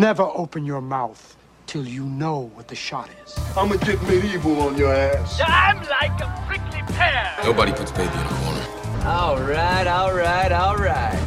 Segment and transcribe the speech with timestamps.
[0.00, 3.38] never open your mouth till you know what the shot is.
[3.54, 5.38] I'ma get medieval on your ass.
[5.44, 7.36] I'm like a prickly pear.
[7.44, 9.06] Nobody puts baby in a corner.
[9.06, 11.20] All right, all right, all right.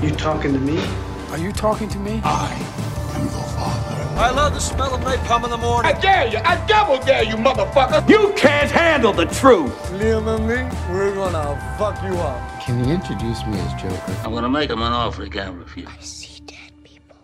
[0.00, 0.78] You talking to me?
[1.30, 2.20] Are you talking to me?
[2.22, 2.54] I
[3.16, 4.20] am your father.
[4.20, 5.92] I love the smell of napalm in the morning.
[5.92, 6.38] I dare you.
[6.38, 8.08] I double dare you, motherfucker.
[8.08, 9.74] You can't handle the truth.
[9.98, 12.62] Liam and me, we're gonna fuck you up.
[12.62, 14.16] Can you introduce me as Joker?
[14.24, 16.29] I'm gonna make him an offer he can't refuse.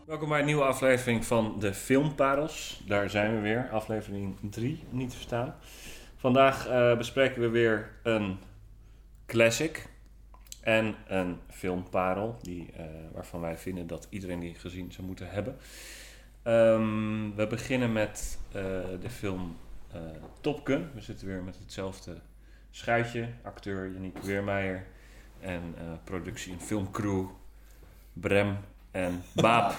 [0.06, 2.82] Welkom bij een nieuwe aflevering van de Filmparels.
[2.86, 5.54] Daar zijn we weer, aflevering 3, niet te verstaan.
[6.16, 8.38] Vandaag eh, bespreken we weer een
[9.26, 9.88] classic
[10.60, 15.56] en een filmparel, die, eh, waarvan wij vinden dat iedereen die gezien zou moeten hebben.
[16.42, 18.62] Ehm, we beginnen met eh,
[19.00, 19.56] de film
[20.40, 20.90] Top Gun.
[20.94, 22.16] We zitten weer met hetzelfde
[22.70, 23.28] schuitje.
[23.42, 24.86] Acteur Yannick Weermeijer
[25.40, 27.26] en productie en filmcrew
[28.12, 28.56] Brem
[28.96, 29.74] en Baap.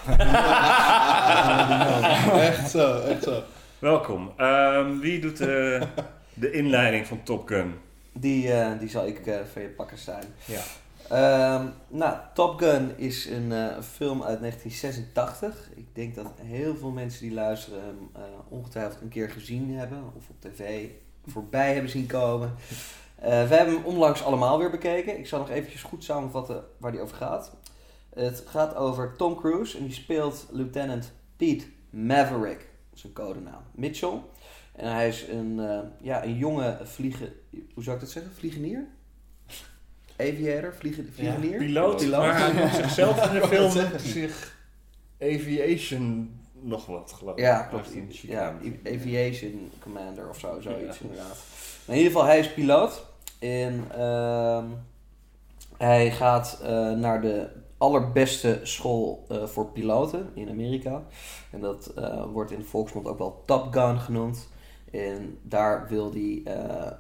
[2.40, 3.44] Echt zo, echt zo.
[3.80, 4.32] Welkom.
[4.38, 5.88] Ehm, wie doet de,
[6.34, 7.74] de inleiding van Top Gun?
[8.14, 10.24] Die, eh, die zal ik eh voor je pakken zijn.
[10.46, 10.62] Ja.
[11.10, 15.70] Ehm, nou, Top Gun is een eh, film uit 1986.
[15.76, 20.04] Ik denk dat heel veel mensen die luisteren hem eh, ongetwijfeld een keer gezien hebben.
[20.16, 20.88] Of op tv
[21.26, 22.56] voorbij hebben zien komen.
[23.16, 25.18] Eh, we hebben hem onlangs allemaal weer bekeken.
[25.18, 27.52] Ik zal nog eventjes goed samenvatten waar die over gaat.
[28.18, 32.70] Het gaat over Tom Cruise en die speelt Lieutenant Pete Maverick.
[33.04, 33.62] Een codenaam.
[33.72, 34.22] Mitchell.
[34.76, 37.34] En hij is een, eh, ja, een jonge vliegen...
[37.74, 38.32] Hoe zou ik dat zeggen?
[38.36, 38.88] Vliegenier?
[40.18, 40.74] Aviator?
[40.74, 41.58] Vliegen, vliegenier?
[41.58, 44.58] Piloot, maar hij noemt zichzelf in de film zich
[45.22, 47.42] Aviation nog wat, geloof ik.
[47.44, 47.90] Ja, klopt.
[48.22, 48.56] Ja.
[48.86, 51.04] Aviation Commander of zo, zoiets Ja.
[51.04, 51.38] inderdaad.
[51.86, 53.06] Maar in ieder geval, hij is piloot.
[53.40, 54.66] En ehm,
[55.78, 61.04] hij gaat eh, naar de allerbeste school eh, voor piloten in Amerika.
[61.52, 64.50] En dat eh, wordt in de volksmond ook wel Top Gun genoemd.
[64.92, 66.92] En daar wil hij eh,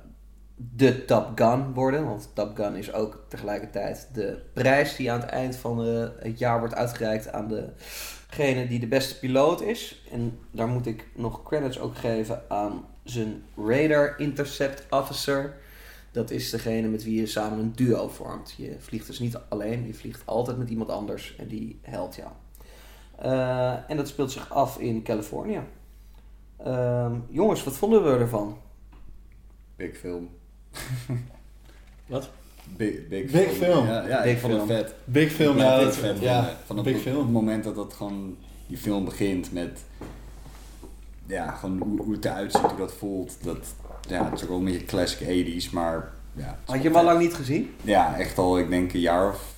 [0.56, 2.06] de Top Gun worden.
[2.06, 5.79] Want Top Gun is ook tegelijkertijd de prijs die aan het eind van
[6.19, 7.47] het jaar wordt uitgereikt aan
[8.29, 10.03] degene die de beste piloot is.
[10.12, 15.56] En daar moet ik nog credits ook geven aan zijn Radar Intercept Officer.
[16.12, 18.53] Dat is degene met wie je samen een duo vormt.
[18.57, 22.29] Je vliegt dus niet alleen, je vliegt altijd met iemand anders en die helpt jou.
[23.16, 25.62] Eh, en dat speelt zich af in Californië.
[26.57, 28.57] Ehm, jongens, wat vonden we ervan?
[29.75, 30.29] Big film.
[32.06, 32.29] Wat?
[32.75, 33.85] Big, big, Big film.
[33.85, 34.69] Ja, ja Big ik vond film.
[34.69, 34.96] het vet.
[35.06, 35.79] Big film, ja.
[35.79, 37.17] Dat, fan ja, van, van het, big op film.
[37.17, 39.79] het moment dat dat gewoon die film begint met
[41.25, 43.44] ja, gewoon hoe, hoe het eruit ziet, hoe dat voelt.
[43.44, 43.75] Dat,
[44.07, 46.59] ja, het is ook wel een beetje classic 80s, maar ja.
[46.66, 47.75] Had je hem al lang niet gezien?
[47.81, 49.53] Ja, echt al, ik denk een jaar of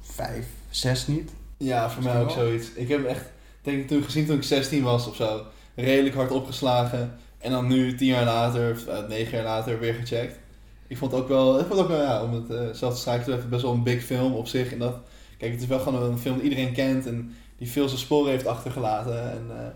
[0.00, 1.30] vijf, zes niet.
[1.56, 2.72] Ja, voor mij ook zoiets.
[2.72, 3.24] Ik heb hem echt,
[3.62, 5.42] denk ik, toen gezien toen ik 16 was of zo.
[5.74, 7.14] Redelijk hard opgeslagen.
[7.38, 10.38] En dan nu, tien jaar later, of eh, negen jaar later, weer gecheckt.
[10.86, 13.00] Ik vond het ook wel, ik vond ook wel, ja, om het eh, zelf te
[13.00, 14.72] strijken treffen, best wel een big film op zich.
[14.72, 14.96] En dat,
[15.38, 18.30] kijk, het is wel gewoon een film die iedereen kent en die veel zijn sporen
[18.30, 19.30] heeft achtergelaten.
[19.30, 19.66] En, eh,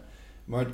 [0.44, 0.66] maar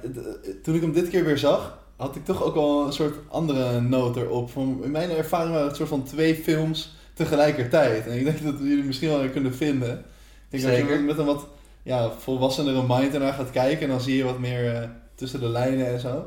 [0.63, 3.81] toen ik hem dit keer weer zag, had ik toch ook wel een soort andere
[3.81, 4.51] noot erop.
[4.51, 8.07] Van, in mijn ervaring waren het soort van twee films tegelijkertijd.
[8.07, 9.99] En ik denk dat jullie misschien wel weer kunnen vinden.
[9.99, 10.93] Ik denk dat Zeker.
[10.93, 11.47] je met een wat
[11.83, 15.49] ja, volwassenere mind ernaar gaat kijken en dan zie je wat meer eh, tussen de
[15.49, 16.27] lijnen en zo.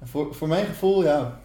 [0.00, 1.40] En voor, voor mijn gevoel, ja,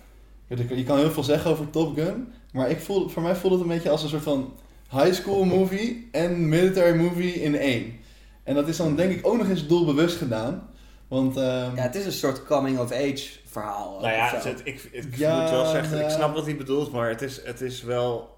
[0.48, 3.54] je je kan heel veel zeggen over Top Gun, maar ik voel, voor mij voelt
[3.54, 4.54] het een beetje als een soort van
[4.90, 8.00] high school movie en military movie in één.
[8.44, 10.70] En dat is dan denk ik ook nog eens doelbewust gedaan.
[11.12, 13.98] Want ehm, Ja, het is een soort coming-of-age verhaal.
[14.02, 16.92] Nou ja, of het, ik, ik Ja, moet wel zeggen, ik snap wat hij bedoelt,
[16.92, 18.38] maar het is, het is wel...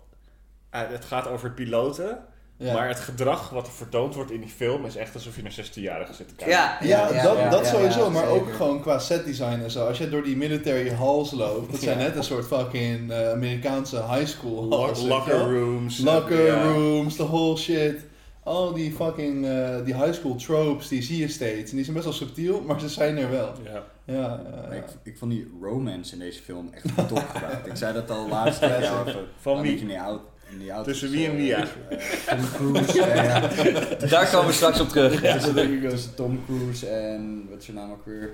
[0.70, 2.20] het gaat over piloten,
[2.58, 2.74] ja.
[2.74, 5.52] maar het gedrag wat er vertoond wordt in die film is echt alsof je naar
[5.52, 6.56] 16-jarigen zit te kijken.
[6.56, 8.42] ja, Ja, dat, ja, dat ja, sowieso, ja, maar zeker.
[8.42, 9.88] ook gewoon qua setdesign en zo.
[9.88, 12.04] Als je door die military halls loopt, dat zijn Ja.
[12.04, 15.02] net een soort fucking eh, Amerikaanse high school halls.
[15.02, 15.98] locker rooms.
[15.98, 16.62] Locker ja.
[16.64, 18.00] rooms, the whole shit.
[18.44, 21.70] Al die fucking, eh, die high school tropes, die zie je steeds.
[21.70, 23.54] En die zijn best wel subtiel, maar ze zijn er wel.
[23.63, 23.84] Ja.
[24.06, 24.75] Ja, ja, ja.
[24.75, 27.68] ik, ik vond die romance in deze film echt top gebruikt.
[27.68, 29.07] Ik zei dat al laatst tegen jou.
[29.10, 29.72] Over, Van een wie?
[29.72, 31.68] beetje in die auto, in die auto's, Tussen wie en eh, wie, ja?
[31.90, 31.98] eh,
[32.38, 32.98] Tom Cruise.
[32.98, 33.40] ja, ja.
[34.10, 35.22] Daar komen we straks op terug.
[35.22, 35.34] Ja.
[35.34, 38.30] Tussen, denk ik, tussen Tom Cruise en, wat is zijn naam ook weer?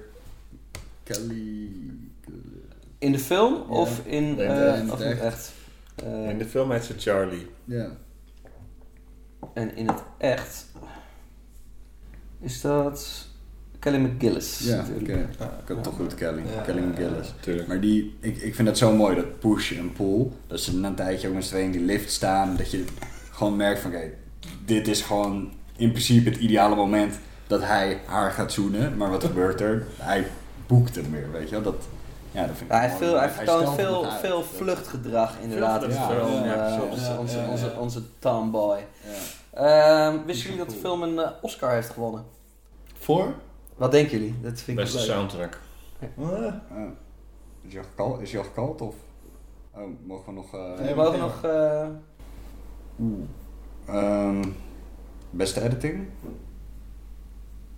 [1.03, 1.69] Kelly...
[2.97, 3.61] In de film Ja.
[3.75, 5.21] of in, eh, in het of in het echt.
[5.23, 5.51] echt?
[5.95, 7.47] Eh, In de film heet ze Charlie.
[7.65, 7.89] Ja.
[9.53, 10.65] En in het echt
[12.39, 13.27] is dat
[13.80, 14.59] Kelly McGillis.
[14.59, 15.09] Ja, natuurlijk.
[15.09, 15.51] oké.
[15.62, 16.41] Ik had toch goed Kelly.
[16.56, 17.68] Ja, Kelly ja, McGillis.
[17.68, 20.27] Maar die, ik, ik vind dat zo mooi, dat push en pull.
[20.47, 22.56] Dat ze na een tijdje ook met z'n tweeën in die lift staan.
[22.56, 22.86] Dat je
[23.31, 24.12] gewoon merkt van, oké,
[24.65, 28.97] dit is gewoon in principe het ideale moment dat hij haar gaat zoenen.
[28.97, 29.85] Maar wat gebeurt er?
[29.97, 30.27] Hij
[30.68, 31.62] boekt hem weer, weet je wel.
[31.63, 31.88] Dat,
[32.31, 35.89] ja, dat vind ik Ja, hij, veel, hij stelt vertoont veel, veel vluchtgedrag inderdaad in
[35.89, 36.43] de vluchtgedrag, film.
[36.43, 37.49] ja, eh, ja, onze, ja, onze, ja, ja.
[37.49, 38.77] onze, onze tomboy.
[38.77, 40.07] Ja.
[40.07, 42.25] Ehm, wisten jullie dat de film een eh, Oscar heeft gewonnen?
[42.99, 43.33] Voor?
[43.75, 44.35] Wat denken jullie?
[44.41, 45.59] Dat vind ik Beste soundtrack.
[45.99, 46.07] Eh,
[47.61, 48.21] is hij al gekald?
[48.21, 48.95] Is al gekald of?
[49.71, 50.53] Oh, mogen we nog...
[50.53, 51.43] eh, We mogen nog...
[51.43, 51.87] eh.
[53.87, 54.43] Ehm,
[55.29, 56.07] beste editing?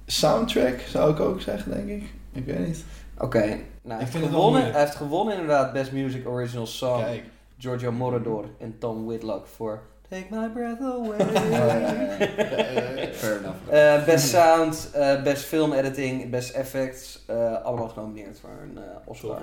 [0.05, 2.13] soundtrack zou ik ook zeggen, denk ik.
[2.31, 2.85] Ik weet niet.
[3.17, 7.03] Oké, nou, hij, heeft gewonnen, hij heeft gewonnen inderdaad Best Music Original Song.
[7.03, 7.23] Kijk.
[7.57, 11.17] Giorgio Moroder en Tom Whitlock voor Take My Breath Away.
[13.13, 13.69] Fair enough.
[13.69, 18.83] Eh, best Sound, eh, Best Film Editing, Best Effects, eh, allemaal genomineerd voor een eh,
[19.05, 19.41] Oscar.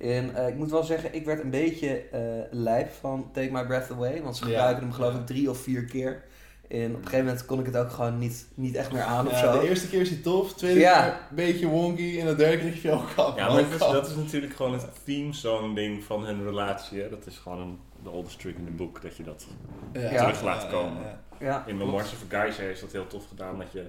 [0.00, 2.20] En eh, ik moet wel zeggen, ik werd een beetje eh
[2.50, 4.50] lijp van Take My Breath Away, want ze Ja.
[4.50, 6.22] gebruiken hem geloof ik drie of vier keer.
[6.68, 9.26] En op een gegeven moment kon ik het ook gewoon niet, niet echt meer aan
[9.26, 9.60] of Ja, zo.
[9.60, 11.02] de eerste keer is hij tof, de tweede Ja.
[11.02, 13.36] keer een beetje wonky en de derde keer is hij ook kap.
[13.38, 17.00] Ja, maar dat is, dat is natuurlijk gewoon het theme song ding van hun relatie.
[17.00, 17.08] Hè?
[17.08, 19.46] Dat is gewoon een, de oldest trick in the book, dat je dat
[19.92, 21.18] terug laat komen.
[21.40, 23.84] Ja, In Memoirs of a Geyser is dat heel tof gedaan, dat je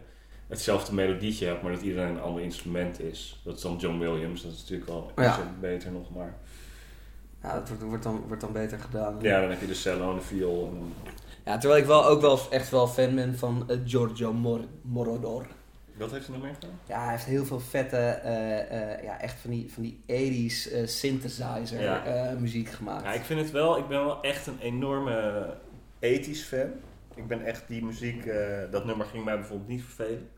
[0.48, 3.42] hetzelfde melodietje hebt, maar dat iedereen een ander instrument is.
[3.44, 5.12] Dat is dan John Williams, dat is natuurlijk wel
[5.60, 6.38] beter nog, maar...
[7.44, 9.16] Ja, dat wordt, wordt, dan, wordt dan beter gedaan.
[9.22, 10.68] Ja, dan heb je de cello en de viool.
[10.74, 10.94] En,
[11.48, 15.46] Ja, terwijl ik wel ook wel echt wel fan ben van eh, Giorgio Mor Moroder.
[15.98, 16.80] wat heeft hij nog meer gedaan?
[16.88, 20.72] Ja, hij heeft heel veel vette, eh, eh, ja, echt van die, van die 80s
[20.72, 22.36] eh, synthesizer Ja.
[22.40, 23.04] muziek gemaakt.
[23.04, 25.54] Ja, ik vind het wel, ik ben wel echt een enorme
[26.00, 26.72] 80s fan.
[27.16, 28.32] Ik ben echt die muziek,
[28.72, 30.30] dat nummer ging mij bijvoorbeeld niet vervelen.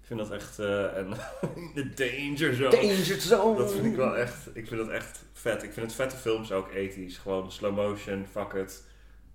[0.00, 1.14] Ik vind dat echt een
[1.74, 2.70] de danger zone.
[2.70, 3.58] Danger Zone!
[3.58, 5.62] Dat vind ik wel echt, ik vind dat echt vet.
[5.62, 7.18] Ik vind het vette films ook ethisch.
[7.18, 8.84] Gewoon slow motion, fuck it.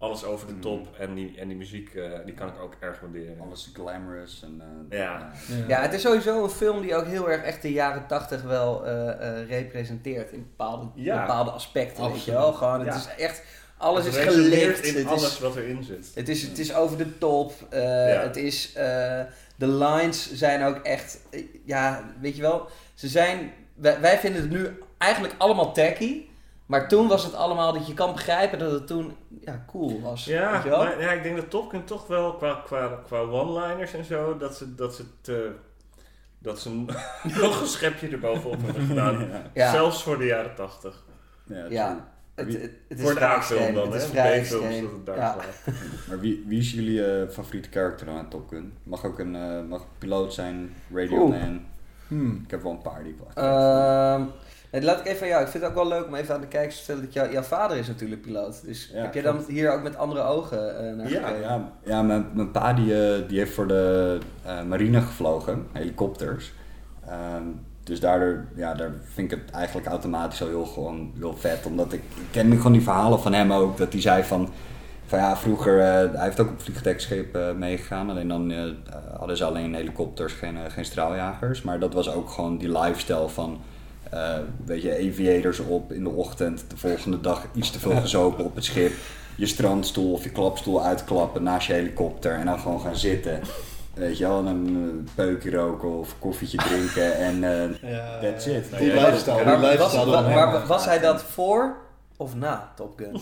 [0.01, 0.87] Alles over de top.
[0.99, 3.39] En die, en die muziek, eh, die kan ik ook erg waarderen.
[3.41, 4.61] Alles glamorous en...
[4.89, 5.31] eh, Ja.
[5.67, 8.85] Ja, het is sowieso een film die ook heel erg echt de jaren 80 wel
[8.85, 9.09] eh,
[9.41, 11.21] eh, representeert in bepaalde, Ja.
[11.21, 12.53] bepaalde aspecten, weet je wel.
[12.53, 12.95] Gewoon, het Ja.
[12.95, 13.43] is echt,
[13.77, 14.85] alles Het is gelikt.
[14.85, 16.11] in Het alles is, wat erin zit.
[16.15, 17.53] het, is, het is over de top.
[17.69, 17.81] eh,
[18.13, 18.21] Ja.
[18.21, 19.19] Het is, eh,
[19.55, 21.19] de lines zijn ook echt,
[21.65, 22.67] ja, weet je wel.
[22.93, 24.67] Ze zijn, wij, wij vinden het nu
[24.97, 26.21] eigenlijk allemaal tacky.
[26.71, 30.25] Maar toen was het allemaal dat je kan begrijpen dat het toen ja, cool was.
[30.25, 30.83] Ja, weet je wel?
[30.83, 34.37] maar ja, ik denk dat Top Gun toch wel qua, qua, qua one-liners en zo,
[34.37, 35.51] dat ze, dat ze, te,
[36.39, 36.69] dat ze
[37.41, 39.27] nog een schepje erbovenop hebben gedaan.
[39.53, 39.71] Ja.
[39.71, 41.03] Zelfs voor de jaren 80.
[41.69, 42.09] ja.
[42.35, 43.73] Het, het, het is Voor de A-film extreem.
[43.73, 44.33] dan, Het hè?
[44.33, 45.35] is dat het daar Ja.
[46.07, 48.73] Maar wie, wie is jullie eh, favoriete karakter dan aan Top Gun?
[48.83, 51.61] Mag ook een eh, mag piloot zijn, radioman.
[52.07, 52.41] Hmm.
[52.43, 54.23] Ik heb wel een paar die ik wel Ehm,
[54.71, 55.43] nee, laat ik even aan jou.
[55.43, 57.31] Ik vind het ook wel leuk om even aan de kijkers te vertellen dat jou,
[57.31, 58.65] jouw vader is natuurlijk piloot.
[58.65, 61.41] Dus Ja, heb jij dan hier ook met andere ogen eh, naar Ja, gekeken?
[61.41, 66.53] Ja, ja mijn, mijn pa die, eh, die heeft voor de eh, marine gevlogen, helikopters.
[67.07, 67.43] Ehm,
[67.83, 71.65] dus daardoor ja, daar vind ik het eigenlijk automatisch al heel, gewoon, heel vet.
[71.65, 73.77] Omdat ik, ik ken gewoon die verhalen van hem ook.
[73.77, 74.49] Dat hij zei van,
[75.05, 78.09] van ja, vroeger, eh, hij heeft ook op vliegdekschip eh, meegegaan.
[78.09, 78.53] Alleen dan
[79.17, 81.61] hadden ze alleen helikopters, geen, geen straaljagers.
[81.61, 83.61] Maar dat was ook gewoon die lifestyle van...
[84.11, 88.45] eh weet je, aviators op in de ochtend, de volgende dag iets te veel gezopen
[88.45, 88.91] op het schip.
[89.35, 93.39] Je strandstoel of je klapstoel uitklappen naast je helikopter en dan gewoon gaan zitten.
[93.93, 98.65] Weet je wel, dan een peukje roken of koffietje drinken en eh, Ja, that's it.
[98.77, 100.35] Die Ja, lifestyle, die Maar, was, lifestyle wa- eromheen.
[100.35, 101.75] maar was hij dat voor
[102.17, 103.19] of na Top Gun?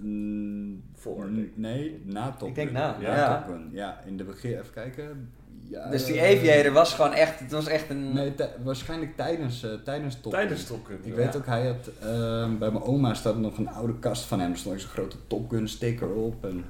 [0.00, 1.28] Mm, Voor.
[1.54, 2.76] Nee, na Top Ik denk Gun.
[2.78, 3.36] na, Ja, ja.
[3.36, 3.68] Top Gun.
[3.72, 5.32] Ja, in de begin, even kijken.
[5.70, 8.12] Ja, Dus die eh, aviator was gewoon echt, het was echt een...
[8.12, 8.34] Nee,
[8.64, 10.40] waarschijnlijk tijdens, eh, tijdens Top Gun.
[10.40, 10.98] Tijdens Top Gun.
[11.02, 11.14] Ik ja.
[11.14, 14.50] weet ook, hij had, ehm, bij mijn oma staat nog een oude kast van hem.
[14.50, 16.44] Er stond zo'n grote Top Gun sticker op.
[16.44, 16.64] En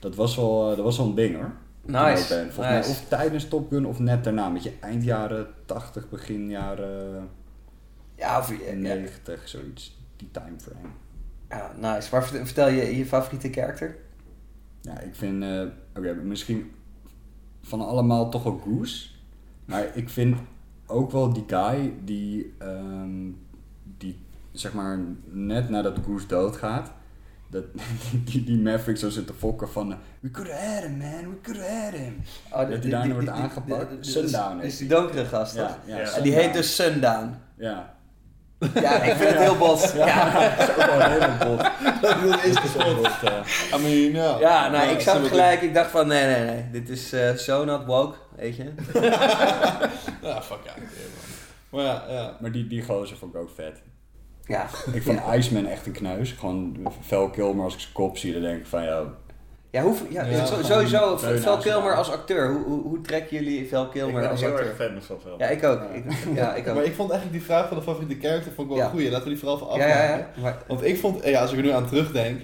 [0.00, 1.52] dat was wel, eh, dat was wel een ding hoor.
[1.82, 2.60] Nice, Volgens nice.
[2.60, 4.48] mij of tijdens Top Gun of net daarna.
[4.48, 7.28] Met je eind jaren 80, begin jaren
[8.16, 9.98] Ja, of, ja, 90, zoiets.
[10.16, 10.88] Die timeframe.
[11.48, 12.08] ja, nice.
[12.12, 13.96] Maar vert- vertel je je favoriete karakter?
[14.80, 15.62] Ja, ik vind, eh,
[15.96, 16.70] oké, misschien
[17.62, 19.08] van allemaal toch wel Goose.
[19.64, 20.36] Maar ik vind
[20.86, 23.30] ook wel die guy die, ehm,
[23.98, 24.18] die
[24.52, 26.92] zeg maar net nadat Goose doodgaat,
[27.48, 27.64] dat,
[28.24, 31.40] die, die Maverick zo zit te fokken van, we could have had him man, we
[31.42, 32.16] could have had him.
[32.52, 34.06] Oh, Dat die daarin wordt aangepakt.
[34.06, 35.78] Sundown is die donkere gast, toch?
[35.86, 36.12] Ja, ja, Ja.
[36.12, 37.34] En die heet dus Sundown.
[37.56, 37.98] Ja.
[38.74, 39.92] Ja, ik vind het heel bot.
[39.96, 41.70] Ja, Dat is ook wel een hele bot.
[42.00, 43.80] Dat is de spot.
[43.80, 44.38] I mean, ja.
[44.40, 45.62] ja nou, ik zag gelijk.
[45.62, 46.70] Ik dacht van, nee, nee, nee.
[46.70, 48.64] Dit is eh so not woke, weet je.
[50.22, 50.76] Ja, fuck out.
[51.70, 52.36] Maar ja, ja.
[52.40, 53.82] Maar die, die gozer vond ik ook vet.
[54.44, 54.66] Ja.
[54.92, 56.32] Ik vond Iceman echt een kneus.
[56.32, 56.76] Gewoon
[57.06, 59.02] fel kill, maar als ik zijn kop zie, dan denk ik van ja,
[59.70, 62.52] Ja, hoe, ja, sowieso, aan Kilmer als acteur.
[62.52, 64.66] Hoe, hoe, hoe trekken jullie Val Ik Kilmer ben als heel acteur?
[64.66, 65.32] erg fan van.
[65.38, 65.80] Ja, ik ook.
[65.92, 66.74] Ik, ja, ik ook.
[66.74, 69.10] Maar ik vond eigenlijk die vraag van de favoriete character vond ik wel een goeie.
[69.10, 69.94] Laten we die vooral van afmaken.
[69.94, 70.28] ja, ja.
[70.42, 72.40] Maar, Want ik vond, ja, als ik er nu aan terugdenk,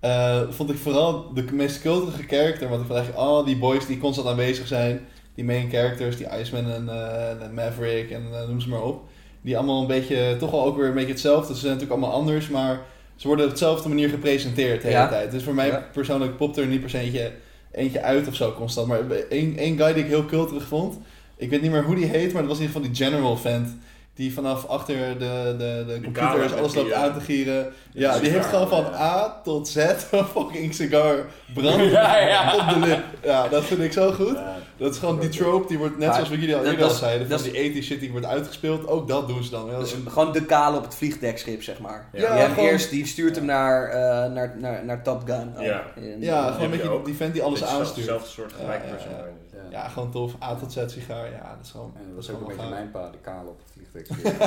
[0.00, 2.68] eh, vond ik vooral de meest cultige character.
[2.68, 5.00] Want ik vond eigenlijk al die boys die constant aanwezig zijn,
[5.34, 9.02] die main characters, die Iceman en, eh, en Maverick en eh, noem ze maar op.
[9.40, 11.54] Die allemaal een beetje, toch wel ook weer een beetje hetzelfde.
[11.54, 12.80] Ze zijn natuurlijk allemaal anders, maar
[13.22, 15.08] ze worden op dezelfde manier gepresenteerd de hele Ja.
[15.08, 15.30] tijd.
[15.30, 15.88] Dus voor mij Ja.
[15.92, 17.32] persoonlijk popt er niet per se eentje,
[17.72, 18.86] eentje uit of zo constant.
[18.88, 20.98] Maar één, één guy die ik heel cultig vond,
[21.36, 23.36] ik weet niet meer hoe die heet, maar dat was in ieder geval die general
[23.36, 23.76] vent.
[24.14, 27.72] Die vanaf achter de, de, de computers kamer alles loopt eh, aan te gieren.
[27.92, 28.94] Ja, die heeft gewoon van ja.
[29.00, 29.76] A tot Z
[30.10, 31.14] een fucking cigar
[31.54, 32.54] branden Ja, ja.
[32.56, 33.02] op de lip.
[33.22, 34.34] Ja, dat vind ik zo goed.
[34.36, 34.56] Ja.
[34.76, 36.90] Dat is gewoon die trope, die wordt net Maar zoals wat jullie al eerder al
[36.90, 38.86] is- zeiden, van dat is- die 80 shit die wordt uitgespeeld.
[38.86, 39.66] Ook dat doen ze dan.
[39.70, 39.80] wel.
[39.80, 42.08] dus gewoon de kale op het vliegdekschip, zeg maar.
[42.12, 42.36] Ja.
[42.36, 45.52] die, gewoon- eerst, die stuurt hem naar, eh, naar, naar, naar Top Gun.
[45.64, 45.82] Ja.
[45.96, 47.96] En, ja, eh, gewoon een beetje die vent die alles aanstuurt.
[47.96, 49.70] Hetzelfde soort gelijk Ja, ja, ja.
[49.70, 49.82] Ja.
[49.82, 50.42] Ja, gewoon tof.
[50.42, 51.30] A tot Z sigaar.
[51.30, 51.92] Ja, dat is gewoon...
[51.96, 52.70] En dat was is ook een beetje gaaf.
[52.70, 54.22] mijn pa, de kale op het vliegtuig.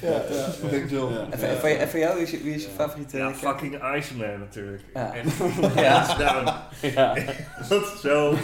[0.00, 0.90] Ja, ja, ik denk.
[0.90, 1.26] Ja.
[1.30, 3.48] En voor- en voor jou- en wie is je, wie is je favoriete Ja, character?
[3.68, 4.82] fucking Iceman natuurlijk.
[4.94, 5.14] Ja.
[5.14, 5.36] Echt,
[5.74, 6.16] Ja.
[6.82, 7.14] Ja.
[7.68, 8.34] Dat is zo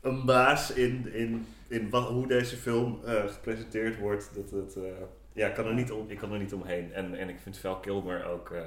[0.00, 4.30] een baas in, in, in wat, hoe deze film eh, gepresenteerd wordt.
[4.34, 4.82] Dat het, eh,
[5.32, 6.92] ja, ik kan, er niet om, ik kan er niet omheen.
[6.92, 8.50] En, en ik vind Val Kilmer ook...
[8.50, 8.60] eh,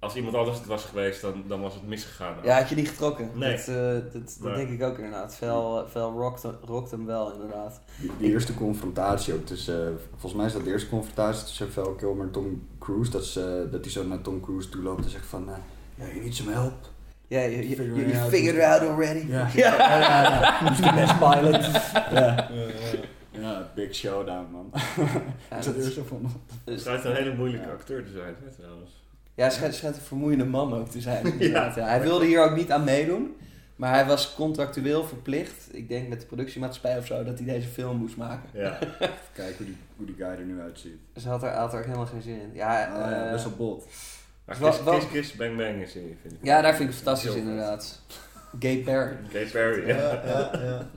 [0.00, 2.34] als iemand anders het was geweest, dan, dan was het misgegaan.
[2.42, 3.30] Ja, had je niet getrokken.
[3.34, 3.56] Nee.
[3.56, 4.54] Dat, eh, dat, dat Nee.
[4.54, 5.36] denk ik ook inderdaad.
[5.36, 7.80] Vel, Vel rockt, rockt hem wel inderdaad.
[8.00, 11.72] Die, die eerste confrontatie ook tussen, eh, volgens mij is dat de eerste confrontatie tussen
[11.72, 13.10] Val Kilmer en Tom Cruise.
[13.10, 15.54] Dat, ze, dat hij zo naar Tom Cruise toe loopt en zegt van, eh,
[15.94, 16.72] ja, you need some help.
[17.26, 18.28] Ja, je, je, je, it you out.
[18.30, 19.26] figured it out already.
[19.26, 19.48] Ja.
[19.54, 19.74] Ja.
[19.78, 20.64] ja, ja.
[20.64, 21.64] Who's the best pilot?
[23.32, 23.70] ja.
[23.74, 24.70] Big showdown man.
[25.50, 26.30] Ja, dat- eerst zo van,
[26.64, 28.90] Het schijnt een hele moeilijke acteur te zijn, hè, trouwens.
[29.38, 31.26] Ja, hij schijnt, schijnt een vermoeiende man ook te zijn.
[31.32, 31.86] inderdaad, ja.
[31.86, 33.36] Hij wilde hier ook niet aan meedoen.
[33.76, 37.68] Maar hij was contractueel verplicht, ik denk met de productiemaatschappij of zo, dat hij deze
[37.68, 38.48] film moest maken.
[38.52, 38.78] Ja.
[39.34, 40.96] kijk hoe die, hoe die guy er nu uitziet.
[41.12, 42.50] Dus hij had er, had er helemaal geen zin in.
[42.52, 43.86] Ja, Ah, ja, eh, best wel bot.
[44.44, 46.38] Maar wel- Kiss, Kiss, Bang Bang is vind ik.
[46.42, 48.00] ja, daar vind ik het fantastisch inderdaad.
[48.60, 49.16] Gay Perry.
[49.32, 49.96] Gay Perry, ja.
[49.96, 50.90] Ja, ja,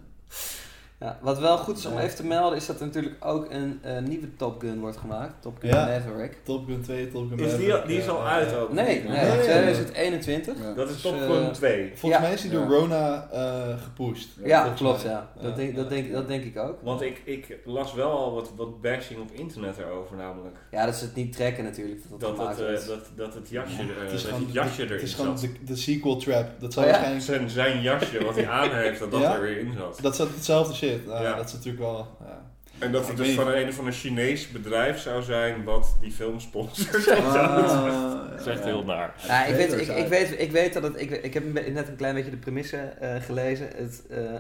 [1.02, 1.18] ja.
[1.22, 2.02] Wat wel goed is om Ja.
[2.02, 5.34] even te melden, is dat er natuurlijk ook een eh, nieuwe Top Gun wordt gemaakt.
[5.42, 5.86] Top Gun Ja.
[5.86, 6.38] Maverick.
[6.44, 8.58] Top Gun 2, Top Gun Is die, Maverick, die is ja, al uit ja.
[8.58, 8.74] ook?
[8.74, 9.40] Nee, nee, Nee.
[9.42, 10.58] 2021.
[10.62, 10.74] Ja.
[10.74, 11.92] Dat is Dus, Top eh, Gun 2.
[11.96, 12.28] Volgens Ja.
[12.28, 12.68] mij is die door Ja.
[12.68, 14.30] Rona eh, gepusht.
[14.44, 15.12] Ja, klopt, mij.
[15.12, 15.32] ja.
[15.42, 16.76] Dat, denk, dat, denk, dat denk ik ook.
[16.84, 20.56] Want ik, ik las wel al wat, wat bashing op internet erover, namelijk.
[20.72, 22.88] Ja, dat is het niet trekken natuurlijk, dat dat, Dat het, eh, wordt.
[22.88, 25.50] dat, dat het jasje, er, Het is dat het jasje het erin is gewoon zat.
[25.50, 26.46] de, de sequel trap.
[26.60, 26.98] Dat zou Oh ja?
[27.02, 27.26] waarschijnlijk...
[27.26, 30.00] Zijn, zijn jasje wat hij aan heeft, dat dat er weer in zat.
[30.02, 30.91] Dat is hetzelfde shit.
[31.06, 31.36] Nou, Ja.
[31.36, 32.18] Dat is natuurlijk wel...
[32.20, 32.50] Ja.
[32.82, 36.40] En dat het dus van een of een Chinees bedrijf zou zijn wat die film
[36.40, 37.10] sponsort.
[37.10, 39.14] Ah, dat is echt heel naar.
[39.28, 41.02] Ja, ik, weet, ik, ik, weet, ik weet dat het.
[41.02, 43.70] Ik, ik heb net een klein beetje de premisse eh, gelezen.
[43.76, 44.34] Het, eh,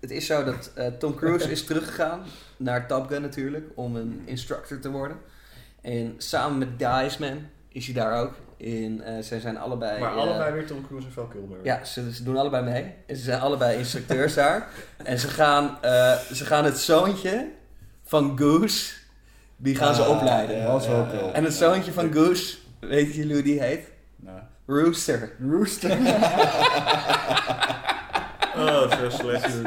[0.00, 2.22] het is zo dat eh, Tom Cruise is teruggegaan
[2.56, 5.16] naar Top Gun natuurlijk om een instructor te worden.
[5.80, 8.34] En samen met The Iceman is hij daar ook.
[8.60, 10.00] In, eh, zij zijn allebei.
[10.00, 11.58] Maar eh, allebei weer Tom Cruise en Val Kilmer.
[11.62, 12.94] Ja, ze, ze doen allebei mee.
[13.06, 14.68] En ze zijn allebei instructeurs daar.
[14.96, 17.48] En ze gaan, eh, ze gaan het zoontje
[18.04, 18.94] van Goose,
[19.56, 20.64] die gaan ze Ah, opleiden.
[20.64, 21.32] Dat wel cool.
[21.32, 23.86] En het zoontje van Goose, weet jullie hoe die heet?
[24.16, 25.32] Nou, Rooster.
[25.50, 25.96] Rooster.
[28.58, 29.54] Oh, zo slecht.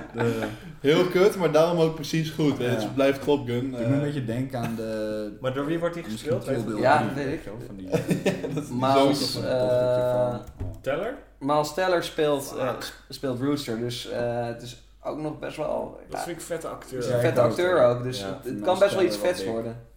[0.79, 2.57] Heel kut, maar daarom ook precies goed.
[2.57, 2.65] hè.
[2.65, 3.75] Het blijft Top Gun.
[3.75, 5.37] Eh, me een beetje denken aan de...
[5.41, 6.79] Maar door wie wordt hij Misschien gespeeld?
[6.79, 7.43] Ja, drie, weet ik.
[7.43, 7.89] zo, Van die,
[8.53, 10.35] dat is die Miles, eh,
[10.81, 11.15] Teller?
[11.39, 12.73] Miles Teller speelt, eh,
[13.09, 16.67] speelt Rooster, dus eh, het is ook nog best wel Dat vind ik een vette
[16.67, 17.07] acteur.
[17.09, 19.45] een ik vette ook, acteur ook, dus Ja, het, kan best wel iets wel vets
[19.45, 19.89] worden.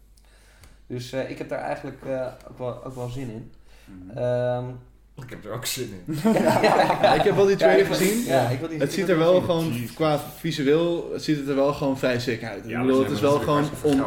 [0.86, 3.52] Dus eh, ik heb daar eigenlijk eh, ook, wel, ook wel zin in.
[5.22, 6.14] Ik heb er ook zin in.
[6.32, 8.24] Ja, ik heb wel die trailer ik gezien.
[8.24, 9.44] Ja, ik wil die, Het ik ziet er wel zien.
[9.44, 12.68] gewoon qua visueel, het ziet het er wel gewoon vrij sick uit.
[12.68, 14.02] ik bedoel, het is wel gewoon on...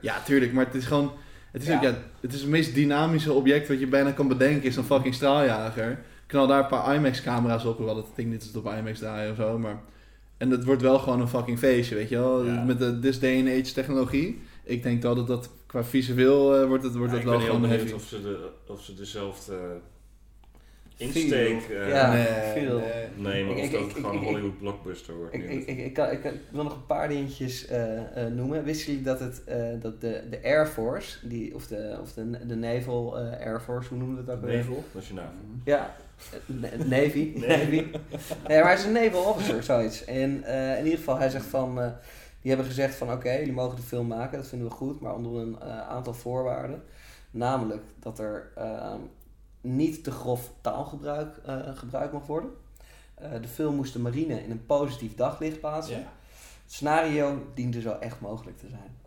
[0.00, 1.12] Ja, tuurlijk, maar het is gewoon...
[1.52, 1.74] Het is, Ja.
[1.76, 4.84] ook, ja, het is het meest dynamische object wat je bijna kan bedenken, is een
[4.84, 6.00] fucking straaljager.
[6.26, 9.36] Knal daar een paar IMAX-camera's op, hoewel het ding niet is op IMAX draaien of
[9.36, 9.80] zo, maar...
[10.36, 12.44] En het wordt wel gewoon een fucking feestje, weet je wel?
[12.44, 12.62] Ja.
[12.64, 14.40] Met de this day and age technologie.
[14.64, 17.38] Ik denk wel dat dat qua visueel eh, wordt het, wordt Ja, het ik wel
[17.38, 18.02] ben heel gewoon benieuwd heavy.
[18.02, 19.54] of ze, de, of ze dezelfde
[20.96, 22.12] insteek eh, Ja.
[22.12, 22.78] nee, veel.
[22.78, 23.06] nee.
[23.16, 23.54] nemen.
[23.54, 25.34] Of Ik- dat ik- gewoon een Hollywood blockbuster wordt.
[25.34, 25.54] Ik, nu.
[25.56, 28.64] ik, ik, ik, kan, ik, kan- ik wil nog een paar dingetjes eh, eh, noemen.
[28.64, 32.46] Wisten jullie dat, het, eh, dat de, de Air Force, die, of, de, of de,
[32.46, 34.56] de Naval eh, Air Force, hoe noemen we dat ook weer?
[34.56, 34.84] Naval?
[34.92, 35.32] Dat is je naam.
[35.64, 35.94] Ja,
[36.32, 37.32] eh, na- Navy.
[37.36, 37.48] Nee.
[37.58, 37.84] Navy.
[38.48, 40.04] Nee, maar hij is een naval officer, zoiets.
[40.04, 41.80] En eh, in ieder geval, hij zegt van...
[41.80, 41.90] eh,
[42.40, 45.14] die hebben gezegd van, oké, jullie mogen de film maken, dat vinden we goed, maar
[45.14, 46.82] onder een aantal voorwaarden.
[47.30, 48.98] Namelijk dat er ehm,
[49.62, 52.50] niet te grof taalgebruik eh, gebruikt mag worden.
[53.14, 55.96] Eh, de film moest de marine in een positief daglicht plaatsen.
[55.98, 56.02] Ja.
[56.64, 59.00] Het scenario diende zo echt mogelijk te zijn.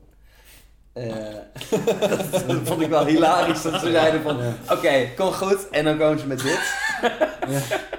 [0.93, 1.35] Eh,
[2.47, 4.37] dat vond ik wel hilarisch dat ze zeiden van...
[4.71, 5.69] Oké, kom goed.
[5.69, 6.73] En dan komen ze met dit.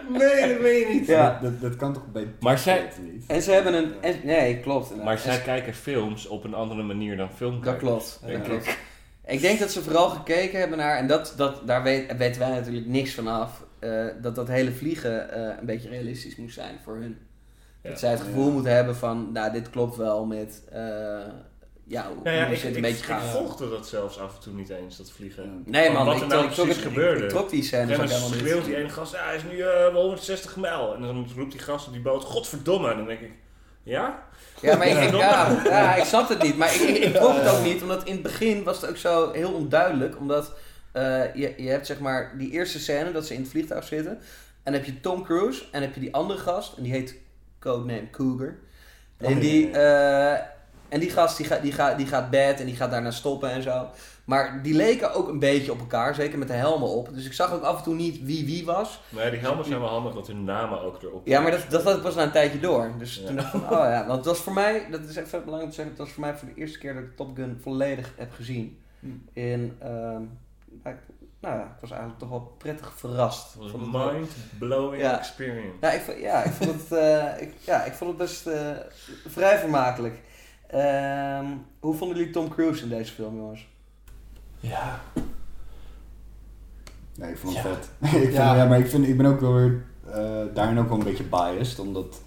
[0.08, 1.06] Nee, dat weet je niet.
[1.06, 1.38] Ja.
[1.42, 3.24] Dat, dat kan toch bij Maar zij- niet?
[3.26, 3.92] En ze hebben een...
[4.00, 4.82] En, nee, klopt.
[4.90, 5.04] inderdaad.
[5.06, 8.20] Maar zij ze- kijken films op een andere manier dan film Dat klopt.
[8.24, 8.62] denk Dat ik.
[8.62, 8.78] klopt.
[9.26, 12.50] Ik denk dat ze vooral gekeken hebben naar, en dat, dat, daar weet, weten wij
[12.50, 16.78] natuurlijk niks van af, eh, dat dat hele vliegen eh, een beetje realistisch moest zijn
[16.84, 17.18] voor hun.
[17.82, 17.90] Ja.
[17.90, 20.78] Dat zij het gevoel moeten hebben van, nou dit klopt wel met, eh,
[21.88, 23.20] ja, hoe, Nou ja, hoe ik, ik, een beetje ik gaan.
[23.20, 25.62] volgde dat zelfs af en toe niet eens, dat vliegen.
[25.66, 27.22] Nee man, wat ik, er nou ik, trok precies het- gebeurde.
[27.24, 29.92] ik trok die scènes En dan schreeuwt die ene gast, ja, hij is nu eh,
[29.92, 30.94] wel 160 mijl.
[30.94, 32.90] En dan roept die gast op die boot, godverdomme.
[32.90, 33.32] En dan denk ik,
[33.82, 34.22] ja?
[34.66, 36.56] Ja, maar ik, ik, ja, ja, ik snap het niet.
[36.56, 38.96] Maar ik, ik, ik trok het ook niet, omdat in het begin was het ook
[38.96, 40.18] zo heel onduidelijk.
[40.18, 40.52] Omdat
[40.92, 44.12] eh, je, je hebt zeg maar die eerste scène dat ze in het vliegtuig zitten.
[44.62, 46.76] En dan heb je Tom Cruise en dan heb je die andere gast.
[46.76, 47.14] En die heet
[47.58, 48.54] codename Cougar.
[49.18, 50.32] En Oh, die, eh,
[50.88, 53.50] en die gast die, gaat die, gaat die gaat bad en die gaat daarna stoppen
[53.50, 53.88] en zo.
[54.26, 57.14] Maar die leken ook een beetje op elkaar, zeker met de helmen op.
[57.14, 59.00] Dus ik zag ook af en toe niet wie wie was.
[59.08, 61.96] Nee, die helmen zijn wel handig dat hun namen ook erop Ja, maar dat, dat
[61.96, 62.90] ik pas na een tijdje door.
[62.98, 63.26] Dus Ja.
[63.26, 64.06] toen dacht ik van, oh ja.
[64.06, 66.20] Want het was voor mij, dat is even belangrijk om te zeggen, het was voor
[66.24, 68.78] mij voor de eerste keer dat ik Top Gun volledig heb gezien.
[69.32, 69.90] In, ehm,
[70.82, 73.54] nou, ik- nou ja, ik was eigenlijk toch wel prettig verrast.
[73.54, 75.18] Was een mind-blowing Ja.
[75.18, 75.76] experience.
[75.80, 78.70] Ja, ik, vond- ja, ik vond het, eh, ik, ja, ik vond het best eh,
[79.26, 80.20] vrij vermakelijk.
[80.66, 81.46] Ehm,
[81.80, 83.66] hoe vonden jullie Tom Cruise in deze film, jongens?
[84.68, 85.00] Ja.
[87.14, 87.74] Nee, ik vond het Ja.
[87.74, 87.88] vet.
[88.14, 88.64] ik, vind, Ja.
[88.66, 91.78] maar ik, vind, ik ben ook wel weer eh, daarin ook wel een beetje biased.
[91.78, 92.20] Omdat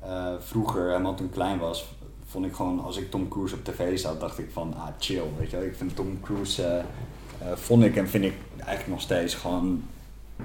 [0.00, 1.94] eh, vroeger, helemaal toen ik klein was,
[2.26, 5.22] vond ik gewoon, als ik Tom Cruise op tv zat, dacht ik van, ah chill,
[5.38, 5.66] weet je wel.
[5.66, 9.82] Ik vind Tom Cruise, eh, eh, vond ik en vind ik eigenlijk nog steeds gewoon,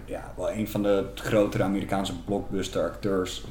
[0.05, 3.45] ja, wel een van de grotere Amerikaanse blockbuster acteurs.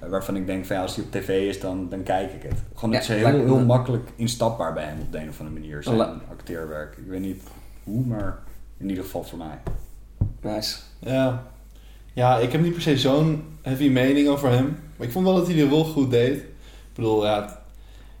[0.00, 2.42] Eh, waarvan ik denk van ja, als hij op tv is, dan, dan kijk ik
[2.42, 2.62] het.
[2.74, 5.60] Gewoon, het Ja, heel, me- heel makkelijk instapbaar bij hem op de een of andere
[5.60, 6.96] manier, zijn La- acteerwerk.
[6.96, 7.42] Ik weet niet
[7.84, 8.38] hoe, maar
[8.78, 9.58] in ieder geval voor mij.
[10.54, 10.76] Nice.
[10.98, 11.42] Ja.
[12.12, 14.76] Ja, ik heb niet per se zo'n heavy mening over hem.
[14.96, 16.36] Maar ik vond wel dat hij de rol goed deed.
[16.36, 16.46] Ik
[16.94, 17.58] bedoel, ja...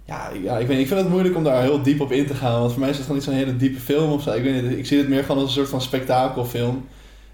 [0.04, 2.26] Ja, ja ik, weet, niet, ik vind het moeilijk om daar heel diep op in
[2.26, 2.58] te gaan.
[2.60, 4.32] Want voor mij is het gewoon niet zo'n hele diepe film of zo.
[4.32, 6.86] Ik, weet niet, ik zie het meer gewoon als een soort van spektakelfilm.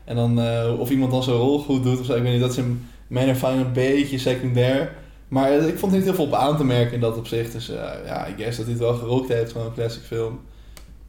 [0.05, 2.15] En dan eh, of iemand dan zijn rol goed doet of zo.
[2.15, 4.95] Ik weet niet, dat is in mijn ervaring een beetje secundair.
[5.29, 7.53] Maar ik vond er niet heel veel op aan te merken in dat opzicht.
[7.53, 9.53] Dus eh, ja, ik guess dat hij het wel gerokt heeft.
[9.53, 10.41] Gewoon een classic film.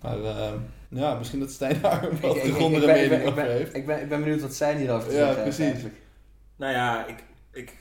[0.02, 0.52] Maar eh,
[0.90, 3.76] ja, misschien dat Stijn daar een wat ben- ik mening over heeft.
[3.76, 5.66] Ik ben, ik ben benieuwd wat zij hierover te Ja, zeggen precies.
[5.66, 5.96] eigenlijk.
[6.56, 7.74] Nou ja, ik, ik,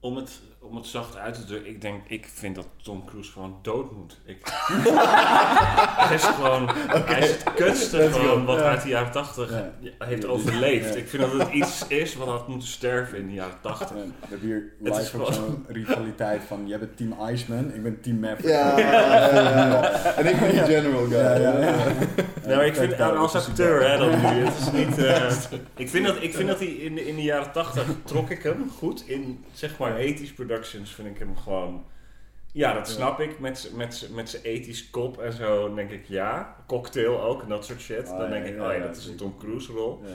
[0.00, 0.30] om, het,
[0.68, 3.92] om het zacht uit te drukken, ik denk, ik vind dat Tom Cruise gewoon dood
[3.92, 4.20] moet.
[4.24, 4.38] Ik,
[6.06, 6.70] hij is gewoon,
[7.04, 8.64] hij is het kutste gewoon wat Ja.
[8.64, 9.50] uit de jaren 80
[9.80, 10.06] Ja.
[10.06, 10.92] heeft overleefd.
[10.94, 11.00] Ja.
[11.00, 13.90] Ik vind dat het iets is wat had moeten sterven in de jaren 80.
[13.90, 17.82] We hebben hier Het is live gewoon- zo'n rivaliteit van, jij bent team Iceman, ik
[17.82, 18.44] ben team Maverick.
[18.50, 18.92] Ja, ja,
[19.34, 19.82] ja, ja.
[20.16, 21.18] En ik ben de general guy.
[21.18, 21.74] Ja, ja, ja.
[22.46, 24.44] Nee, maar ik vind als dat acteur, hè, dan nu.
[24.44, 24.98] Het is niet.
[25.04, 25.30] eh,
[25.76, 28.42] ik, vind dat, ik vind dat hij in de, in de jaren 80 trok ik
[28.42, 29.08] hem goed.
[29.08, 31.84] In zeg maar ethisch productions vind ik hem gewoon.
[32.52, 33.38] Ja, dat snap ik.
[33.38, 35.66] Met, met, met zijn ethisch kop en zo.
[35.66, 36.56] Dan denk ik ja.
[36.66, 38.08] Cocktail ook en dat soort shit.
[38.10, 39.16] Oh, dan denk ik, oh ja, dat is een.
[39.16, 40.02] Tom Cruise rol.
[40.06, 40.14] Ja.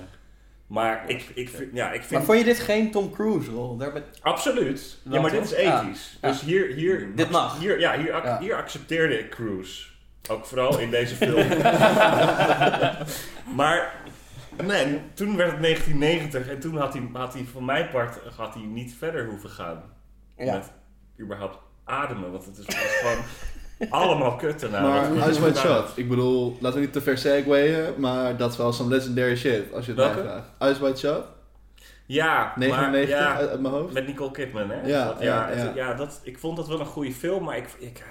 [0.68, 2.24] Maar ik, ik, vind, ja, ik Maar vind.
[2.24, 3.78] vond je dit geen Tom Cruise rol?
[3.78, 4.04] Daar ben...
[4.22, 4.98] Absoluut.
[5.10, 6.18] Ja, maar dit is ethisch.
[6.22, 6.28] Ja.
[6.28, 7.60] Dus hier, hier, Dit mag.
[7.60, 8.40] Hier, ja, hier, ac- Ja.
[8.40, 9.88] hier accepteerde ik Cruise.
[10.30, 11.48] Ook vooral in deze film.
[13.56, 13.94] maar
[14.64, 18.54] nee, toen werd het 1990 en toen had hij, had hij van mijn part had
[18.54, 19.84] hij niet verder hoeven gaan.
[20.40, 20.54] Ja.
[20.54, 20.72] Met
[21.20, 22.32] überhaupt ademen.
[22.32, 23.24] Want het is gewoon
[24.02, 24.82] allemaal kut daarna.
[24.82, 28.58] Maar Ice White Shot, ik bedoel, laten we niet te ver segwayen, maar dat is
[28.58, 30.22] wel zo'n legendary shit, als je het mij Welke?
[30.30, 30.74] vraagt.
[30.76, 31.24] Ice White Shot,
[32.06, 33.94] Ja, 99 maar, ja, uit, uit mijn hoofd.
[33.94, 34.82] met Nicole Kidman, hè?
[34.88, 35.72] Ja, Dat- ja, het- ja.
[35.76, 38.04] ja, dat, ik vond dat wel een goede film, maar ik, ik,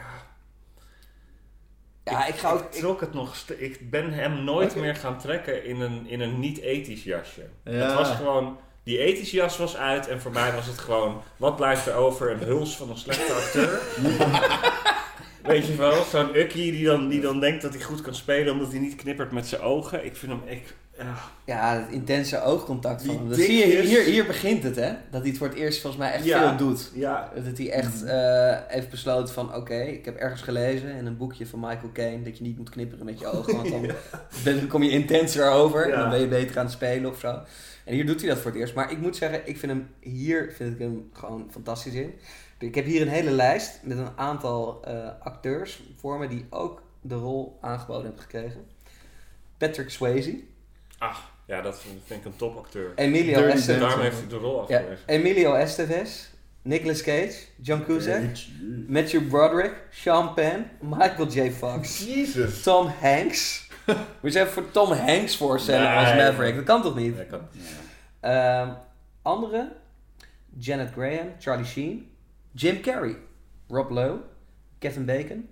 [2.05, 2.61] Ja, ik ga ook...
[2.61, 3.37] Ik trok het nog.
[3.59, 7.47] Ik ben hem nooit meer gaan trekken in een, in een niet-ethisch jasje.
[7.65, 7.73] Ja.
[7.73, 8.57] Het was gewoon.
[8.89, 11.23] Die ethische jas was uit en voor mij was het gewoon.
[11.37, 12.31] Wat blijft er over?
[12.31, 13.81] Een huls van een slechte acteur.
[15.43, 18.53] Weet je wel, zo'n Ukkie die dan, die dan denkt dat hij goed kan spelen
[18.53, 20.05] omdat hij niet knippert met zijn ogen.
[20.05, 20.41] Ik vind hem.
[20.47, 21.15] Ik, ja.
[21.45, 23.29] Ja, het intense oogcontact van hem.
[23.29, 24.91] Dat zie je, hier, hier begint het, hè?
[25.11, 26.49] Dat hij het voor het eerst volgens mij echt Ja.
[26.49, 26.91] veel doet.
[26.95, 27.33] ja.
[27.45, 29.55] Dat hij echt eh, heeft besloten van...
[29.55, 32.23] Oké, ik heb ergens gelezen in een boekje van Michael Caine...
[32.25, 33.91] dat je niet moet knipperen met je ogen, want dan
[34.45, 35.91] ben- kom je intenser over...
[35.93, 37.39] en dan ben je beter aan het spelen of zo.
[37.89, 38.75] En hier doet hij dat voor het eerst.
[38.75, 42.15] Maar ik moet zeggen, ik vind hem hier vind ik hem gewoon fantastisch in.
[42.59, 46.29] Ik heb hier een hele lijst met een aantal eh, acteurs voor me...
[46.29, 48.67] die ook de rol aangeboden hebben gekregen.
[49.59, 50.41] Patrick Swayze.
[50.99, 52.93] Ah, ja, dat vind ik een topacteur.
[52.95, 53.81] Emilio Estevez.
[53.81, 55.07] Daarom heeft hij de rol Ja, afgewezen.
[55.07, 56.29] Emilio Estevez,
[56.63, 58.25] Nicolas Cage, John Cusack,
[58.89, 61.51] Matthew Broderick, Sean Penn, Michael J.
[61.51, 62.63] Fox, Jesus.
[62.63, 63.68] Tom Hanks.
[64.21, 66.15] We zijn voor Tom Hanks voorstellen als.
[66.15, 66.55] Maverick.
[66.55, 67.17] Dat kan toch niet?
[67.17, 67.41] Ja, kan.
[68.21, 68.69] Ehm
[69.23, 69.73] andere,
[70.59, 72.11] Janet Graham, Charlie Sheen,
[72.53, 73.17] Jim Carrey,
[73.69, 74.19] Rob Lowe,
[74.79, 75.49] Kevin Bacon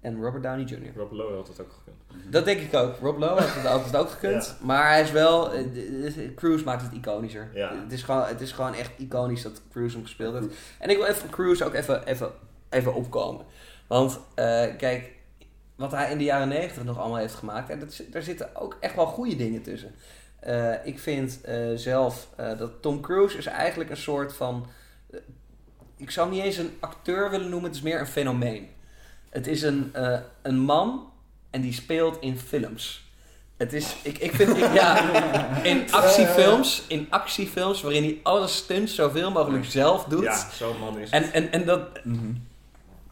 [0.00, 0.96] en Robert Downey Jr.
[0.96, 2.32] Rob Lowe had het ook gekund.
[2.32, 2.96] Dat denk ik ook.
[3.00, 4.56] Rob Lowe had het altijd ook gekund.
[4.60, 5.52] Maar hij is wel...
[5.52, 7.50] eh, de- de- Cruise maakt het iconischer.
[7.54, 7.74] Ja.
[7.82, 10.54] Het, is gewoon, het is gewoon echt iconisch dat Cruise hem gespeeld heeft.
[10.78, 12.30] En ik wil even Cruise ook even, even,
[12.70, 13.44] even opkomen.
[13.86, 15.12] Want eh, kijk,
[15.76, 17.70] wat hij in de jaren negentig nog allemaal heeft gemaakt...
[17.70, 19.94] En dat, daar zitten ook echt wel goede dingen tussen.
[20.40, 24.66] Eh, ik vind eh, zelf eh, dat Tom Cruise is eigenlijk een soort van...
[25.96, 27.68] ik zou hem niet eens een acteur willen noemen.
[27.68, 28.74] Het is meer een fenomeen.
[29.36, 31.12] Het is een, eh, een man
[31.50, 33.04] en die speelt in films.
[33.56, 35.12] Het is, ik, ik vind, ik, ja,
[35.72, 40.22] in actiefilms, in actiefilms waarin hij alle stunts zoveel mogelijk zelf doet.
[40.22, 41.88] Ja, zo'n man is En, en, en dat,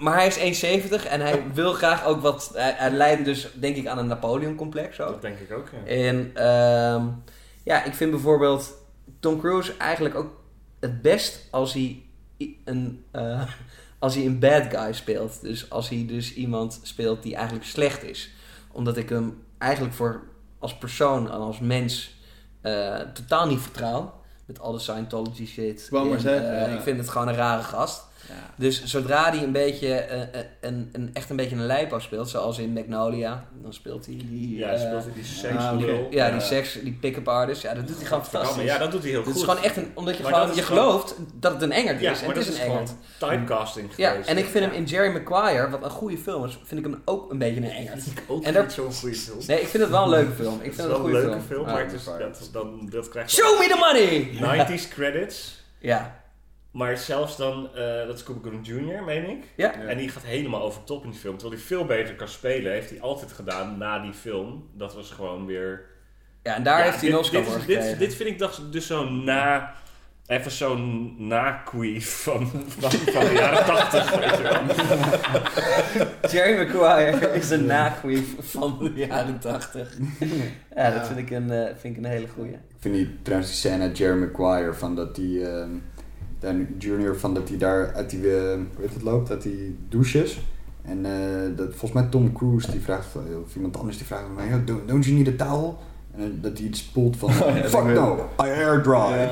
[0.04, 3.76] maar hij is 1,70 en hij wil graag ook wat, hij, hij leidt dus denk
[3.76, 5.08] ik aan een Napoleon-complex ook.
[5.08, 5.92] Dat denk ik ook, ja.
[5.92, 7.06] En ehm,
[7.62, 8.74] ja, ik vind bijvoorbeeld
[9.20, 10.40] Tom Cruise eigenlijk ook
[10.80, 12.02] het best als hij
[12.64, 13.42] een, eh,
[13.98, 15.40] als hij een bad guy speelt.
[15.40, 18.30] Dus als hij dus iemand speelt die eigenlijk slecht is.
[18.72, 20.22] Omdat ik hem eigenlijk voor
[20.58, 22.16] als persoon en als mens
[22.60, 24.22] eh, totaal niet vertrouw.
[24.46, 25.88] Met alle Scientology shit.
[25.90, 26.76] wou maar En, zeggen, eh, ja.
[26.76, 28.04] Ik vind het gewoon een rare gast.
[28.56, 32.28] Dus zodra hij een beetje, eh, eh, een, een, echt een beetje een lijpo speelt,
[32.28, 34.56] zoals in Magnolia, dan speelt hij die...
[34.56, 37.86] Ja, eh, speelt hij die seks ah, ja, die seks, die pick-up artist, ja, dat
[37.86, 38.64] doet hij gewoon fantastisch.
[38.64, 39.36] Ja, dat doet hij heel Het goed.
[39.36, 42.00] is gewoon echt een, omdat je Maar gewoon, je gewoon- gelooft dat het een engert
[42.00, 42.20] Ja, is.
[42.20, 42.98] En maar het dat is is een gewoon engert.
[43.18, 44.28] typecasting Ja, geweest.
[44.28, 47.02] en ik vind hem in Jerry Maguire, wat een goede film is, vind ik hem
[47.04, 48.02] ook een beetje een engert.
[48.28, 49.38] ook en daar- niet zo'n goede film.
[49.46, 50.54] Nee, ik vind het wel een leuke film.
[50.54, 51.46] Ik Het is vind het wel een goede leuke film.
[51.64, 54.66] film, maar het dat, dan, dat krijgt Show me the money!
[54.66, 55.62] 90s credits.
[55.78, 56.22] Ja.
[56.74, 59.44] Maar zelfs dan, eh, dat is Cuba Gooding Jr., meen ik.
[59.56, 59.74] Ja.
[59.74, 61.36] En die gaat helemaal over top in die film.
[61.38, 64.68] Terwijl hij veel beter kan spelen, heeft hij altijd gedaan na die film.
[64.72, 65.84] Dat was gewoon weer...
[66.42, 68.38] Ja, en daar Ja, heeft hij een dit- Oscar dit, voor dit, dit vind ik
[68.38, 69.72] toch dus zo'n na...
[70.26, 74.62] Even zo'n na-queef van, van, van de jaren 80, weet je wel.
[76.32, 79.96] Jerry Maguire is een naqueef van de jaren 80.
[80.76, 82.52] Ja, dat vind ik een, eh, vind ik een hele goeie.
[82.52, 85.70] Ik vind die, trouwens die scène Jerry Maguire van dat die ehm,
[86.38, 89.78] Downey Junior van dat hij daar uit die, eh, hoe heet het loopt, uit die
[89.88, 90.40] douches.
[90.82, 94.22] En eh, dat, volgens mij Tom Cruise die vraagt, van- of iemand anders die vraagt
[94.24, 95.78] van mij, "Yo, don't, don't you need a towel?
[96.16, 97.30] En eh, dat hij het spoelt van,
[97.74, 99.28] fuck no, I air dry.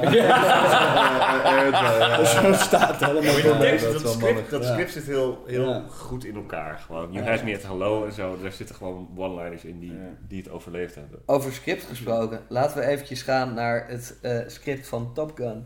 [2.27, 4.73] Zo staat het helemaal dat, dat dat, script, dat Ja.
[4.73, 5.83] script zit heel, heel Ja.
[5.89, 6.79] goed in elkaar.
[6.87, 7.13] Gewoon.
[7.13, 8.37] You has me at hello en zo.
[8.43, 9.99] Daar zitten gewoon one-liners in die, Ja.
[10.29, 11.19] die het overleefd hebben.
[11.27, 15.65] Over script gesproken, laten we eventjes gaan naar het eh, script van Top Gun.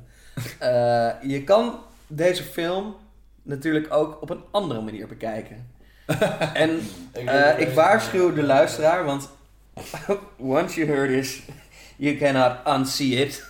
[0.59, 2.97] Eh, je kan deze film
[3.43, 5.71] natuurlijk ook op een andere manier bekijken.
[6.55, 6.81] en
[7.13, 9.29] eh, ik waarschuw de luisteraar, want
[10.37, 11.43] once you heard this,
[11.97, 13.47] you cannot unsee it.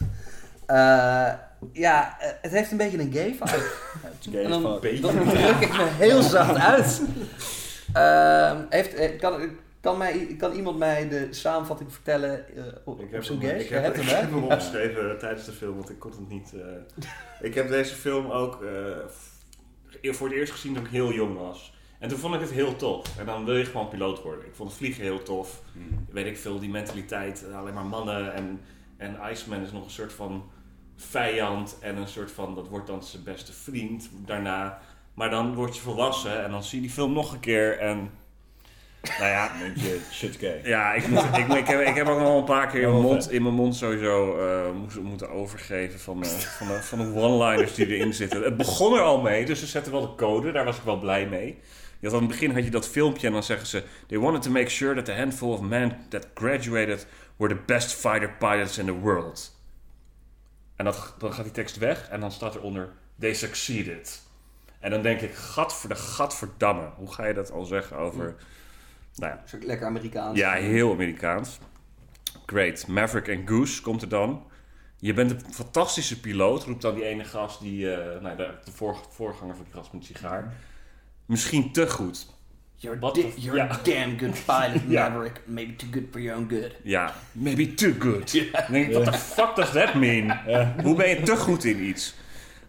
[0.67, 1.33] Eh,
[1.73, 3.71] ja, eh, het heeft een beetje een gay vibe.
[4.43, 4.63] En dan,
[5.01, 7.03] dan druk ik me heel zacht uit.
[7.93, 9.51] Ehm, heeft, eh, kan,
[9.87, 13.59] kan, mij, kan iemand mij de samenvatting vertellen eh, op, op zijn gay?
[13.59, 14.15] ik heb, ik hem, hè?
[14.15, 16.55] heb hem opgeschreven tijdens de film, want ik kon het niet...
[16.55, 17.07] eh.
[17.41, 18.71] ik heb deze film ook eh,
[19.09, 21.75] f- voor het eerst gezien toen ik heel jong was.
[21.99, 23.19] En toen vond ik het heel tof.
[23.19, 24.47] En dan wil je gewoon piloot worden.
[24.47, 25.63] Ik vond het vliegen heel tof.
[26.11, 27.45] Weet ik veel, die mentaliteit.
[27.49, 28.33] eh, Alleen maar mannen.
[28.35, 28.61] En,
[28.97, 30.51] en Iceman is nog een soort van
[30.97, 31.77] vijand.
[31.81, 34.79] En een soort van, dat wordt dan zijn beste vriend daarna.
[35.15, 36.45] Maar dan word je volwassen.
[36.45, 37.79] En dan zie je die film nog een keer.
[37.79, 38.11] En
[39.19, 40.61] nou ja, Denk je, shit gay.
[40.65, 43.03] ja, ik, moet, ik, ik, heb, ik heb ook al een paar keer in mijn
[43.03, 47.21] mond, in mijn mond sowieso eh, moeten, moeten overgeven van, de, van, de, van de
[47.21, 48.43] one-liners die erin zitten.
[48.43, 50.99] Het begon er al mee, dus ze zetten wel de code, daar was ik wel
[50.99, 51.59] blij mee.
[51.99, 53.83] Je had aan het begin had je dat filmpje en dan zeggen ze...
[54.07, 57.95] They wanted to make sure that the handful of men that graduated were the best
[57.95, 59.57] fighter pilots in the world.
[60.77, 62.89] En dat, dan gaat die tekst weg en dan staat eronder...
[63.19, 64.23] They succeeded.
[64.81, 66.91] En dan denk ik, gat voor de gadverdamme.
[66.97, 68.35] Hoe ga je dat al zeggen over...
[69.17, 70.39] Nou ja, lekker Amerikaans.
[70.39, 71.59] ja, heel Amerikaans.
[72.47, 72.87] Great.
[72.87, 74.43] Maverick en Goose komt er dan.
[74.99, 78.71] Je bent een fantastische piloot, roept dan die ene gast, die, eh, nou, de, de
[78.73, 80.53] voor- voorganger van die gast met sigaar.
[81.27, 82.35] Misschien te goed.
[82.75, 83.71] You're, What di- the- you're ja.
[83.71, 85.09] a damn good pilot, Ja.
[85.09, 85.41] Maverick.
[85.47, 86.73] Maybe too good for your own good.
[86.83, 88.33] Ja, maybe too good.
[88.53, 90.39] Dan denk ik, what the fuck does that mean?
[90.83, 92.15] Hoe ben je te goed in iets?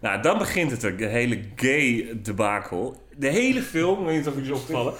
[0.00, 3.02] Nou, dan begint het, de hele gay debakel.
[3.16, 4.94] De hele film, ik weet niet of jullie is opgevallen.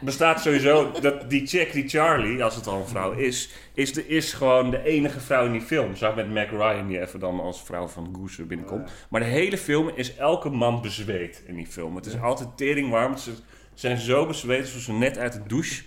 [0.00, 4.06] Bestaat sowieso dat die chick, die Charlie, als het al een vrouw is, is, de,
[4.08, 5.96] is gewoon de enige vrouw in die film.
[5.96, 8.90] Samen met Meg Ryan, die even dan als vrouw van Goose binnenkomt.
[9.08, 11.96] Maar de hele film is elke man bezweet in die film.
[11.96, 13.16] Het is altijd tering warm.
[13.16, 13.32] Ze
[13.74, 15.82] zijn zo bezweet alsof ze net uit de douche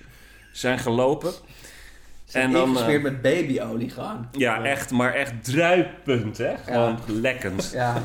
[0.51, 1.31] zijn gelopen.
[2.31, 2.61] En dan...
[2.63, 4.29] eh, Ingesmeerd met babyolie gaan.
[4.31, 6.57] ja, echt, maar echt druipend, hè?
[6.57, 7.71] Gewoon lekkend.
[7.73, 8.03] Ja.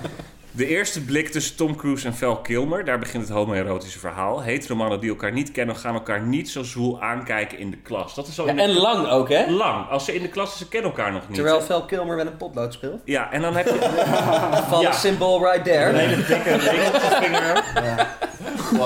[0.56, 4.42] De eerste blik tussen Tom Cruise en Val Kilmer, daar begint het homoerotische verhaal.
[4.42, 8.14] Hetero mannen die elkaar niet kennen, gaan elkaar niet zo zwoel aankijken in de klas.
[8.14, 9.50] Dat is al Ja, en lang ook, hè?
[9.50, 9.88] lang.
[9.88, 11.34] Als ze in de klas zijn, ze kennen elkaar nog niet.
[11.34, 13.00] Terwijl Val Kilmer met een potlood speelt.
[13.04, 13.78] Ja, en dan heb je
[14.70, 14.92] Van Ja.
[14.92, 15.96] symbol right een there.
[15.98, 17.64] hele dikke regeltjesvinger.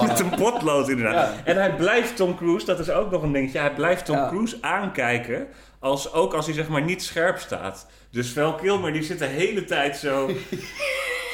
[0.09, 1.33] Met een potlood inderdaad.
[1.44, 4.28] En hij blijft Tom Cruise, dat is ook nog een dingetje, hij blijft Tom Ja.
[4.28, 5.46] Cruise aankijken,
[5.81, 7.87] als, ook als hij zeg maar niet scherp staat.
[8.11, 10.26] Dus Val Kilmer die zit de hele tijd zo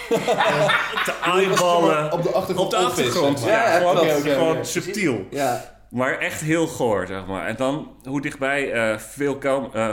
[0.08, 2.12] te eyeballen.
[2.12, 2.58] Op de achtergrond.
[2.74, 3.78] Op de achtergrond, opvissen, ja.
[3.78, 5.26] Gewoon gewoon subtiel.
[5.30, 5.72] Ja.
[5.90, 7.46] Maar echt heel goor, zeg maar.
[7.46, 8.72] En dan hoe dichtbij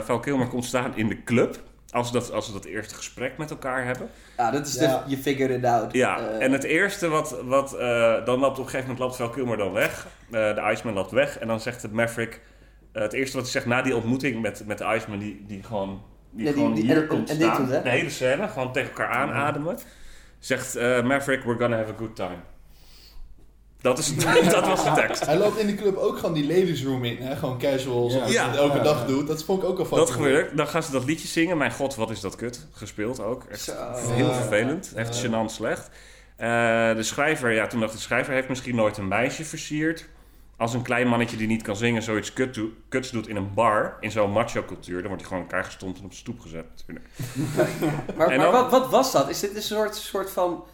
[0.04, 1.56] Val Kilmer komt staan in de club.
[1.90, 4.08] Als ze, dat, als ze dat eerste gesprek met elkaar hebben.
[4.36, 4.80] ja, dat is Ja.
[5.04, 5.92] de you figured it out.
[5.92, 7.36] Ja, Eh, en het eerste wat...
[7.44, 10.06] wat eh, dan loopt op een gegeven moment loopt Val Kilmer dan weg.
[10.30, 11.38] Eh, de Iceman loopt weg.
[11.38, 12.40] En dan zegt het Maverick...
[12.92, 15.18] het eerste wat hij zegt na die ontmoeting met, met de Iceman...
[15.18, 17.64] Die, die gewoon, die Ja, die- gewoon die- hier en- komt en dit staan.
[17.64, 17.82] doet, hè?
[17.82, 18.48] De hele scène.
[18.48, 19.78] Gewoon tegen elkaar aanademen.
[20.42, 22.36] Zegt eh, Maverick, we're gonna have a good time.
[23.80, 24.16] Dat, is,
[24.50, 25.26] dat was de tekst.
[25.26, 27.16] Hij loopt in de club ook gewoon die ladies room in.
[27.16, 27.36] Hè?
[27.36, 28.42] Gewoon casual, zoals Ja.
[28.42, 29.26] hij dat elke dag doet.
[29.26, 30.56] Dat vond ik ook al Dat fucking gebeurt.
[30.56, 31.56] Dan gaan ze dat liedje zingen.
[31.58, 32.66] Mijn god, wat is dat kut.
[32.72, 33.44] Gespeeld ook.
[33.44, 33.72] Echt Zo.
[33.94, 34.92] heel vervelend.
[34.94, 35.90] Echt gênant slecht.
[36.36, 36.48] Eh,
[36.94, 40.08] de schrijver, ja, toen dacht de schrijver heeft misschien nooit een meisje versierd.
[40.62, 43.96] Als een klein mannetje die niet kan zingen zoiets kut kuts doet in een bar,
[44.00, 46.64] in zo'n macho cultuur, dan wordt hij gewoon elkaar gestompt en op de stoep gezet
[46.76, 47.06] natuurlijk.
[48.16, 49.28] Maar, maar dan- wat, wat was dat?
[49.28, 50.64] Is dit een soort, soort van...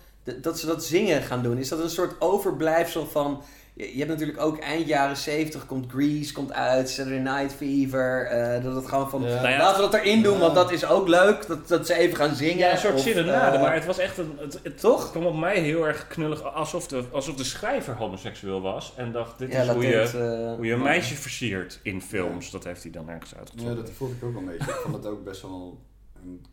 [0.40, 1.59] Dat ze dat zingen gaan doen?
[1.59, 3.42] Is dat een soort overblijfsel van...
[3.78, 8.26] Je je hebt natuurlijk ook eind jaren 70 komt Grease komt uit, Saturday Night Fever.
[8.26, 9.34] eh, dat het gewoon van, Ja.
[9.34, 9.58] Nou ja.
[9.58, 11.46] laten we dat erin doen, want dat is ook leuk.
[11.46, 12.58] Dat, dat ze even gaan zingen.
[12.58, 14.36] Ja, een soort serenade, eh, maar het was echt een...
[14.40, 15.10] Het, het Toch?
[15.10, 18.92] kwam op mij heel erg knullig, alsof de, alsof de schrijver homoseksueel was.
[18.96, 22.50] En dacht, dit ja, is hoe je, eh, hoe je een meisje versiert in films.
[22.50, 23.76] Dat heeft hij dan ergens Ja, uitgetrokken.
[23.84, 24.70] dat voelde ik ook wel een beetje.
[24.72, 25.78] Ik vond het ook best wel...
[26.22, 26.46] Een,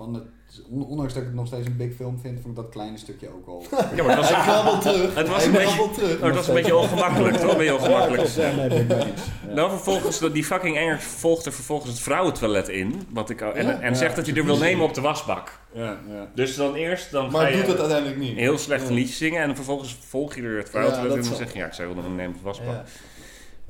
[0.00, 0.24] van het,
[0.70, 3.28] ondanks dat ik het nog steeds een big film vind, vond ik dat kleine stukje
[3.28, 3.64] ook wel...
[3.94, 5.14] Ja, maar het was, Hij terug.
[5.14, 6.18] Het was een beetje- terug.
[6.18, 7.50] maar het was een beetje ongemakkelijk, toch?
[7.52, 8.28] Een beetje ongemakkelijk.
[9.54, 13.06] Dan vervolgens, die fucking Engert volgt er vervolgens het vrouwentoilet in.
[13.10, 13.80] Wat ik, en, Ja?
[13.80, 15.58] en zegt dat hij er wil nemen op de wasbak.
[15.72, 16.28] Ja, ja.
[16.34, 18.36] Dus dan eerst dan ga Maar je doet het uiteindelijk niet.
[18.36, 19.42] heel slecht een liedje zingen.
[19.42, 21.22] En vervolgens volg je er het vrouwentoilet Ja, in.
[21.24, 22.84] En dan zeg je, ja, ik wilde hem nemen op de wasbak.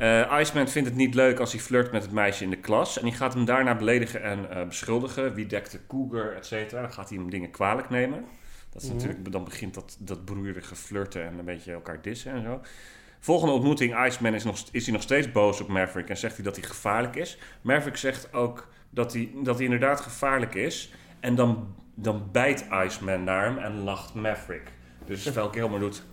[0.00, 0.30] Ja.
[0.30, 2.98] Eh, Iceman vindt het niet leuk als hij flirt met het meisje in de klas.
[2.98, 5.34] En die gaat hem daarna beledigen en eh, beschuldigen.
[5.34, 6.80] Wie dekt de cougar, et cetera.
[6.80, 8.24] Dan gaat hij hem dingen kwalijk nemen.
[8.72, 8.96] Dat is Mhm.
[8.96, 12.60] natuurlijk, dan begint dat, dat broeierige flirten en een beetje elkaar dissen en zo.
[13.20, 16.44] Volgende ontmoeting, Iceman is, nog, is hij nog steeds boos op Maverick en zegt hij
[16.44, 17.38] dat hij gevaarlijk is.
[17.62, 20.92] Maverick zegt ook dat hij, dat hij inderdaad gevaarlijk is.
[21.20, 24.70] En dan, dan bijt Iceman naar hem en lacht Maverick.
[25.04, 26.04] Dus Val Kilmer doet...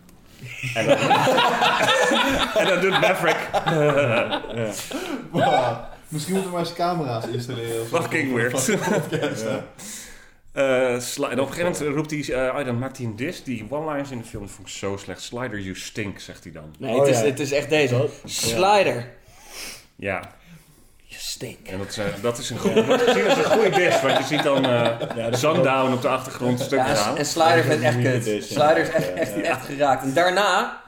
[0.73, 0.97] En dan,
[2.61, 3.37] en dan doet Maverick...
[5.31, 5.77] Wow.
[6.07, 7.81] Misschien moeten we maar eens camera's installeren.
[7.81, 8.01] of zo.
[8.01, 8.51] Fucking weird.
[8.51, 9.45] Podcast.
[10.51, 13.15] Eh, Sli- en op een gegeven moment roept hij, eh, oh, dan maakt hij een
[13.15, 13.43] dis.
[13.43, 15.21] Die one-liners in de film vond ik zo slecht.
[15.21, 16.75] Slider, you stink, zegt hij dan.
[16.79, 17.25] Nee, Oh, het, is, ja.
[17.25, 18.09] het is echt deze.
[18.25, 19.09] Slider.
[19.95, 20.31] Ja,
[21.09, 21.67] Je stink.
[21.67, 24.01] en dat, is, eh, dat is een als een goede dis.
[24.01, 27.17] Want je ziet dan eh Sundown op de achtergrond stuk Ja, gaan.
[27.17, 28.25] en Slider vindt echt kut.
[28.25, 28.41] Ja.
[28.41, 30.03] Slider is echt, echt, echt geraakt.
[30.03, 30.81] En daarna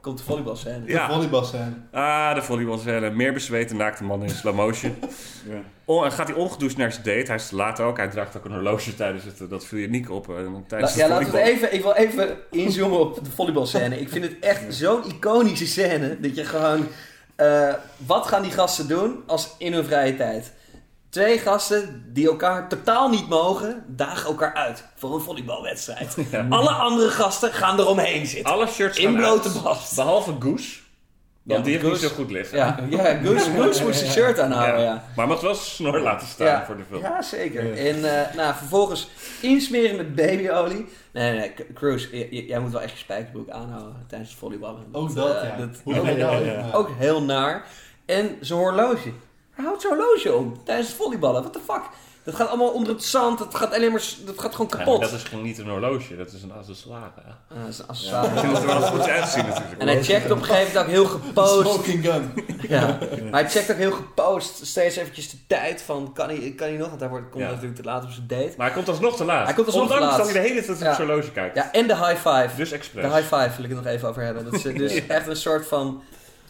[0.00, 0.84] komt de volleybalscène.
[0.84, 1.72] De Ja, volleybalscène.
[1.92, 3.10] ah, de volleybalscène.
[3.10, 4.96] Meer bezweten naakte man in slow motion.
[5.50, 5.58] Ja.
[5.84, 7.26] Oh, en gaat hij ongedoucht naar zijn date.
[7.26, 7.96] Hij is te laat ook.
[7.96, 9.50] Hij draagt ook een horloge tijdens het...
[9.50, 10.28] Dat viel je niet op.
[10.28, 11.52] eh, La- tijdens ja, de laten we volleybal.
[11.52, 14.00] het even, ik wil even inzoomen op de volleybalscène.
[14.00, 16.20] Ik vind het echt zo'n iconische scène.
[16.20, 16.86] Dat je gewoon...
[17.42, 17.74] eh,
[18.06, 20.52] wat gaan die gasten doen als in hun vrije tijd?
[21.08, 26.16] Twee gasten die elkaar totaal niet mogen, dagen elkaar uit voor een volleybalwedstrijd.
[26.48, 28.52] Alle andere gasten gaan eromheen zitten.
[28.52, 29.94] Alle shirts In blote bast.
[29.94, 30.80] Behalve Goose.
[31.42, 32.58] Want Ja, die heeft Goose- niet zo goed liggen.
[32.58, 34.92] Ja, ja Goose, Goose moest zijn shirt aanhouden, ja.
[34.92, 35.04] Ja.
[35.16, 36.64] Maar mag wel zijn snor laten staan Ja.
[36.66, 37.00] voor de film.
[37.02, 37.72] Ja, zeker.
[37.86, 39.08] En eh, nou, vervolgens
[39.40, 40.86] insmeren met babyolie.
[41.12, 44.86] Nee, nee, Cruz, jij moet wel echt je spijkerbroek aanhouden tijdens het volleyballen.
[44.92, 45.36] Ook dat,
[45.84, 46.18] Hoe nou?
[46.18, 46.30] ja.
[46.38, 46.70] Ja.
[46.72, 47.64] ook heel naar.
[48.06, 49.12] En zijn horloge.
[49.50, 51.40] Hij houdt zijn horloge om tijdens het volleyballen.
[51.40, 51.82] What the fuck?
[52.24, 53.38] Dat gaat allemaal onder het zand.
[53.38, 54.02] Dat gaat alleen maar...
[54.24, 55.00] Dat gaat gewoon Ja, kapot.
[55.00, 57.04] dat is geen- niet een horloge, dat is een accessoire.
[57.04, 58.40] Ah, dat is een accessoire.
[58.40, 59.80] Je moet er wel goed uitzien natuurlijk.
[59.80, 61.60] En hij checkt op een gegeven moment ook heel gepost.
[61.60, 62.32] Smoking gun.
[62.68, 62.98] Ja.
[63.30, 66.10] Maar hij checkt ook heel gepost steeds eventjes de tijd van...
[66.14, 66.88] Kan hij, kan hij nog?
[66.88, 67.48] Want hij wordt, komt Ja.
[67.50, 68.54] natuurlijk te laat op zijn date.
[68.56, 69.44] Maar hij komt alsnog te laat.
[69.44, 70.24] Hij komt alsnog te Ondanks laat.
[70.26, 70.94] dat hij de hele tijd op Ja.
[70.94, 71.56] zijn horloge kijkt.
[71.56, 72.50] Ja, en de high five.
[72.56, 73.04] Dus De expres.
[73.04, 74.44] high five wil ik het nog even over hebben.
[74.44, 76.02] Dat is dus echt een soort van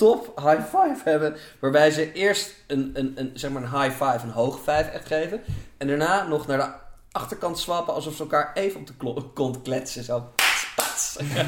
[0.02, 1.36] top high five hebben.
[1.58, 5.06] Waarbij ze eerst een, een, een, zeg maar een high five, een hoge five echt
[5.06, 5.40] geven.
[5.78, 6.68] En daarna nog naar de
[7.12, 10.04] achterkant swappen alsof ze elkaar even op de kont kletsen.
[10.04, 10.28] Zo.
[10.76, 11.16] Pats.
[11.20, 11.46] Ja,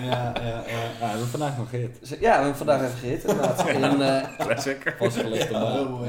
[0.00, 0.42] ja, ja.
[0.42, 0.64] Ja,
[0.98, 1.98] we hebben vandaag nog gehit.
[2.02, 3.66] Ja, we hebben vandaag even gehit inderdaad.
[3.68, 4.94] Eh, Classic.
[4.98, 5.50] Vastgelegd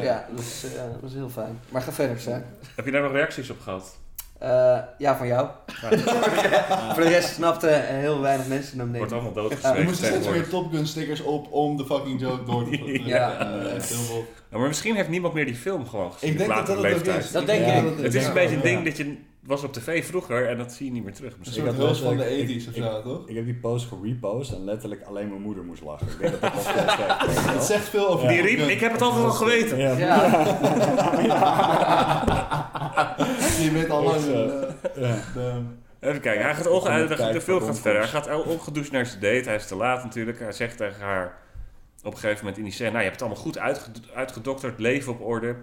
[0.02, 1.60] Ja, dus, eh, dat is heel fijn.
[1.70, 2.44] Maar ga verder, Sam.
[2.76, 3.98] Heb je daar nog reacties op gehad?
[4.42, 5.48] Eh, ja, van jou.
[6.94, 10.34] Voor de rest snapte heel weinig mensen hem Wordt allemaal Er doodgeschreven moesten steeds meer
[10.34, 10.50] tegenwoordig.
[10.50, 13.02] Top Gun stickers op om de fucking joke door te.
[13.06, 13.40] Ja.
[13.40, 14.26] Eh, echt heel veel.
[14.52, 16.30] Ja, maar misschien heeft niemand meer die film gewoon gezien.
[16.32, 17.24] Ik denk dat dat latere het ook leeftijd.
[17.26, 17.32] is.
[17.32, 17.84] Dat denk ik.
[17.96, 18.68] dat Het is een beetje een Ja.
[18.68, 19.18] ding dat je
[19.52, 21.64] was op tv vroeger en dat zie je niet meer terug misschien.
[21.66, 23.28] soort had van de letterlijk- 80s of ik- zo, toch?
[23.30, 26.08] Ik heb die post gerepost en letterlijk alleen mijn moeder moest lachen.
[26.08, 27.48] Ik denk dat dat zegt.
[27.54, 29.78] Het zegt veel over Die ik heb het altijd al geweten.
[29.78, 30.26] Ja, Ja,
[33.64, 34.26] Je bent al lang...
[34.26, 35.56] Eh,
[36.00, 38.02] Even kijken, hij gaat onge- de film gaat verder.
[38.02, 39.44] Hij gaat ongedoucht naar zijn date.
[39.50, 40.40] Hij is te laat natuurlijk.
[40.40, 41.38] Hij zegt tegen haar
[42.04, 42.90] op een gegeven moment in die scène...
[42.92, 45.56] Nou, je hebt het allemaal goed uitged- uitgedokterd, leven op orde.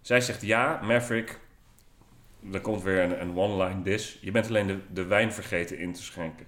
[0.00, 1.38] Zij zegt ja, Maverick.
[2.50, 4.18] Dan komt weer een, een one-line diss.
[4.20, 6.46] Je bent alleen de, de wijn vergeten in te schenken.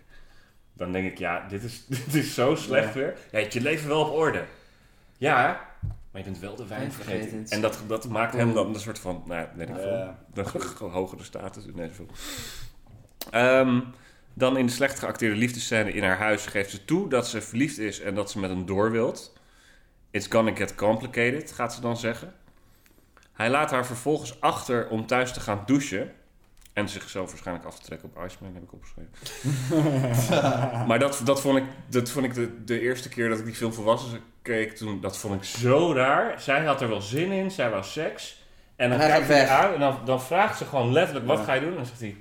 [0.73, 3.07] Dan denk ik, ja, dit is, dit is zo slecht weer.
[3.07, 4.45] Ja, je hebt je leven wel op orde.
[5.17, 5.69] Ja,
[6.11, 7.47] maar je bent wel de wijn vergeten.
[7.49, 10.93] En dat, dat maakt hem dan een soort van, nou ja, weet ik veel, een
[10.93, 12.09] hogere status in deze film.
[13.31, 13.81] Ehm,
[14.35, 17.79] dan in de slecht geacteerde liefdescène in haar huis geeft ze toe dat ze verliefd
[17.79, 19.37] is en dat ze met hem door wilt.
[20.11, 22.35] It's gonna get complicated, gaat ze dan zeggen.
[23.39, 26.13] Hij laat haar vervolgens achter om thuis te gaan douchen.
[26.73, 29.11] En zichzelf waarschijnlijk af te trekken op Iceman, heb ik opgeschreven.
[30.89, 33.55] maar dat, dat vond ik, dat vond ik de, de eerste keer dat ik die
[33.55, 36.41] film volwassen keek, toen, dat vond ik zo raar.
[36.41, 38.43] Zij had er wel zin in, zij wou seks.
[38.77, 41.39] En dan En hij kijkt hij aan en dan, dan vraagt ze gewoon letterlijk, wat
[41.39, 41.45] Ja.
[41.45, 41.71] ga je doen?
[41.71, 42.17] En dan zegt hij,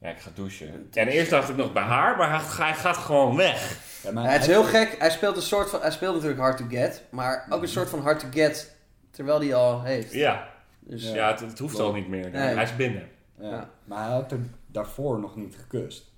[0.00, 0.88] ja, ik ga douchen.
[0.92, 3.76] En eerst dacht ik nog bij haar, maar hij, hij gaat gewoon weg.
[4.02, 4.96] Ja, maar het is heel gek.
[4.98, 5.80] Hij speelt een soort van.
[5.80, 8.76] Hij speelt natuurlijk hard to get, maar ook een soort van hard to get
[9.18, 10.12] terwijl hij al heeft.
[10.12, 10.48] Ja,
[10.80, 12.30] Dus ja het, het hoeft al niet meer.
[12.30, 12.54] Nee.
[12.54, 13.08] Hij is binnen.
[13.40, 13.70] Ja.
[13.84, 16.12] Maar hij had er daarvoor nog niet gekust.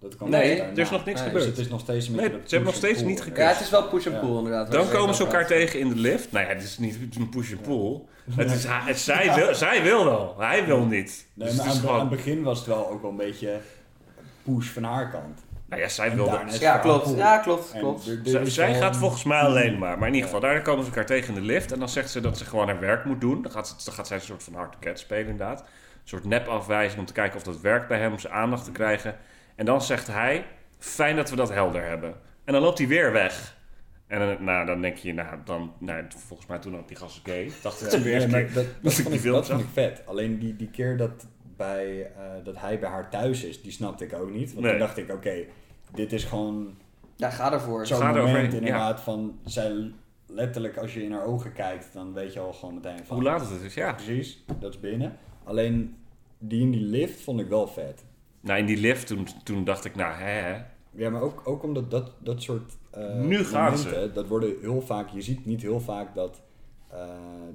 [0.00, 1.56] Dat kan Nee, er is nog niks Nee, Dus gebeurd.
[1.56, 3.88] het is nog steeds een Nee, ze hebben nog steeds niet ja, het is wel
[3.88, 4.20] push and Ja.
[4.20, 4.72] pull inderdaad.
[4.72, 6.32] Dan komen ze elkaar tegen in de lift.
[6.32, 8.00] Nou ja, het is niet een push and pull.
[8.36, 11.26] Het is, het, zij, wil, zij wil wel, hij wil niet.
[11.34, 13.60] Nee, Dus maar het aan, aan het begin was het wel ook wel een beetje
[14.42, 15.40] push van haar kant.
[15.70, 16.58] Nou ja, zij wil dat.
[16.58, 17.16] Ja, klopt.
[17.16, 17.72] Ja, klopt.
[17.78, 18.10] Klopt.
[18.44, 19.98] Zij, gaat volgens mij alleen maar.
[19.98, 21.72] Maar in ieder geval, daar komen ze elkaar tegen in de lift.
[21.72, 23.42] En dan zegt ze dat ze gewoon haar werk moet doen.
[23.42, 25.60] Dan gaat, ze, dan gaat zij een soort van hard get spelen inderdaad.
[25.60, 25.66] Een
[26.04, 28.12] soort nep-afwijzing om te kijken of dat werkt bij hem.
[28.12, 29.16] Om zijn aandacht te krijgen.
[29.56, 30.46] En dan zegt hij,
[30.78, 32.14] fijn dat we dat helder hebben.
[32.44, 33.58] En dan loopt hij weer weg.
[34.06, 37.20] En dan, nou, dan denk je, nou, dan, nou, volgens mij toen ook die gast
[37.24, 37.52] gay.
[37.62, 40.02] Dacht ik toen weer dat, dat dat, ik vond ik, dat vond ik vet.
[40.06, 41.26] Alleen die, die keer dat,
[41.60, 44.48] bij, eh, dat hij bij haar thuis is, die snapte ik ook niet.
[44.52, 44.70] Want Nee.
[44.70, 45.44] toen dacht ik, oké,
[45.94, 46.74] dit is gewoon
[47.16, 47.86] Ja, ga ervoor.
[47.86, 49.38] zo'n Ga moment eroverheen, inderdaad van...
[49.44, 49.92] Zij
[50.26, 53.16] letterlijk, als je in haar ogen kijkt, dan weet je al gewoon meteen van...
[53.16, 53.92] Hoe laat het is, ja.
[53.92, 55.16] Precies, dat is binnen.
[55.44, 55.96] Alleen
[56.38, 58.04] die in die lift vond ik wel vet.
[58.40, 60.62] Nou, in die lift, toen, toen dacht ik, nou, hè, hè.
[60.90, 64.10] Ja, maar ook, ook omdat dat, dat soort eh, Nu gaan ze.
[64.14, 66.42] dat worden heel vaak, je ziet niet heel vaak dat,
[66.88, 67.08] eh,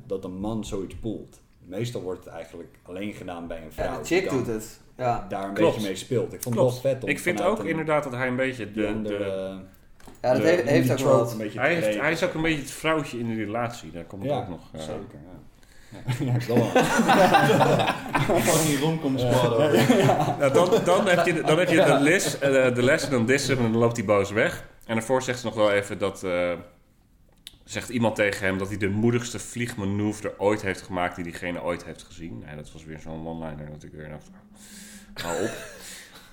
[0.07, 1.41] dat een man zoiets poelt.
[1.67, 3.85] Meestal wordt het eigenlijk alleen gedaan bij een vrouw.
[3.85, 4.79] Ja, de die chick dan doet het.
[4.97, 5.73] Ja, Daar een Klopt.
[5.75, 6.33] beetje mee speelt.
[6.33, 6.73] Ik vond Klopt.
[6.73, 9.15] het wel vet om Ik vind ook inderdaad dat hij een beetje die de...
[9.15, 9.55] eh,
[10.21, 11.31] ja dat de- heeft, die ook wel wat.
[11.31, 13.91] een beetje hij, heeft, hij is ook een beetje het vrouwtje in de relatie.
[13.91, 14.61] Daar komt het ja, ook nog.
[14.73, 14.79] ja.
[14.79, 14.99] zeker.
[15.11, 15.33] Ja.
[16.19, 16.65] Ja, ja, wel.
[18.39, 19.57] Fucking romcom squad.
[20.39, 23.25] Nou, dan, dan heb je, dan heb je de, les, eh, de les en dan
[23.25, 24.63] dissen en dan loopt hij boos weg.
[24.85, 26.23] En daarvoor zegt ze nog wel even dat...
[26.23, 26.51] eh,
[27.65, 31.15] zegt iemand tegen hem dat hij de moedigste vliegmanoeuvre ooit heeft gemaakt...
[31.15, 32.39] die diegene ooit heeft gezien.
[32.39, 34.29] Nou, dat was weer zo'n one-liner dat ik weer dacht...
[35.13, 35.51] Hou op.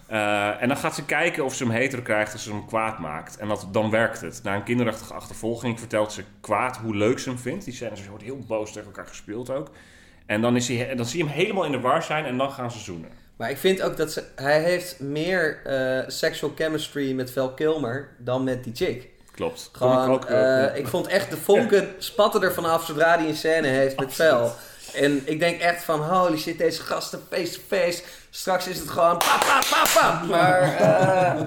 [0.07, 2.99] Eh, en dan gaat ze kijken of ze hem hetero krijgt als ze hem kwaad
[2.99, 3.37] maakt.
[3.37, 4.41] En dat, dan werkt het.
[4.43, 7.65] Na een kinderachtige achtervolging vertelt ze kwaad hoe leuk ze hem vindt.
[7.65, 9.71] Die scènes wordt heel boos tegen elkaar gespeeld ook.
[10.27, 12.51] En dan, is hij, dan zie je hem helemaal in de war zijn en dan
[12.51, 13.11] gaan ze zoenen.
[13.37, 18.09] Maar ik vind ook dat ze, hij heeft meer eh sexual chemistry met Val Kilmer
[18.19, 19.09] dan met die chick.
[19.35, 19.71] Klopt.
[19.79, 23.29] Kom ik Gewoon, ook, eh, ik vond echt de vonken spatten er vanaf zodra hij
[23.29, 24.53] een scène heeft met Val.
[24.95, 28.03] En ik denk echt van, holy shit, deze gasten face-to-face.
[28.35, 30.23] Straks is het gewoon pa, pa, pa, pa.
[30.25, 31.41] Maar eh,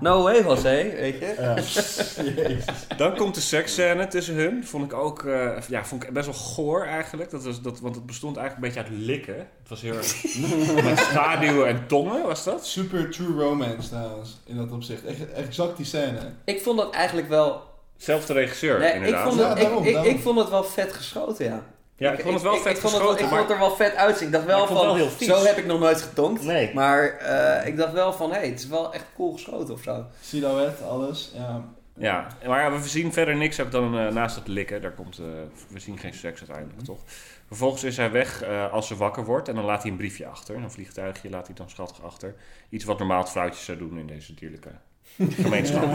[0.00, 2.64] no way, José, weet je.
[2.96, 4.66] Dan komt de seksscène tussen hun.
[4.66, 7.30] Vond ik ook eh, ja, vond ik best wel goor eigenlijk.
[7.30, 9.36] Dat was, dat, want het bestond eigenlijk een beetje uit likken.
[9.36, 10.24] Het was heel erg
[10.84, 12.66] met schaduwen en tongen, was dat?
[12.66, 15.04] Super true romance trouwens, in dat opzicht.
[15.04, 16.18] Echt, exact die scène.
[16.44, 17.62] Ik vond dat eigenlijk wel...
[17.96, 20.12] Zelfde regisseur, Nee, ik vond, het, Ja, ik, daarom, ik, daarom.
[20.14, 21.62] ik vond het wel vet geschoten, ja.
[22.00, 23.66] Ja, ik vond het wel vet ik vond het, geschoten, ik maar vond het er
[23.66, 24.26] wel vet uitzien.
[24.26, 26.42] Ik dacht wel van, wel heel zo heb ik nog nooit getonkt.
[26.44, 26.74] Nee.
[26.74, 29.82] Maar eh, ik dacht wel van, hé, hey, het is wel echt cool geschoten of
[29.82, 30.04] zo.
[30.20, 31.32] Silhouet, alles.
[31.34, 31.64] Ja.
[32.00, 34.82] Ja, maar ja, we zien verder niks ook dan eh, naast het likken.
[34.82, 35.26] Daar komt, eh,
[35.68, 37.02] we zien geen seks uiteindelijk, toch?
[37.46, 40.26] Vervolgens is hij weg eh, als ze wakker wordt en dan laat hij een briefje
[40.26, 40.56] achter.
[40.56, 42.34] Een vliegtuigje laat hij dan schattig achter.
[42.68, 44.70] Iets wat normaal het vrouwtjes zou doen in deze dierlijke
[45.18, 45.84] gemeenschap.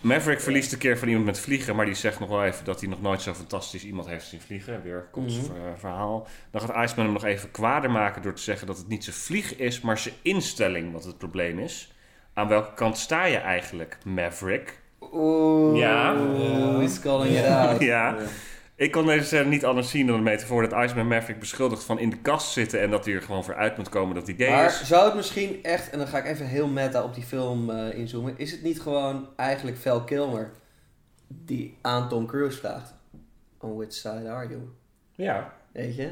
[0.00, 2.80] Maverick verliest een keer van iemand met vliegen, maar die zegt nog wel even dat
[2.80, 4.82] hij nog nooit zo fantastisch iemand heeft zien vliegen.
[4.82, 6.26] Weer komt ver- verhaal.
[6.50, 9.16] Dan gaat Iceman hem nog even kwader maken door te zeggen dat het niet zijn
[9.16, 11.92] vlieg is, maar zijn instelling wat het probleem is.
[12.34, 14.78] Aan welke kant sta je eigenlijk, Maverick?
[15.12, 16.16] Oeh, Ja.
[16.78, 17.80] he's calling it out.
[17.80, 18.16] Ja.
[18.76, 21.98] Ik kon deze scène niet anders zien dan een metafoor dat Iceman Maverick beschuldigt van
[21.98, 24.34] in de kast zitten en dat hij er gewoon voor uit moet komen dat hij
[24.38, 24.84] gay Maar is.
[24.84, 27.98] zou het misschien echt, en dan ga ik even heel meta op die film eh,
[27.98, 30.50] inzoomen, is het niet gewoon eigenlijk Val Kilmer
[31.28, 32.94] die aan Tom Cruise vraagt:
[33.60, 34.60] On which side are you?
[35.14, 35.52] Ja.
[35.72, 36.08] Weet je?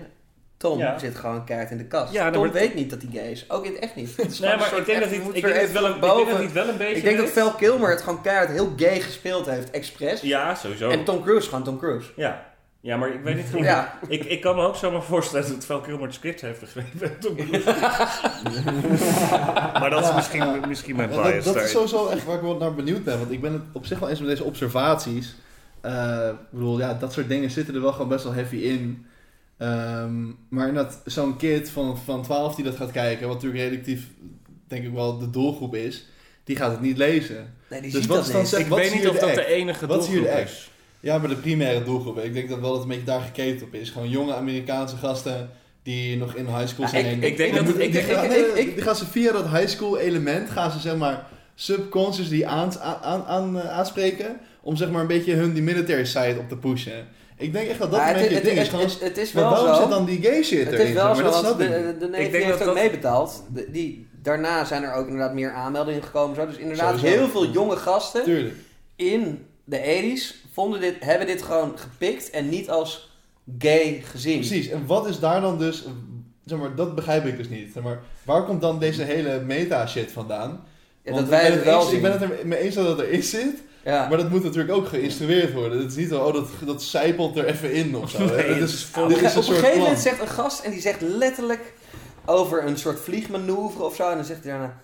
[0.57, 0.99] Tom Ja.
[0.99, 2.13] zit gewoon keihard in de kast.
[2.13, 3.51] Ja, Tom wordt- weet niet dat hij gay is.
[3.51, 4.17] Ook in het echt niet.
[4.17, 6.27] Het Nee, maar ik denk dat hij ik denk dat wel een- ik denk boven-
[6.27, 7.29] dat hij het wel een beetje Ik denk dat.
[7.31, 10.21] Val Kilmer het gewoon keihard heel gay gespeeld heeft, expres.
[10.21, 10.91] Ja, sowieso.
[10.91, 12.11] En Tom Cruise gewoon Tom Cruise.
[12.17, 12.51] Ja.
[12.85, 13.63] Ja, maar ik weet niet hoe...
[13.63, 13.99] Ja.
[14.09, 17.13] Ik, ik kan me ook zomaar voorstellen dat Val Kilmer het script heeft geschreven.
[19.81, 21.65] Maar dat is misschien, misschien mijn Ja, bias dat, dat daar.
[21.65, 23.19] is sowieso echt waar ik wel naar benieuwd ben.
[23.19, 25.35] Want ik ben het op zich wel eens met deze observaties.
[25.81, 29.07] Eh, ik bedoel, ja, dat soort dingen zitten er wel gewoon best wel heavy in.
[29.59, 34.07] Ehm, maar inderdaad, zo'n kid van, van 12 die dat gaat kijken, wat natuurlijk relatief,
[34.67, 36.07] denk ik wel, de doelgroep is,
[36.45, 37.55] die gaat het niet lezen.
[37.71, 38.51] Nee, die Dus ziet wat dat is dan niet.
[38.51, 40.51] zeg- ik weet niet of de dat de enige Wat is hier de doelgroep act?
[40.53, 40.71] is.
[41.03, 42.19] Ja, maar de primaire doelgroep.
[42.19, 43.91] Ik denk dat wel dat het een beetje daar geketen op is.
[43.91, 45.51] Gewoon jonge Amerikaanse gasten
[45.83, 47.07] die nog in high school Ja, zijn.
[47.07, 49.99] ik- ik denk dat- ik die denk- gaan- ik- gaan ze via dat high school
[49.99, 52.73] element gaan ze zeg maar subconscious die aan,
[53.03, 56.57] aan, aan, eh, aanspreken om zeg maar een beetje hun die military side op te
[56.57, 57.07] pushen.
[57.37, 58.83] Ik denk echt dat dat Maar een het, beetje het, het ding het, is.
[58.83, 59.81] het, Gewoon, het is maar wel waarom zo.
[59.81, 60.87] zit dan die gay shit Het erin?
[60.87, 61.33] is wel zo, maar?
[61.43, 63.45] dat de, de Ik denk heeft dat ook dat- meebetaald.
[63.55, 66.37] De- die, daarna zijn er ook inderdaad meer aanmeldingen gekomen.
[66.37, 66.47] Zo.
[66.47, 67.17] Dus inderdaad, Sowieso.
[67.19, 68.55] heel veel jonge gasten Tuurlijk.
[68.97, 73.11] in de 80s vonden dit, hebben dit gewoon gepikt en niet als
[73.59, 74.39] gay gezien.
[74.39, 74.69] Precies.
[74.69, 75.85] En wat is daar dan dus...
[76.45, 77.73] Zeg maar, dat begrijp ik dus niet.
[77.73, 80.65] Zeg maar, waar komt dan deze hele meta shit vandaan?
[81.03, 81.97] Ja, dat wij ik ben het wel eens- zien.
[81.97, 83.63] Ik ben het er mee eens dat het erin zit.
[83.85, 84.09] ja.
[84.09, 85.79] Maar dat moet natuurlijk ook geïnstrueerd worden.
[85.79, 88.25] Het is niet zo, oh, dat, dat zijpelt er even in of zo.
[88.25, 89.79] Nee, is, vol- dit Op is een een soort gegeven plan.
[89.83, 91.73] moment zegt een gast en die zegt letterlijk
[92.25, 94.09] over een soort vliegmanoeuvre of zo.
[94.11, 94.81] En dan zegt hij daarna...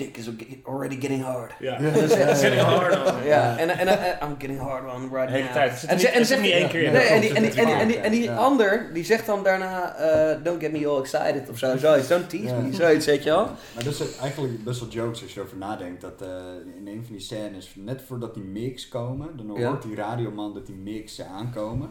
[0.00, 0.28] "Oh, My dick is
[0.64, 1.52] already getting hard.
[1.58, 1.78] Ja.
[1.80, 3.24] En zegt Getting hard on.
[3.26, 5.52] Ja, en, en, en I'm getting hard on right De hele now.
[5.52, 5.84] tijd.
[5.84, 6.92] En, en zit zegt niet één keer in.
[6.92, 10.44] Nee, de en die, en en er en en ander, die zegt dan daarna, eh,
[10.44, 13.44] don't get me all excited of zo, zoiets, don't tease me, zoiets, weet je wel.
[13.44, 16.00] Maar dat is eigenlijk best wel jokes als je erover nadenkt.
[16.00, 16.28] Dat eh,
[16.76, 20.66] in een van die scènes, net voordat die mix komen, dan hoort die radioman dat
[20.66, 21.90] die mix aankomen.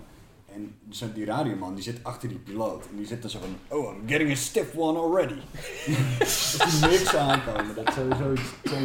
[0.58, 2.86] En zo die radioman die zit achter die piloot.
[2.90, 5.40] En die zit dan zo van, oh, I'm getting a stiff one already.
[6.20, 8.32] Als die mix aankomen, dat sowieso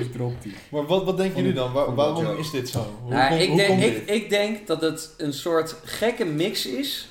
[0.01, 0.53] iets, dropt hij.
[0.70, 1.73] Maar wat, wat denken jullie dan?
[1.73, 2.87] Waar- waarom is dit zo?
[3.03, 4.16] Hoe, Nou, kom- ik, hoe denk, ik, dit?
[4.16, 7.09] ik denk dat het een soort gekke mix is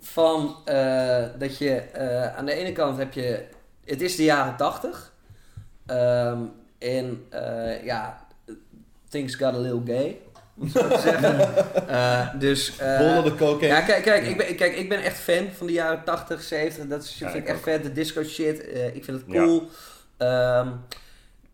[0.00, 3.44] van eh, dat je eh, aan de ene kant heb je,
[3.84, 5.12] het is de jaren tachtig.
[5.86, 6.38] ehm,
[6.78, 8.26] en eh, ja,
[9.08, 10.18] things got a little gay,
[10.74, 11.38] zo te zeggen.
[11.88, 12.76] Eh, dus...
[12.78, 13.66] eh, Bollen de cocaine.
[13.76, 16.86] Ja, kijk, kijk, ik ben, kijk, ik ben echt fan van de jaren 80, 70.
[16.86, 17.62] Dat is, Ja, vind ik ik echt ook.
[17.64, 17.82] vet.
[17.82, 18.66] De disco shit.
[18.70, 19.42] eh, ik vind het Ja.
[19.44, 19.68] cool.
[20.16, 20.68] Ehm,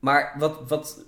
[0.01, 0.99] maar wat, wat,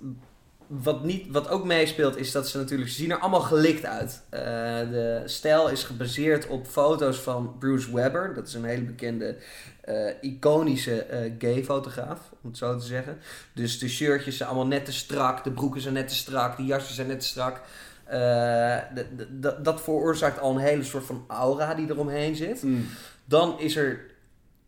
[0.67, 2.89] wat, niet, wat ook meespeelt is dat ze natuurlijk...
[2.89, 4.21] Ze zien er allemaal gelikt uit.
[4.29, 4.41] Eh,
[4.89, 8.33] de stijl is gebaseerd op foto's van Bruce Webber.
[8.35, 9.35] Dat is een hele bekende...
[9.81, 13.17] eh, iconische eh, gay fotograaf, om het zo te zeggen.
[13.53, 16.65] Dus de shirtjes zijn allemaal net te strak, de broeken zijn net te strak, de
[16.65, 17.61] jasjes zijn net te strak.
[18.03, 18.77] Eh,
[19.61, 22.63] dat veroorzaakt al een hele soort van aura die eromheen zit.
[22.63, 22.87] Mm.
[23.25, 23.99] Dan is er,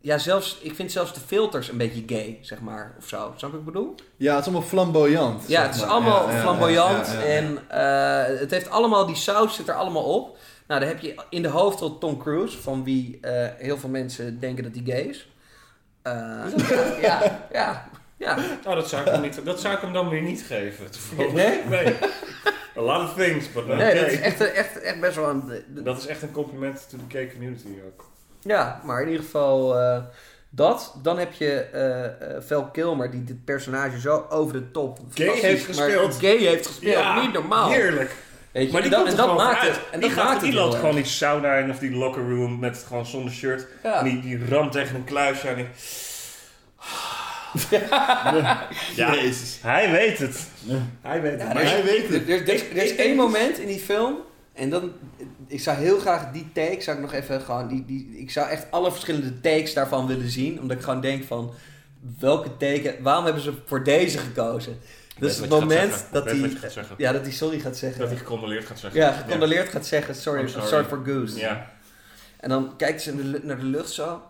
[0.00, 3.16] ja, zelfs, ik vind zelfs de filters een beetje gay, zeg maar, of zo.
[3.36, 3.94] Snap je wat ik bedoel?
[4.16, 5.44] Ja, het is allemaal flamboyant.
[5.48, 5.90] Ja, het is maar.
[5.90, 7.24] allemaal Ja, flamboyant ja, ja, ja.
[7.24, 7.58] en
[8.38, 10.33] het heeft allemaal, die saus zit er allemaal op.
[10.66, 14.40] Nou, dan heb je in de hoofdrol Tom Cruise, van wie eh, heel veel mensen
[14.40, 15.28] denken dat hij gay is.
[16.02, 16.44] Eh,
[17.02, 18.38] ja, ja, ja.
[18.66, 20.90] Oh, dat zou, ik hem niet, dat zou ik hem dan weer niet geven.
[20.90, 21.32] toevallig.
[21.32, 21.64] Nee?
[21.64, 21.94] Nee.
[22.76, 24.12] A lot of things, but not Nee, dat gay.
[24.12, 25.64] is echt, echt, echt best wel een...
[25.68, 28.10] Dat is echt een compliment to the gay community ook.
[28.40, 30.02] Ja, maar in ieder geval eh,
[30.50, 30.94] dat.
[31.02, 34.98] Dan heb je eh eh Val Kilmer, die dit personage zo over de top...
[35.14, 36.14] Gay heeft gespeeld.
[36.14, 37.70] Gay heeft gespeeld, niet normaal.
[37.70, 38.16] Heerlijk.
[38.54, 39.70] Weet je, Maar die en dat, komt en er dat maakt uit.
[39.70, 39.80] het.
[39.90, 42.22] En die, dat gaat, maakt die het loopt gewoon die sauna in of die locker
[42.30, 43.66] room met gewoon zonder shirt.
[43.82, 43.98] Ja.
[43.98, 45.66] En die, die ramt tegen een kluisje en die...
[48.96, 49.58] Ja, Jezus.
[49.62, 50.46] hij weet het.
[51.02, 51.40] Hij weet het.
[51.40, 52.28] Ja, Maar er is- hij weet het.
[52.28, 54.16] Er, er- er is- Ik- er is ik één moment in die film.
[54.52, 54.92] En dan.
[55.46, 56.80] Ik zou heel graag die take.
[56.80, 57.68] Zou ik nog even gewoon.
[57.68, 60.60] Die, die, ik zou echt alle verschillende takes daarvan willen zien.
[60.60, 61.52] Omdat ik gewoon denk van.
[62.18, 62.94] Welke teken.
[63.02, 64.78] Waarom hebben ze voor deze gekozen?
[65.18, 66.50] Dus het moment dat hij,
[66.96, 68.00] ja, dat hij sorry gaat zeggen.
[68.00, 69.00] Dat hij gecondoleerd gaat zeggen.
[69.00, 70.66] ja, gecondoleerd gaat zeggen, sorry, I'm sorry.
[70.68, 70.84] sorry.
[70.84, 71.38] for Goose.
[71.38, 71.70] Ja,
[72.40, 74.22] En dan kijkt ze de naar de lucht zo.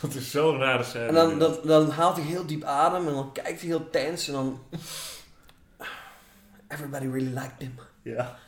[0.00, 1.06] dat is zo'n rare scène.
[1.06, 4.26] En dan, dan, dan haalt hij heel diep adem en dan kijkt hij heel tens
[4.28, 4.60] en dan...
[6.68, 7.74] Everybody really liked him.
[8.02, 8.38] Ja.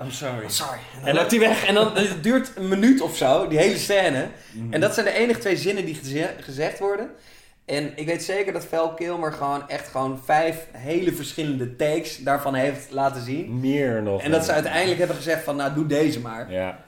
[0.00, 0.48] I'm sorry.
[0.48, 0.78] Sorry.
[0.98, 3.78] En dan loopt hij weg en dan het duurt een minuut of zo, die hele
[3.78, 4.28] scène.
[4.70, 7.10] En dat zijn de enige twee zinnen die geze- gezegd worden.
[7.64, 12.54] En ik weet zeker dat Val Kilmer gewoon echt gewoon vijf hele verschillende takes daarvan
[12.54, 13.60] heeft laten zien.
[13.60, 14.22] Meer nog.
[14.22, 16.52] En dat ze uiteindelijk hebben gezegd van, nou doe deze maar.
[16.52, 16.78] Ja.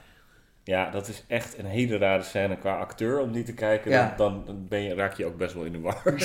[0.63, 3.91] Ja, dat is echt een hele rare scène qua acteur om die te kijken.
[3.91, 4.13] Ja.
[4.17, 6.01] Dan, dan ben je, raak je ook best wel in de war.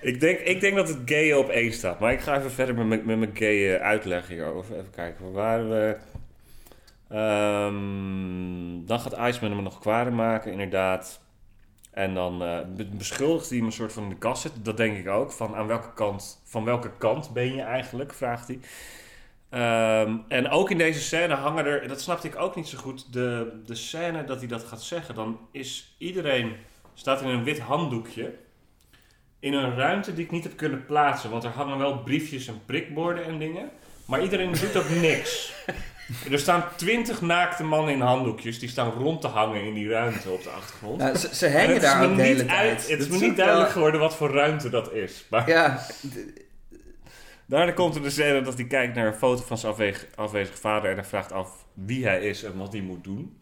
[0.00, 2.00] ik, denk, ik denk dat het gay op één staat.
[2.00, 4.74] Maar ik ga even verder met, mijn- met mijn gay eh, uitleg hierover.
[4.74, 5.96] Even kijken, waar waren we?
[7.08, 11.20] Ehm, dan gaat Iceman hem nog kwader maken, inderdaad.
[11.94, 12.38] En dan
[12.76, 14.62] be- beschuldigt hij hem een soort van de kast zitten.
[14.62, 15.32] Dat denk ik ook.
[15.32, 18.58] Van, aan welke kant, van welke kant ben je eigenlijk, vraagt hij.
[19.54, 23.12] Ehm, en ook in deze scène hangen er, dat snapte ik ook niet zo goed,
[23.12, 25.14] de, de scène dat hij dat gaat zeggen.
[25.14, 26.56] Dan is iedereen,
[26.94, 28.34] staat in een wit handdoekje,
[29.38, 31.30] in een ruimte die ik niet heb kunnen plaatsen.
[31.30, 33.70] Want er hangen wel briefjes en prikborden en dingen.
[34.04, 35.52] Maar iedereen doet ook niks.
[36.30, 40.30] Er staan twintig naakte mannen in handdoekjes, die staan rond te hangen in die ruimte
[40.30, 40.98] op de achtergrond.
[40.98, 42.88] Nou, ze, ze En hangen het daar ook de hele tijd.
[42.88, 45.26] Het is me niet duidelijk geworden wat voor ruimte dat is.
[45.30, 45.78] Maar Ja,
[47.46, 50.90] Daarna komt er de scène dat hij kijkt naar een foto van zijn afwezige, vader
[50.90, 53.36] en hij vraagt af wie hij is en wat hij moet doen.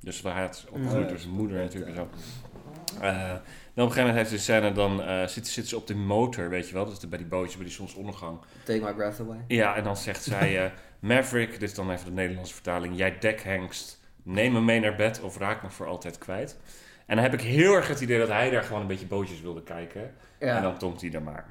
[0.00, 2.08] Dus hij is opgegroeid door zijn moeder natuurlijk en zo.
[3.00, 3.12] Eh,
[3.74, 5.94] dan op een gegeven moment heeft de scène, dan eh zitten, zitten ze op de
[5.94, 6.84] motor, weet je wel.
[6.84, 8.38] Dat is bij die bootjes, bij die zonsondergang.
[8.64, 9.44] take my breath away.
[9.48, 10.70] Ja, en dan zegt zij, eh,
[11.00, 12.96] Maverick, dit is dan even de Nederlandse vertaling.
[12.96, 16.56] Jij dekhengst, neem me mee naar bed of raak me voor altijd kwijt.
[17.06, 19.40] En dan heb ik heel erg het idee dat hij daar gewoon een beetje bootjes
[19.40, 20.14] wilde kijken.
[20.38, 20.56] Ja.
[20.56, 21.46] En dan tomt hij er maar.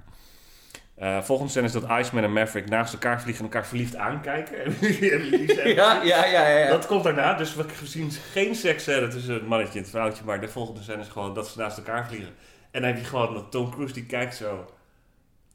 [0.95, 4.74] Eh volgende scène is dat Iceman en Maverick naast elkaar vliegen en elkaar verliefd aankijken.
[5.76, 6.58] Ja, ja, ja, ja.
[6.58, 6.68] ja.
[6.68, 10.41] Dat komt daarna, dus we zien geen seksscène tussen het mannetje en het vrouwtje, maar
[10.41, 12.34] de volgende scène is gewoon dat ze naast elkaar vliegen.
[12.72, 14.66] En dan heb je gewoon dat Tom Cruise die kijkt zo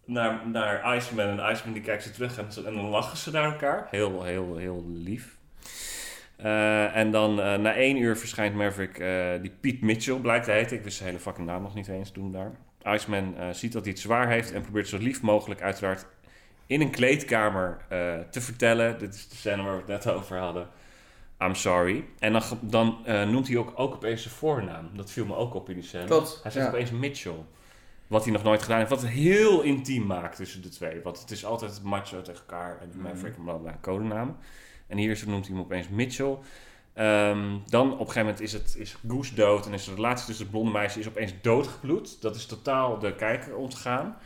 [0.05, 3.87] naar, naar Iceman en Iceman die kijkt ze terug en, dan lachen ze naar elkaar.
[3.91, 5.37] Heel, heel, heel lief.
[6.37, 10.51] Eh, en dan eh, na één uur verschijnt Maverick, eh, die Pete Mitchell blijkt te
[10.51, 10.77] heten.
[10.77, 12.53] Ik wist zijn hele fucking naam nog niet eens toen daar.
[12.85, 16.07] Iceman eh, ziet dat hij het zwaar heeft en probeert zo lief mogelijk uiteraard
[16.67, 18.99] in een kleedkamer eh, te vertellen.
[18.99, 20.69] Dit is de scène waar we het net over hadden.
[21.41, 22.05] I'm sorry.
[22.19, 24.91] En dan, dan eh, noemt hij ook, ook opeens zijn voornaam.
[24.95, 26.05] Dat viel me ook op in die scène.
[26.05, 26.73] Klopt, Hij zegt ja.
[26.73, 27.45] opeens Mitchell.
[28.07, 28.91] Wat hij nog nooit gedaan heeft.
[28.91, 31.01] Wat het heel intiem maakt tussen de twee.
[31.03, 32.79] Want het is altijd macho tegen elkaar.
[32.81, 34.37] En Maverick en bla bla, codenamen.
[34.87, 36.37] En hier noemt hij hem opeens Mitchell.
[36.95, 39.67] Ehm, dan op een gegeven moment is, het, is Goose dood.
[39.67, 42.23] En is de relatie tussen het blonde meisje is opeens doodgebloed.
[42.23, 44.17] Dat is totaal de kijker ontgaan.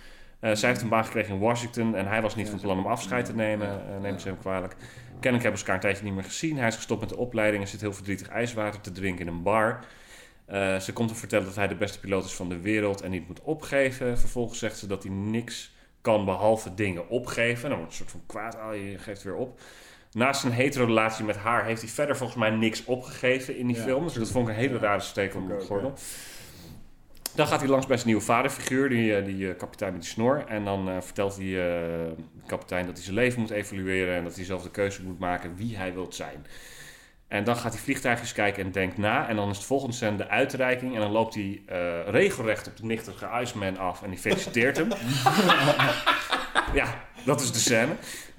[0.40, 1.94] Eh, zij heeft een baan gekregen in Washington.
[1.94, 3.68] En hij was niet van plan om afscheid te nemen.
[3.68, 4.76] eh, neemt ze hem kwalijk.
[5.10, 6.56] Kennelijk hebben ze elkaar een tijdje niet meer gezien.
[6.58, 9.42] Hij is gestopt met de opleiding en zit heel verdrietig ijswater te drinken in een
[9.42, 9.84] bar.
[10.46, 13.10] Eh, ze komt hem vertellen dat hij de beste piloot is van de wereld en
[13.10, 14.18] niet moet opgeven.
[14.18, 17.68] Vervolgens zegt ze dat hij niks kan behalve dingen opgeven.
[17.68, 19.60] Dan wordt een soort van kwaad, oh, je geeft weer op.
[20.12, 23.82] Naast zijn hetero-relatie met haar heeft hij verder volgens mij niks opgegeven in die Ja.
[23.82, 24.04] film.
[24.04, 25.92] Dus dat vond ik een hele rare steek om de gordel.
[27.34, 30.10] Dan gaat hij langs bij zijn nieuwe vaderfiguur, die, eh, die eh, kapitein met die
[30.10, 30.44] snor.
[30.48, 32.14] En dan vertelt hij de
[32.46, 34.14] kapitein dat hij zijn leven moet evalueren...
[34.14, 36.46] en dat hij zelf de keuze moet maken wie hij wilt zijn.
[37.28, 39.28] En dan gaat hij vliegtuigjes kijken en denkt na.
[39.28, 40.94] En dan is het volgende scène de uitreiking.
[40.94, 41.78] En dan loopt hij eh,
[42.10, 44.88] regelrecht op de nichtige Iceman af en die feliciteert hem.
[46.80, 46.86] ja,
[47.24, 47.92] dat is de scène.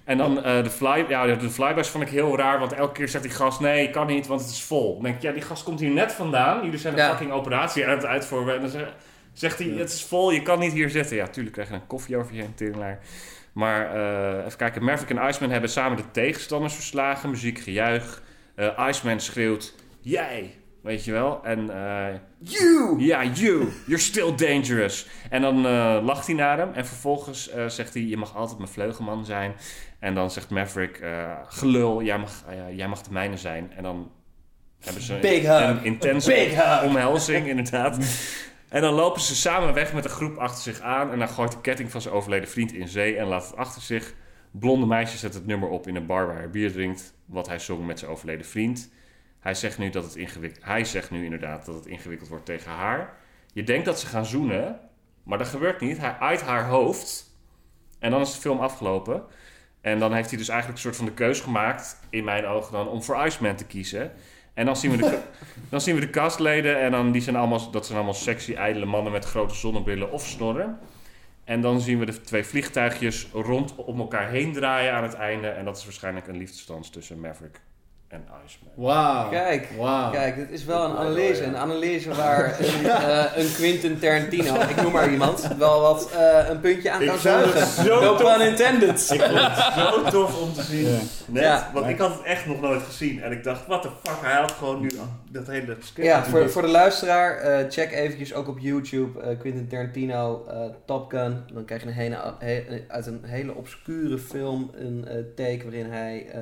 [0.04, 3.08] En dan eh, de, fly, ja, de flybys vond ik heel raar, want elke keer
[3.08, 4.94] zegt die gast: nee, kan niet, want het is vol.
[4.94, 6.64] Dan denk ik, ja, die gast komt hier net vandaan.
[6.64, 7.10] Jullie zijn een Ja.
[7.10, 8.56] fucking operatie aan het uitvoeren.
[8.56, 8.94] En dan zeg-
[9.34, 11.16] zegt hij: het is vol, je kan niet hier zitten.
[11.16, 13.00] Ja, tuurlijk krijg je een koffie over je heen, teringlaar.
[13.52, 17.30] Maar eh, even kijken, Maverick en Iceman hebben samen de tegenstanders verslagen.
[17.30, 18.22] Muziek, gejuich.
[18.58, 21.40] Eh, Iceman schreeuwt: jij, weet je wel.
[21.44, 23.00] En eh, You!
[23.00, 23.68] ja, you.
[23.86, 25.08] You're still dangerous.
[25.30, 26.74] En dan eh, lacht hij naar hem.
[26.74, 29.56] En vervolgens zegt hij, je mag altijd mijn vleugelman zijn.
[30.00, 31.04] En dan zegt Maverick,
[31.48, 32.44] gelul, jij mag,
[32.76, 33.72] jij mag de mijne zijn.
[33.76, 34.12] En dan
[34.80, 35.62] hebben ze Big hug.
[35.62, 37.98] een intense omhelzing, inderdaad.
[38.70, 41.12] En dan lopen ze samen weg met een groep achter zich aan.
[41.12, 43.82] En dan gooit de ketting van zijn overleden vriend in zee en laat het achter
[43.82, 44.14] zich.
[44.60, 47.14] Blonde meisje zet het nummer op in een bar waar hij bier drinkt.
[47.26, 48.90] Wat hij zong met zijn overleden vriend.
[49.40, 50.66] Hij zegt nu dat het ingewikkeld...
[50.66, 53.14] Hij zegt nu inderdaad dat het ingewikkeld wordt tegen haar.
[53.54, 54.80] Je denkt dat ze gaan zoenen,
[55.24, 55.98] maar dat gebeurt niet.
[55.98, 57.36] Hij uit haar hoofd.
[58.00, 59.24] En dan is de film afgelopen.
[59.82, 62.72] En dan heeft hij dus eigenlijk een soort van de keus gemaakt, in mijn ogen
[62.72, 64.12] dan, om voor Iceman te kiezen.
[64.54, 65.20] En dan zien we de,
[65.70, 68.86] dan zien we de castleden en dan, die zijn allemaal, dat zijn allemaal sexy, ijdele
[68.86, 70.80] mannen met grote zonnebrillen of snorren.
[71.48, 75.48] En dan zien we de twee vliegtuigjes rond om elkaar heen draaien aan het einde.
[75.48, 77.60] En dat is waarschijnlijk een liefdesdans tussen Maverick
[78.08, 78.74] en Iceman.
[78.76, 79.30] Wauw.
[79.30, 80.12] Kijk, Wauw.
[80.12, 81.44] kijk, dit is wel een analyse.
[81.44, 86.50] Een analyse waar een, eh, een Quentin Tarantino, ik noem maar iemand, wel wat eh,
[86.50, 87.68] een puntje aan Ik kan zuigen.
[87.68, 88.38] zo No tof.
[88.38, 89.10] pun intended.
[89.14, 90.86] Ik vond het zo tof om te zien.
[90.88, 90.98] Ja.
[91.28, 91.70] Net, Ja.
[91.74, 93.22] want ik had het echt nog nooit gezien.
[93.24, 94.90] En ik dacht, what the fuck, hij had gewoon nu
[95.38, 96.08] dat hele script.
[96.08, 100.60] Ja, voor, voor de luisteraar, eh, check eventjes ook op YouTube eh, Quentin Tarantino, eh,
[100.86, 101.44] Top Gun.
[101.54, 105.92] Dan krijg je een hele, he- uit een hele obscure film een eh, take waarin
[105.92, 106.42] hij eh,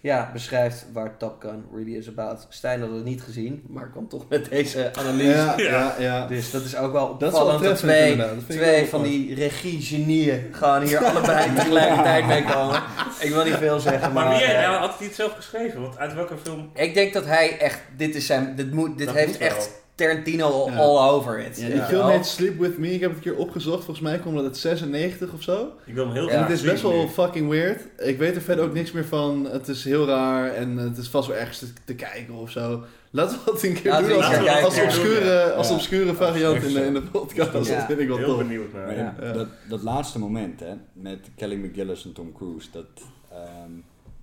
[0.00, 2.46] ja, beschrijft waar Top Gun really is about.
[2.48, 5.28] Stijn had het niet gezien, maar kwam toch met deze analyse.
[5.28, 6.26] Ja, ja, ja.
[6.26, 8.16] Dus dat is ook wel Dat is wel opvallend dat twee.
[8.16, 12.82] Dat twee van die regie-genieën gewoon hier allebei tegelijkertijd mee komen.
[13.20, 14.24] Ik wil niet veel zeggen, maar...
[14.24, 15.80] Maar wie hij had hij het zelf geschreven?
[15.80, 16.70] Want uit welke film?
[16.74, 19.76] ik denk dat hij echt, dit is zijn, dit, moet, dit Dat heeft moet echt
[19.94, 20.78] Tarantino all, Ja.
[20.78, 21.60] all over it.
[21.60, 22.94] Ja, die film heet Sleep With Me.
[22.94, 23.84] Ik heb het een keer opgezocht.
[23.84, 25.68] Volgens mij komt dat uit 96 of zo.
[25.86, 26.28] Ik wil hem heel Ja.
[26.28, 27.08] graag En het is best wel nu.
[27.08, 27.80] fucking weird.
[27.98, 29.48] Ik weet er verder ook niks meer van.
[29.50, 32.82] Het is heel raar en het is vast wel ergens te, te kijken of zo.
[33.10, 34.82] Laten we dat een keer Laten we doen als, keer als, kijken.
[34.84, 37.68] obscure, als obscure variant in de, in de podcast.
[37.68, 37.76] Ja.
[37.76, 38.38] Dat vind ik wel Heel tof.
[38.38, 38.86] benieuwd naar.
[38.86, 39.14] Maar Ja.
[39.22, 42.84] ja, Dat, dat laatste moment hè, met Kelly McGillis en Tom Cruise, dat,
[43.32, 43.70] ehm,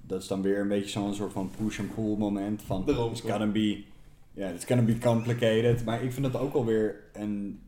[0.08, 3.12] dat is dan weer een beetje zo'n soort van push and pull moment van Daarom.
[3.12, 3.84] it's gonna be,
[4.34, 5.86] yeah, it's gonna be complicated.
[5.86, 7.62] Maar ik vind dat ook alweer een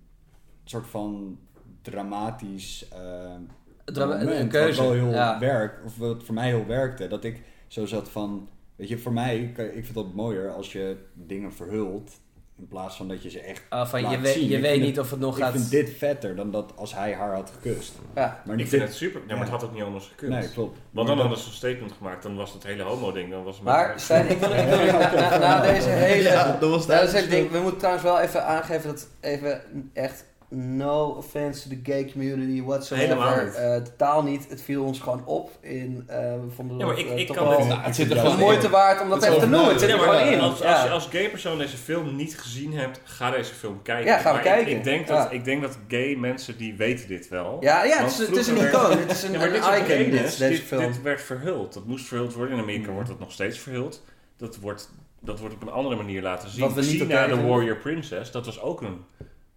[0.63, 1.37] soort van
[1.81, 3.41] dramatisch ehm,
[3.85, 5.39] Drama- een moment, keuze, Wat wel heel ja.
[5.39, 7.07] werkt, of wat voor mij heel werkte.
[7.07, 10.97] Dat ik zo zat van, weet je, voor mij, ik vind dat mooier als je
[11.13, 12.19] dingen verhult.
[12.59, 14.47] In plaats van dat je ze echt Ah, van, je laat weet, zien.
[14.49, 15.51] je Ik weet vind niet het- of het nog ik gaat...
[15.51, 17.93] vind dit vetter dan dat als hij haar had gekust.
[18.15, 18.41] Ja.
[18.45, 19.21] Maar Ik dit- vind het super.
[19.27, 20.31] Ja, maar het had ook niet anders gekund.
[20.31, 20.77] Nee, klopt.
[20.91, 23.31] Want Maar dan hadden ze een statement gemaakt, dan was het hele homo-ding.
[23.31, 26.29] Dan was het Maar Stijn, ik wil, ik na, na, na deze hele...
[26.29, 29.61] Ja, dat was het hele ding, we moeten trouwens wel even aangeven dat even
[29.93, 33.07] echt no offense to the gay community whatsoever.
[33.07, 33.53] Helemaal niet.
[33.55, 34.49] Eh, totaal niet.
[34.49, 35.51] Het viel ons gewoon op.
[35.61, 38.09] In, eh we vonden Ja, maar dat, ik- ik toch kan wel Nou, het zit
[38.09, 38.71] er de gewoon moeite in.
[38.71, 39.69] waard om dat Het even te noemen.
[39.71, 40.39] Het zit Ja, er gewoon in.
[40.39, 44.05] als, als, je als gay persoon deze film niet gezien hebt, ga deze film kijken.
[44.05, 44.75] Ja, gaan we Maar kijken.
[44.77, 45.23] Ik, denk Ja.
[45.23, 47.57] dat, ik denk dat gay mensen die weten dit wel.
[47.59, 48.97] Ja, ja het, is, het is een icoon.
[48.97, 50.81] Het is een, Ja, maar een dit soort icon, dit, gayness, deze dit, film.
[50.81, 51.73] dit werd verhuld.
[51.73, 52.55] Dat moest verhuld worden.
[52.55, 54.03] In Amerika wordt dat nog steeds verhuld.
[54.37, 54.89] Dat wordt,
[55.19, 56.61] dat wordt op een andere manier laten zien.
[56.61, 57.47] Wat we niet The vinden.
[57.47, 59.05] Warrior Princess, dat was ook een,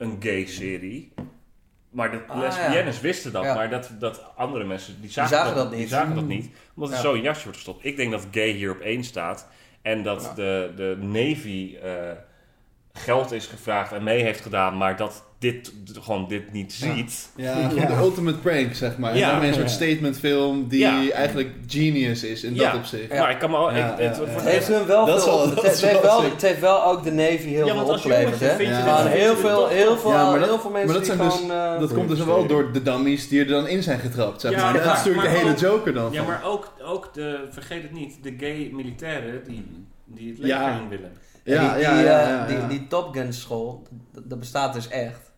[0.01, 1.13] een gay serie.
[1.91, 3.55] Maar de Ah, lesbiennes wisten dat, Ja.
[3.55, 5.89] maar dat, dat andere mensen, die zagen, zagen dat, dat Die niet.
[5.89, 7.03] zagen dat niet, omdat er Ja.
[7.03, 7.85] zo een jasje wordt gestopt.
[7.85, 9.49] Ik denk dat gay hier op één staat
[9.83, 11.93] en dat de, de Navy eh,
[12.93, 16.95] geld is gevraagd en mee heeft gedaan, maar dat dit gewoon dit niet Ja.
[16.95, 17.29] ziet.
[17.37, 19.11] Ja, de ultimate prank, zeg maar.
[19.13, 19.31] En Ja.
[19.31, 21.11] daarmee een soort statementfilm die Ja.
[21.11, 22.71] eigenlijk genius is in Ja.
[22.71, 23.09] dat opzicht.
[23.09, 24.41] Maar ik kan me al, ik- Ja, het, ja, ja.
[24.43, 27.13] heeft hun wel Dat is veel het, heeft wel wel, het heeft wel ook de
[27.13, 28.41] Navy heel Ja, veel opgeleverd.
[28.41, 28.55] Hè?
[28.57, 30.97] vind je Gewoon dit- heel, veel, heel, veel, Ja, maar dat- heel veel mensen maar
[30.97, 31.75] dat die zijn dus- gewoon...
[31.75, 34.51] eh, Dat komt dus wel door de dummies die er dan in zijn getrapt, zeg
[34.51, 34.73] Ja, maar.
[34.73, 36.13] maar- dat is natuurlijk de maar hele joker dan.
[36.13, 39.67] Ja, maar ook, ook de, vergeet het niet, de gay militairen die,
[40.07, 40.79] die het leger Ja.
[40.81, 41.13] in willen.
[41.51, 42.67] Ja, die, ja, die, ja, eh, ja, die, ja.
[42.69, 45.33] die Top Gun school, dat, dat bestaat dus echt.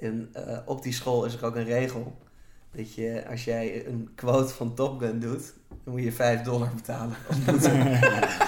[0.00, 2.16] En eh, op die school is er ook een regel.
[2.72, 5.52] Dat je, als jij een quote van Top Gun doet,
[5.84, 7.16] dan moet je 5 dollar betalen.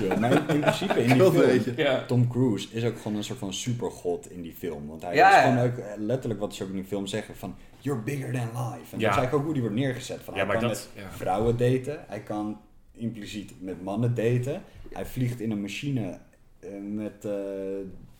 [0.00, 1.72] Ja, maar in, in principe in die film, weet je.
[1.76, 2.04] Ja.
[2.06, 4.86] Tom Cruise is ook gewoon een soort van supergod in die film.
[4.88, 5.42] Want hij Ja, is ja.
[5.50, 7.54] gewoon ook eh, letterlijk wat ze ook in die film zeggen van...
[7.78, 8.54] You're bigger than life.
[8.54, 8.76] En Ja.
[8.76, 10.20] dat is eigenlijk ook hoe die wordt neergezet.
[10.24, 11.10] Van, Ja, hij kan dat- met ja.
[11.10, 12.04] vrouwen daten.
[12.08, 12.60] Hij kan
[12.92, 14.62] impliciet met mannen daten.
[14.92, 16.18] Hij vliegt in een machine
[16.60, 17.32] eh, met eh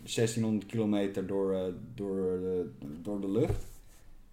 [0.03, 1.61] 1600 kilometer door, eh,
[1.95, 2.71] door, de,
[3.03, 3.65] door de lucht.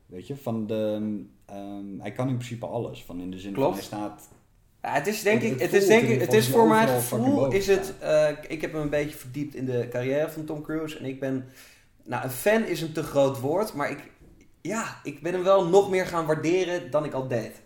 [0.06, 1.02] Weet je, van de...
[1.46, 3.04] ehm, hij kan in principe alles.
[3.04, 3.68] Van in de zin Klopt.
[3.88, 4.30] van hij staat...
[4.82, 6.88] Ja, het is denk Het- ik, het het is denk ik, het is voor mijn
[6.88, 10.62] gevoel is het, eh, ik heb me een beetje verdiept in de carrière van Tom
[10.62, 11.46] Cruise en ik ben,
[12.04, 14.12] nou een fan is een te groot woord, maar ik,
[14.62, 17.62] ja, ik ben hem wel nog meer gaan waarderen dan ik al deed.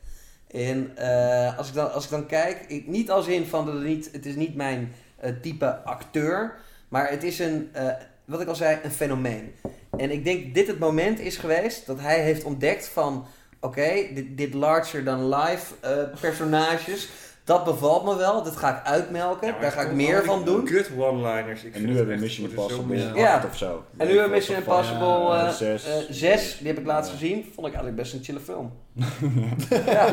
[0.52, 3.84] En eh, als, ik dan, als ik dan kijk, niet als in van dat het
[3.84, 6.56] niet, het is niet mijn eh, type acteur,
[6.88, 7.88] maar het is een, eh,
[8.26, 9.56] wat ik al zei, een fenomeen.
[9.98, 13.26] En ik denk dit het moment is geweest dat hij heeft ontdekt van,
[13.60, 15.74] oké, dit, dit larger than life
[16.22, 17.10] personages,
[17.44, 20.68] dat bevalt me wel, dat ga ik uitmelken, Ja, daar ga ik meer van doen.
[20.68, 21.64] Good one-liners.
[21.64, 23.36] Ik En vind nu hebben we Mission Impossible Ja.
[23.36, 23.84] 8 of zo.
[23.98, 25.86] En nu hebben we Mission Impossible ja, eh, zes.
[25.86, 27.18] eh, 6, die heb ik laatst Ja.
[27.18, 28.72] gezien, vond ik eigenlijk best een chille film.
[29.70, 30.10] ja.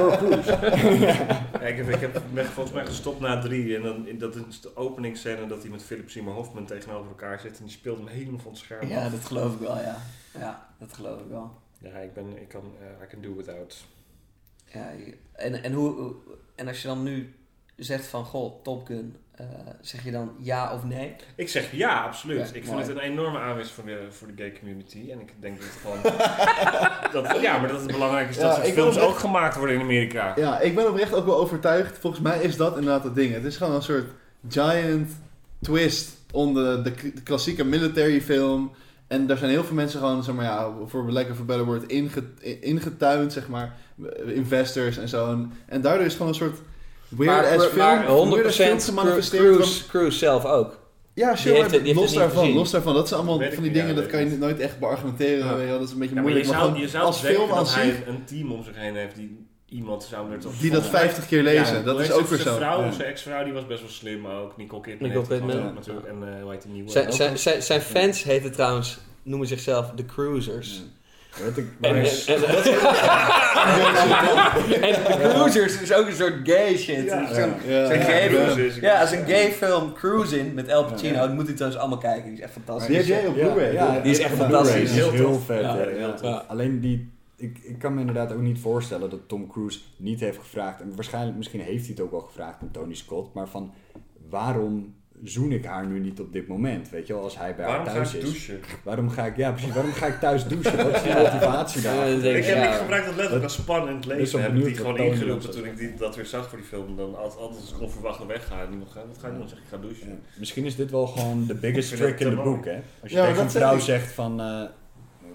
[1.52, 3.76] Ja, ik, heb, ik heb, ben volgens mij gestopt na drie.
[3.76, 7.58] En dan, dat is de openingsscène dat hij met Philip Seymour Hoffman tegenover elkaar zit.
[7.58, 9.10] En die speelt hem helemaal van het scherm ja, af.
[9.10, 9.96] dat geloof ik wel, ja.
[10.38, 11.50] Ja, dat geloof ik wel.
[11.78, 13.76] Ja, ik, ben, ik kan, eh, I can do without.
[14.72, 14.90] Ja,
[15.32, 16.14] en, en, hoe, hoe-
[16.58, 17.34] en als je dan nu
[17.76, 19.46] zegt van, goh, Top Gun, eh,
[19.80, 21.14] zeg je dan ja of nee?
[21.36, 22.38] Ik zeg ja, absoluut.
[22.48, 25.10] Ja, ik vind het een enorme aanwinst voor de, voor de gay community.
[25.10, 26.02] En ik denk dat het gewoon...
[27.24, 29.80] dat, ja, maar dat het belangrijk is dat soort films oprecht- ook gemaakt worden in
[29.82, 30.32] Amerika.
[30.36, 31.98] Ja, ik ben oprecht ook wel overtuigd.
[31.98, 33.32] Volgens mij is dat inderdaad het ding.
[33.32, 34.10] Het is gewoon een soort
[34.48, 35.10] giant
[35.60, 38.70] twist onder de, de klassieke military film.
[39.08, 41.86] En daar zijn heel veel mensen gewoon, zeg maar, ja, voor lekker voor better word,
[41.86, 42.10] inge,
[42.60, 43.76] ingetuind, zeg maar.
[44.26, 45.30] Investors en zo.
[45.30, 46.58] En, en daardoor is het gewoon een soort
[47.08, 47.76] weird ass film.
[47.78, 49.54] maar 100% weird ass film Cru- gemanifesteerd.
[49.54, 50.78] Cruise, Cruise zelf ook.
[51.14, 52.94] Ja, Die sure, heeft maar het- die heeft los daarvan, los daarvan.
[52.94, 55.66] Dat zijn allemaal van die dingen, dat kan je nooit echt beargumenteren.
[55.66, 55.72] Ja.
[55.78, 56.46] dat is een beetje Ja, maar je moeilijk.
[56.46, 58.64] maar zou, gewoon je zou als film dat als hij zich, een, een team om
[58.64, 61.84] zich heen heeft die iemand zou er toch die dat 50 keer lezen.
[61.84, 62.60] dat is ook weer Zijn zo.
[62.60, 62.90] vrouw, Ja.
[62.92, 64.56] zijn ex-vrouw, die was best wel slim ook.
[64.56, 65.66] Nicole Kidman Nicole Kidman.
[65.68, 66.06] ook natuurlijk.
[66.06, 66.90] En eh hoe heet die nieuwe?
[66.90, 70.82] Zijn, zijn, zijn, zijn fans heten trouwens, noemen zichzelf de Cruisers.
[71.56, 72.02] Ik, En,
[75.20, 77.04] Cruisers is ook een soort gay shit.
[77.04, 77.20] Ja.
[77.20, 77.86] Het is zo'n- Ja.
[77.86, 78.04] zo'n Ja.
[78.04, 78.48] gay Ja.
[78.50, 78.70] film.
[78.80, 82.24] Ja, als een gay film Cruising met El Pacino, dat moet u trouwens allemaal kijken.
[82.24, 82.86] Die is echt fantastisch.
[82.88, 83.72] Die heb jij op Blu-ray.
[83.72, 84.74] Ja, Die is echt fantastisch.
[84.74, 85.64] Die is Heel heel vet.
[86.20, 86.34] Heel.
[86.46, 90.38] Alleen die, ik, ik kan me inderdaad ook niet voorstellen dat Tom Cruise niet heeft
[90.38, 90.80] gevraagd.
[90.80, 93.34] En waarschijnlijk, misschien heeft hij het ook wel gevraagd met Tony Scott.
[93.34, 93.72] Maar van,
[94.28, 96.90] waarom zoen ik haar nu niet op dit moment?
[96.90, 98.28] Weet je wel, als hij bij Waarom haar ga thuis ik is.
[98.46, 98.60] douchen?
[98.84, 100.76] Waarom ga ik, ja precies, waarom ga ik thuis douchen?
[100.76, 102.08] Wat is die motivatie daar?
[102.08, 102.68] Ja, denk Ik, heb, ja.
[102.72, 104.30] ik gebruik dat letterlijk als spannend Ik ben leven.
[104.30, 106.96] zo Heb ik die gewoon ingeroepen toen ik die, dat weer zag voor die film.
[106.96, 109.06] Dan altijd, altijd als ik onverwacht wegga en niemand gaat.
[109.06, 109.40] Wat ga je doen?
[109.40, 110.08] Dan zeg ik, ik ga douchen.
[110.08, 112.78] Ja, misschien is dit wel gewoon de biggest Ik trick in the book, hè?
[113.02, 113.80] Als je Ja, tegen een vrouw ik.
[113.80, 114.62] zegt van, eh,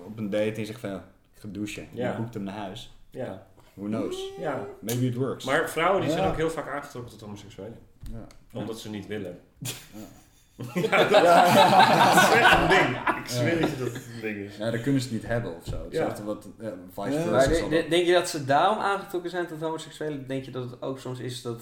[0.05, 1.01] op een date en je zegt van,
[1.43, 1.87] ja, ik ga douchen.
[1.91, 2.11] Ja.
[2.11, 2.95] Je boekt hem naar huis.
[3.09, 3.45] Ja.
[3.73, 4.17] Who knows?
[4.39, 4.65] ja.
[4.81, 5.45] Maybe it works.
[5.45, 6.29] Maar vrouwen die zijn Ja.
[6.29, 7.77] ook heel vaak aangetrokken tot homoseksuelen.
[8.11, 8.27] Ja.
[8.59, 9.39] Omdat ze niet willen.
[10.73, 12.97] Ja, dat, dat is echt een ding.
[13.17, 14.57] Ik zweer dat je dat het een ding is.
[14.57, 15.83] Ja, dan kunnen ze het niet hebben of zo.
[15.83, 17.21] Hetzelfde wat, ja, vice Ja.
[17.21, 17.31] versa.
[17.31, 20.27] Maar zal de- dat- de- denk je dat ze daarom aangetrokken zijn tot homoseksuelen?
[20.27, 21.61] Denk je dat het ook soms is dat...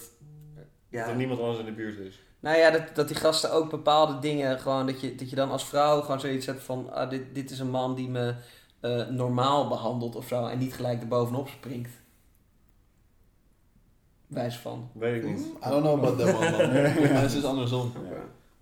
[0.55, 2.19] Dat Ja, er niemand anders in de buurt is.
[2.39, 4.85] nou ja, dat, dat die gasten ook bepaalde dingen gewoon...
[4.85, 6.91] Dat je, dat je dan als vrouw gewoon zoiets hebt van...
[6.93, 8.33] Ah, dit, dit is een man die me
[8.81, 10.45] eh, normaal behandelt of zo.
[10.45, 11.91] En niet gelijk erbovenop springt.
[14.27, 14.89] Wijs van.
[14.93, 15.39] Weet ik niet.
[15.39, 16.71] I don't know about that one, man.
[17.01, 17.93] Mensen is het andersom.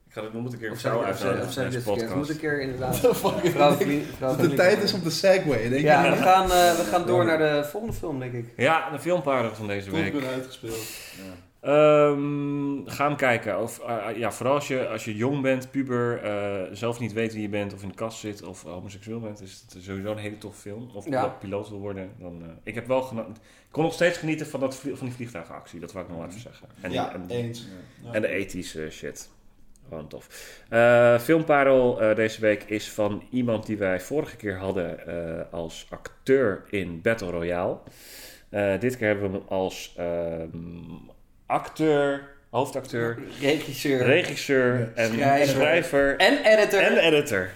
[0.07, 1.85] Ik ga dit nog moet een keer Of vrouw of zeg, dit verkeerd.
[1.85, 2.29] Moet podcast.
[2.29, 2.95] een keer inderdaad...
[2.97, 7.25] Vrouw, De tijd is om te segwayen, denk Ja, we gaan, eh, we gaan door
[7.25, 8.53] naar de volgende film, denk ik.
[8.57, 10.13] Ja, de filmpaarden van deze week.
[10.13, 10.87] Gun uitgespeeld.
[11.61, 13.59] Ehm, ga hem kijken.
[13.61, 17.33] Of, eh, ja, vooral als je, als je jong bent, puber, eh, zelf niet weet
[17.33, 20.17] wie je bent of in de kast zit of homoseksueel bent, is het sowieso een
[20.17, 20.89] hele toffe film.
[20.93, 21.27] Of Ja.
[21.27, 22.09] piloot wil worden.
[22.19, 23.35] Dan, eh, ik heb wel ik
[23.71, 25.79] kon nog steeds genieten van, dat, van die vliegtuigactie.
[25.79, 26.67] Dat wou ik nog even zeggen.
[26.81, 27.53] En, die- en.
[28.03, 28.11] Ja.
[28.11, 29.29] en de ethische shit.
[29.87, 30.27] Gewoon tof.
[30.69, 35.87] Eh filmparel eh, deze week is van iemand die wij vorige keer hadden eh, als
[35.89, 37.77] acteur in Battle Royale.
[38.49, 40.49] Eh, dit keer hebben we hem als ehm,
[41.49, 44.03] acteur, hoofdacteur, Regisseur.
[44.05, 45.47] regisseur en Schrijver.
[45.55, 46.15] schrijver.
[46.17, 46.79] en editor.
[46.79, 47.49] En editor.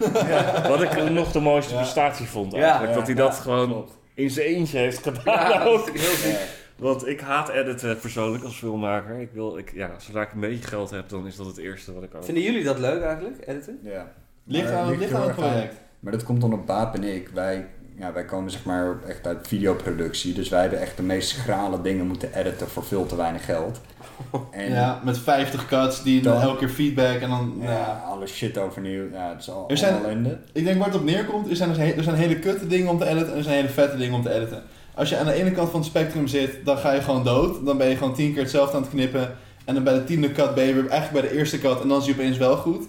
[0.68, 1.80] Wat ik nog de mooiste Ja.
[1.80, 2.92] prestatie vond eigenlijk.
[2.92, 3.98] Ja, dat hij dat ja, gewoon klopt.
[4.14, 5.86] in zijn eentje heeft gedaan Ja, ook.
[5.86, 6.40] dat is heel ziek.
[6.76, 9.20] Want ik haat editen persoonlijk als filmmaker.
[9.20, 11.94] Ik wil, ik, ja, zodra ik een beetje geld heb, dan is dat het eerste
[11.94, 12.24] wat ik ook...
[12.24, 13.80] Vinden jullie dat leuk eigenlijk, editen?
[13.84, 14.12] Ja.
[14.46, 15.76] Ligt Maar aan, ligt heel aan het project.
[16.00, 17.28] Maar dat komt dan op Baap en ik.
[17.34, 17.66] Wij,
[17.98, 20.34] ja, wij komen zeg maar echt uit videoproductie.
[20.34, 23.80] Dus wij hebben echt de meest schrale dingen moeten editen voor veel te weinig geld.
[24.52, 27.54] En Ja, met 50 cuts, die Dan- elke keer feedback en dan...
[27.62, 28.04] ja, Ja.
[28.08, 29.04] alle shit overnieuw.
[29.12, 30.38] Ja, het is al Er zijn- allemaal ellende.
[30.52, 32.90] Ik denk waar het op neerkomt, er zijn, dus he- er zijn hele kutte dingen
[32.90, 34.64] om te editen en er zijn hele vette dingen om te editen.
[34.96, 37.66] Als je aan de ene kant van het spectrum zit, dan ga je gewoon dood.
[37.66, 39.36] Dan ben je gewoon tien keer hetzelfde aan het knippen.
[39.66, 41.88] En dan bij de tiende cut ben je weer eigenlijk bij de eerste cut en
[41.88, 42.86] dan is je opeens wel goed.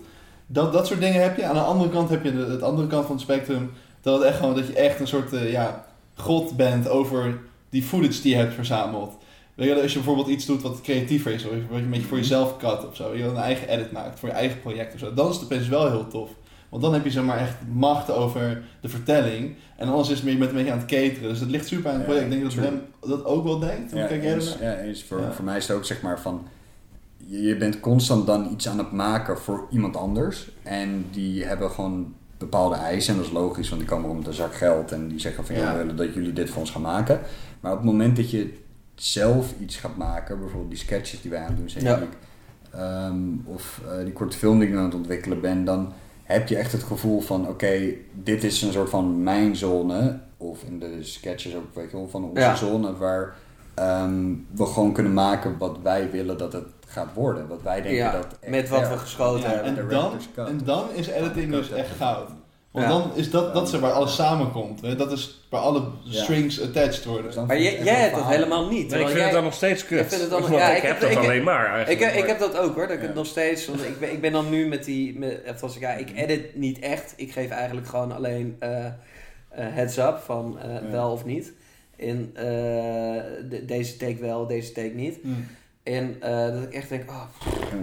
[0.47, 1.45] Dat, dat soort dingen heb je.
[1.45, 3.71] Aan de andere kant heb je de, het andere kant van het spectrum.
[4.05, 5.85] Dat, het echt gewoon, dat je echt een soort eh, ja,
[6.15, 7.39] god bent over
[7.71, 9.17] die footage die je hebt verzameld.
[9.55, 12.07] Weet je, als je bijvoorbeeld iets doet wat creatiever is, of wat je een beetje
[12.07, 14.61] voor jezelf cut of zo, weet je, wel, een eigen edit maakt voor je eigen
[14.61, 16.31] project of zo, dan is het opeens wel heel tof.
[16.69, 19.55] Want dan heb je zeg maar echt macht over de vertelling.
[19.77, 21.29] En anders is het meer, je bent een beetje aan het cateren.
[21.29, 22.33] Dus het ligt super aan het Ja, project.
[22.33, 22.65] Ik denk dat.
[22.65, 23.91] Rem dat ook wel denkt.
[23.91, 24.77] Hoe Ja, kijk jij eens, ernaar?
[24.79, 25.05] ja, eens.
[25.05, 25.33] Voor, Ja.
[25.33, 26.47] voor mij is het ook zeg maar van...
[27.17, 30.51] Je, je bent constant dan iets aan het maken voor iemand anders.
[30.63, 33.13] En die hebben gewoon bepaalde eisen.
[33.13, 34.93] En dat is logisch, want die komen om met een zak geld.
[34.93, 37.21] En die zeggen van, ja, we willen dat jullie dit voor ons gaan maken.
[37.61, 38.55] Maar op het moment dat je
[38.95, 40.39] zelf iets gaat maken...
[40.39, 41.85] Bijvoorbeeld die sketches die wij aan het doen zijn.
[41.85, 42.03] Ja.
[42.71, 45.65] ehm, of eh, die korte film die ik aan het ontwikkelen ben.
[45.65, 47.81] Dan heb je echt het gevoel van, oké,
[48.13, 50.19] dit is een soort van mijn zone.
[50.37, 52.55] Of in de sketches ook, weet je wel, van onze Ja.
[52.55, 53.35] zone waar
[53.75, 56.65] ehm, we gewoon kunnen maken wat wij willen dat het
[56.95, 57.49] gaat worden.
[57.49, 59.67] Wat wij denken Ja, dat echt met wat we geschoten Ja, hebben.
[59.67, 60.13] en, de dan,
[60.47, 62.29] en dan is editing dus echt goud.
[62.71, 62.93] Want Ja.
[62.93, 64.81] dan is dat, dat is er waar alles samenkomt.
[64.81, 64.97] Hè?
[64.97, 66.23] Dat is waar alle Ja.
[66.23, 67.25] strings attached worden.
[67.27, 68.91] Dus Maar jij, ik hebt dat helemaal niet.
[68.91, 70.01] Nee, ik vind jij- het dan nog steeds kut.
[70.01, 72.13] Ik vind het dan- ja, ik, ik heb dat ik- alleen maar Ik, eigenlijk.
[72.13, 73.07] ik maar- heb dat ook hoor, dat ik Ja.
[73.07, 73.67] het nog steeds.
[73.67, 75.19] Want ik ben, ik ben dan nu met die.
[75.19, 77.13] Met, als ik, ja, ik edit niet echt.
[77.17, 78.93] Ik geef eigenlijk gewoon alleen eh, eh,
[79.51, 80.91] heads up van eh, Ja.
[80.91, 81.53] wel of niet.
[81.97, 82.07] Eh,
[83.49, 85.19] de- deze take wel, deze take niet.
[85.23, 85.29] Hm.
[85.85, 87.23] En eh, dat ik echt denk, oh,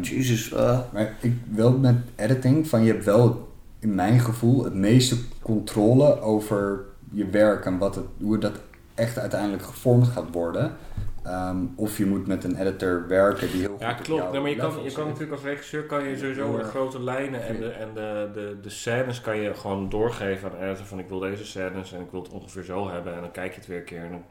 [0.01, 0.51] jezus.
[0.51, 0.79] eh.
[0.93, 3.49] Maar ik wil met editing van je hebt wel
[3.79, 8.59] in mijn gevoel het meeste controle over je werk en wat het, hoe dat
[8.95, 10.75] echt uiteindelijk gevormd gaat worden.
[11.23, 14.21] Ehm, of je moet met een editor werken die heel goed Ja, op klopt.
[14.21, 17.03] jouw Nee, maar je kan, je kan natuurlijk als regisseur kan je sowieso de grote
[17.03, 20.99] lijnen en, de, en de, de, de scènes kan je gewoon doorgeven aan editor van
[20.99, 23.13] ik wil deze scènes en ik wil het ongeveer zo hebben.
[23.15, 24.23] En dan kijk je het weer een keer en dan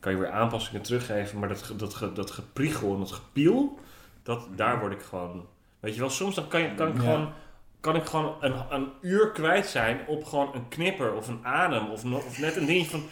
[0.00, 1.38] kan je weer aanpassingen teruggeven.
[1.38, 3.78] Maar dat, dat, dat gepriegel en dat gepiel,
[4.22, 5.46] dat, daar word ik gewoon...
[5.80, 7.00] Weet je wel, soms dan kan, je, kan ik Ja.
[7.00, 7.28] gewoon...
[7.80, 11.90] Kan ik gewoon een, een uur kwijt zijn op gewoon een knipper of een adem
[11.90, 13.02] of, of net een dingetje van...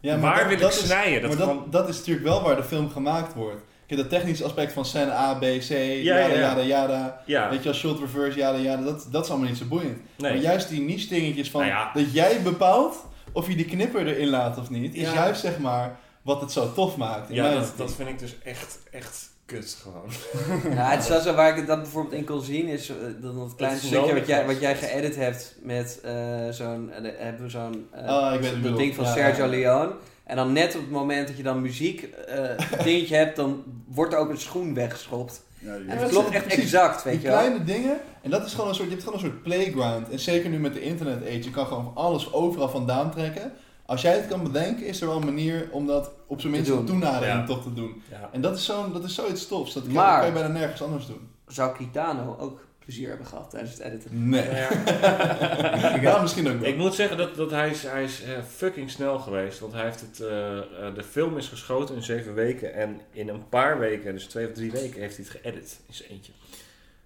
[0.00, 1.20] Ja, Waar dat- wil ik is- snijden?
[1.20, 3.62] Dat maar dat, gewoon- dat is natuurlijk wel waar de film gemaakt wordt.
[3.86, 6.34] Kijk, dat technische aspect van scène A, B, C, ja, jada, ja.
[6.40, 7.22] jada, jada.
[7.26, 8.82] Ja, Weet je wel, shot reverse, jada, jada.
[8.82, 9.98] Dat, dat is allemaal niet zo boeiend.
[10.18, 10.32] nee.
[10.32, 11.60] Maar juist die niche dingetjes van...
[11.60, 11.90] Nou ja.
[11.94, 14.94] Dat jij bepaalt of je die knipper erin laat of niet...
[14.94, 15.14] is Ja.
[15.14, 17.28] juist zeg maar wat het zo tof maakt.
[17.28, 20.10] in Ja, dat, dat vind ik dus echt, echt kut gewoon.
[20.76, 23.38] Ja, het is wel zo waar ik dat bijvoorbeeld in kon zien, is eh, dan
[23.38, 27.42] dat kleine is stukje wat jij, wat jij geëdit hebt met eh, zo'n, eh, hebben
[27.42, 28.76] we zo'n, eh, Oh, dat bedoelt.
[28.78, 29.50] ding van Ja, Sergio ja.
[29.50, 29.92] Leone.
[30.24, 32.44] En dan net op het moment dat je dan muziek eh,
[32.84, 35.42] dingetje hebt, dan wordt er ook een schoen weggeschopt.
[35.58, 36.62] Ja, En dat klopt echt precies.
[36.62, 37.38] exact, weet Die je wel.
[37.38, 40.08] kleine dingen, en dat is gewoon een soort, je hebt gewoon een soort playground.
[40.10, 43.52] En zeker nu met de internet age, je kan gewoon alles overal vandaan trekken.
[43.86, 46.70] Als jij het kan bedenken, is er wel een manier om dat op zijn minst
[46.70, 46.86] een doen.
[46.86, 47.44] toenadering Ja.
[47.46, 48.02] toch te doen.
[48.10, 48.28] Ja.
[48.32, 49.72] En dat is, zo'n, dat is zoiets tofs.
[49.74, 51.28] Dat kan, Maar- dat kan je bijna nergens anders doen.
[51.46, 54.28] Zou Kitano ook plezier hebben gehad tijdens het editen?
[54.28, 54.48] Nee.
[56.00, 56.68] Ja, misschien ook wel.
[56.68, 59.58] Ik moet zeggen dat, dat hij is, hij is eh, fucking snel geweest.
[59.58, 62.74] Want hij heeft het, eh, eh, de film is geschoten in zeven weken.
[62.74, 65.94] En in een paar weken, dus twee of drie weken, heeft hij het geëdit in
[65.94, 66.32] zijn eentje.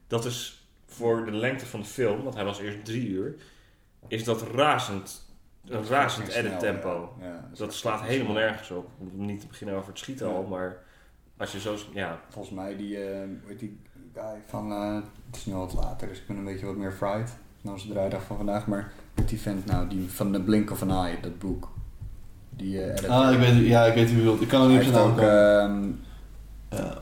[0.06, 3.34] Dat is voor de lengte van de film, want hij was eerst drie uur,
[4.08, 5.25] is dat razend,
[5.68, 7.12] een razend edit tempo.
[7.20, 7.48] ja.
[7.54, 8.44] Dat slaat helemaal snel.
[8.46, 8.88] nergens op.
[8.98, 10.32] Om niet te beginnen over het schieten Ja.
[10.34, 10.76] al, maar
[11.36, 13.80] als je zo, ja, Volgens mij die, eh hoe heet die
[14.14, 14.94] guy van, eh,
[15.26, 17.36] het is nu al wat later, dus ik ben een beetje wat meer fried.
[17.60, 20.82] Na onze draaidag van vandaag, maar met die vent nou, die van The Blink of
[20.82, 21.70] an Eye, dat boek.
[22.50, 23.10] Die eh editor.
[23.10, 24.40] Ah, ik weet, ja, ik weet wie bedoelt.
[24.40, 25.84] Ik kan er niet op zijn ook, ehm,
[26.70, 26.98] Ja.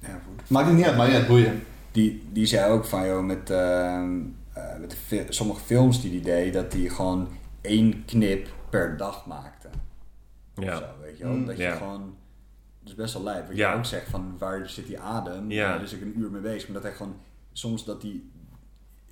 [0.00, 0.50] ja, goed.
[0.50, 1.62] Maakt het niet uit, maar ja, boeien.
[1.92, 4.18] Die, die zei ook van, joh, met, ehm,
[4.52, 7.28] eh, met de fi- sommige films die hij deed, dat hij gewoon
[7.66, 9.68] één knip per dag maakte.
[10.54, 10.72] ja.
[10.72, 11.32] Of zo, weet je wel.
[11.32, 11.46] Mm.
[11.46, 11.74] Dat je Ja.
[11.76, 12.16] gewoon...
[12.80, 13.46] Dat is best wel lijp.
[13.46, 13.70] Wat Ja.
[13.72, 15.50] je ook zegt van waar zit die adem?
[15.50, 15.68] Ja.
[15.72, 16.64] Daar is ik een uur mee bezig.
[16.68, 17.16] Maar dat hij gewoon
[17.52, 18.30] soms dat die...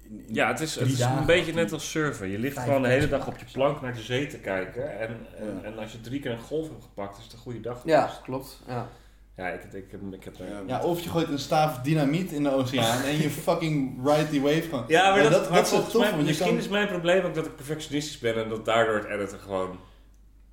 [0.02, 2.28] in- in Ja, het is, het is een beetje net als surfen.
[2.28, 4.98] Je ligt gewoon de hele dag op je plank naar de zee te kijken.
[4.98, 5.62] En, en, Ja.
[5.62, 8.10] en als je drie keer een golf hebt gepakt, is het een goede dag Ja,
[8.22, 8.60] klopt.
[8.66, 8.88] Ja.
[9.36, 10.46] Ja, ik, ik, heb, ik heb er...
[10.66, 14.40] Ja, of je gooit een staaf dynamiet in de oceaan en je fucking ride die
[14.40, 14.84] wave gewoon.
[14.88, 16.58] Ja, maar dat, dat, maar dat is tof, mij, want je misschien kan...
[16.58, 19.78] is mijn probleem ook dat ik perfectionistisch ben en dat daardoor het editen gewoon...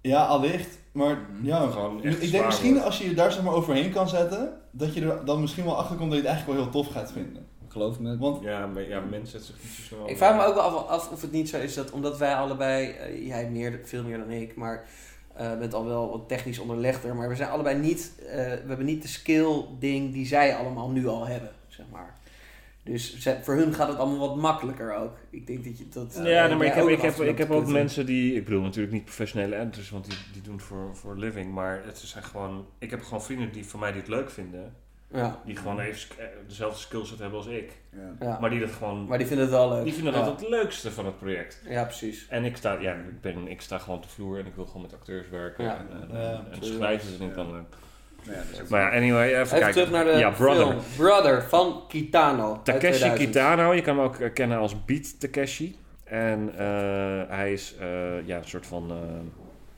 [0.01, 0.79] Ja, allicht.
[0.91, 2.85] Maar ja, Gewoon echt ik denk misschien wordt.
[2.85, 5.77] als je je daar zeg maar overheen kan zetten, dat je er dan misschien wel
[5.77, 7.47] achter komt dat je het eigenlijk wel heel tof gaat vinden.
[7.67, 8.17] Geloof me.
[8.17, 10.09] Want Ja, maar, ja mensen zetten zich niet zo snel...
[10.09, 12.35] Ik vraag me ook wel af, af of het niet zo is dat omdat wij
[12.35, 14.87] allebei, eh, jij meer, veel meer dan ik, maar
[15.35, 18.85] eh bent al wel wat technisch onderlegder, maar we zijn allebei niet, eh, we hebben
[18.85, 22.19] niet de skill ding die zij allemaal nu al hebben, zeg maar.
[22.83, 25.17] Dus voor hun gaat het allemaal wat makkelijker ook.
[25.29, 26.13] Ik denk dat je dat.
[26.23, 28.35] Ja, eh, nee, maar ik heb, ook ik heb, ik heb ook mensen die...
[28.35, 31.53] Ik bedoel natuurlijk niet professionele editors, want die, die doen het voor, voor living.
[31.53, 32.65] Maar het zijn gewoon...
[32.79, 34.75] Ik heb gewoon vrienden die van mij die het leuk vinden.
[35.13, 37.71] Ja, Die gewoon even eh, dezelfde skillset hebben als ik.
[37.89, 37.99] Ja.
[38.27, 38.37] ja.
[38.39, 39.05] Maar die dat gewoon...
[39.05, 39.83] Maar die vinden het wel leuk.
[39.83, 40.23] Die vinden ja.
[40.23, 41.61] dat het leukste van het project.
[41.69, 42.25] Ja, precies.
[42.29, 44.65] En ik sta, ja, ik, ben, ik sta gewoon op de vloer en ik wil
[44.65, 45.63] gewoon met acteurs werken.
[45.63, 45.77] Ja.
[45.77, 46.73] En, en, Ja, en true.
[46.75, 47.63] schrijven vind ik dan leuk.
[48.23, 49.71] Ja, ook- Maar ja, anyway, even, Even kijken.
[49.73, 50.65] terug naar de ja, Brother.
[50.65, 50.79] film.
[50.97, 52.61] Brother van Kitano.
[52.63, 53.17] Takeshi 2000.
[53.19, 55.75] Kitano, je kan hem ook eh, kennen als Beat Takeshi.
[56.03, 58.97] En eh, hij is eh, ja, een soort van eh,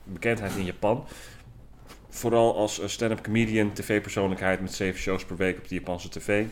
[0.04, 1.06] bekendheid in Japan.
[2.16, 6.44] Vooral als stand-up comedian, tv-persoonlijkheid met zeven shows per week op de Japanse tv.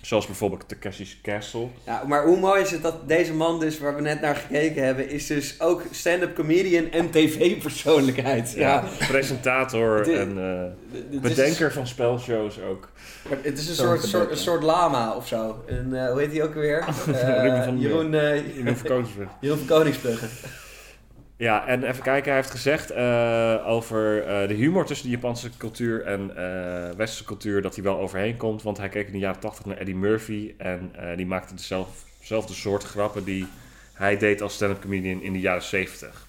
[0.00, 1.66] Zoals bijvoorbeeld Takeshi's Castle.
[1.86, 4.84] Ja, maar hoe mooi is het dat deze man dus, waar we net naar gekeken
[4.84, 8.52] hebben, is dus ook stand-up comedian en tv-persoonlijkheid.
[8.56, 8.84] Ja.
[9.08, 12.88] Presentator en eh, bedenker van spelshows ook.
[13.28, 15.64] maar Het is een soort, soort, een soort lama of zo.
[15.68, 16.84] En, eh, hoe heet hij ook alweer?
[17.42, 18.10] Ruben van- Jeroen.
[19.40, 20.26] Jeroen van Koningsbrugge.
[21.38, 25.50] Ja, en even kijken, hij heeft gezegd eh, over eh, de humor tussen de Japanse
[25.56, 28.62] cultuur en eh westerse cultuur, dat hij wel overheen komt.
[28.62, 32.82] Want hij keek in de jaren 80 naar Eddie Murphy en die maakte dezelfde, soort
[32.82, 33.46] grappen die
[33.92, 36.26] Hij deed als stand-up comedian in de jaren 70.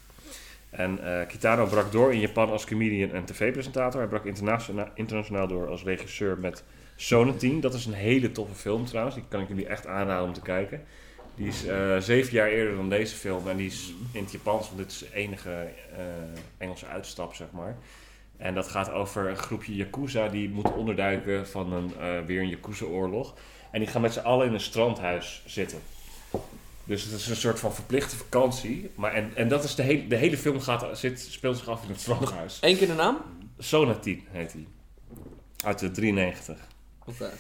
[0.69, 3.99] En Kitano brak door in Japan als comedian en tv-presentator.
[3.99, 6.63] Hij brak internationa- internationaal door als regisseur met
[6.95, 7.61] Sonatine.
[7.61, 9.15] Dat is een hele toffe film trouwens.
[9.15, 10.81] Die kan ik jullie echt aanraden om te kijken.
[11.37, 13.47] Die is eh, zeven jaar eerder dan deze film.
[13.47, 15.99] En die is in het Japans, want dit is de enige eh,
[16.57, 17.77] Engelse uitstap, zeg maar.
[18.37, 22.49] En dat gaat over een groepje Yakuza die moet onderduiken van een, eh, weer een
[22.49, 23.33] Yakuza-oorlog.
[23.71, 25.79] En die gaan met z'n allen in een strandhuis zitten.
[26.83, 28.91] Dus het is een soort van verplichte vakantie.
[28.95, 31.83] Maar en, en dat is de, hele de hele film gaat, zit, speelt zich af
[31.83, 32.57] in het strandhuis.
[32.61, 33.17] Eén keer de naam?
[33.57, 34.67] Sonatine heet hij.
[35.63, 36.57] Uit de 93.
[37.05, 37.31] Oké.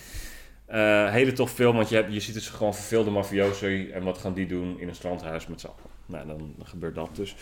[0.67, 3.89] Eh, hele tof film, want je, hebt, je ziet dus gewoon verveelde mafiosi.
[3.91, 6.25] En wat gaan die doen in een strandhuis met z'n allen?
[6.25, 7.35] Nou, dan gebeurt dat dus.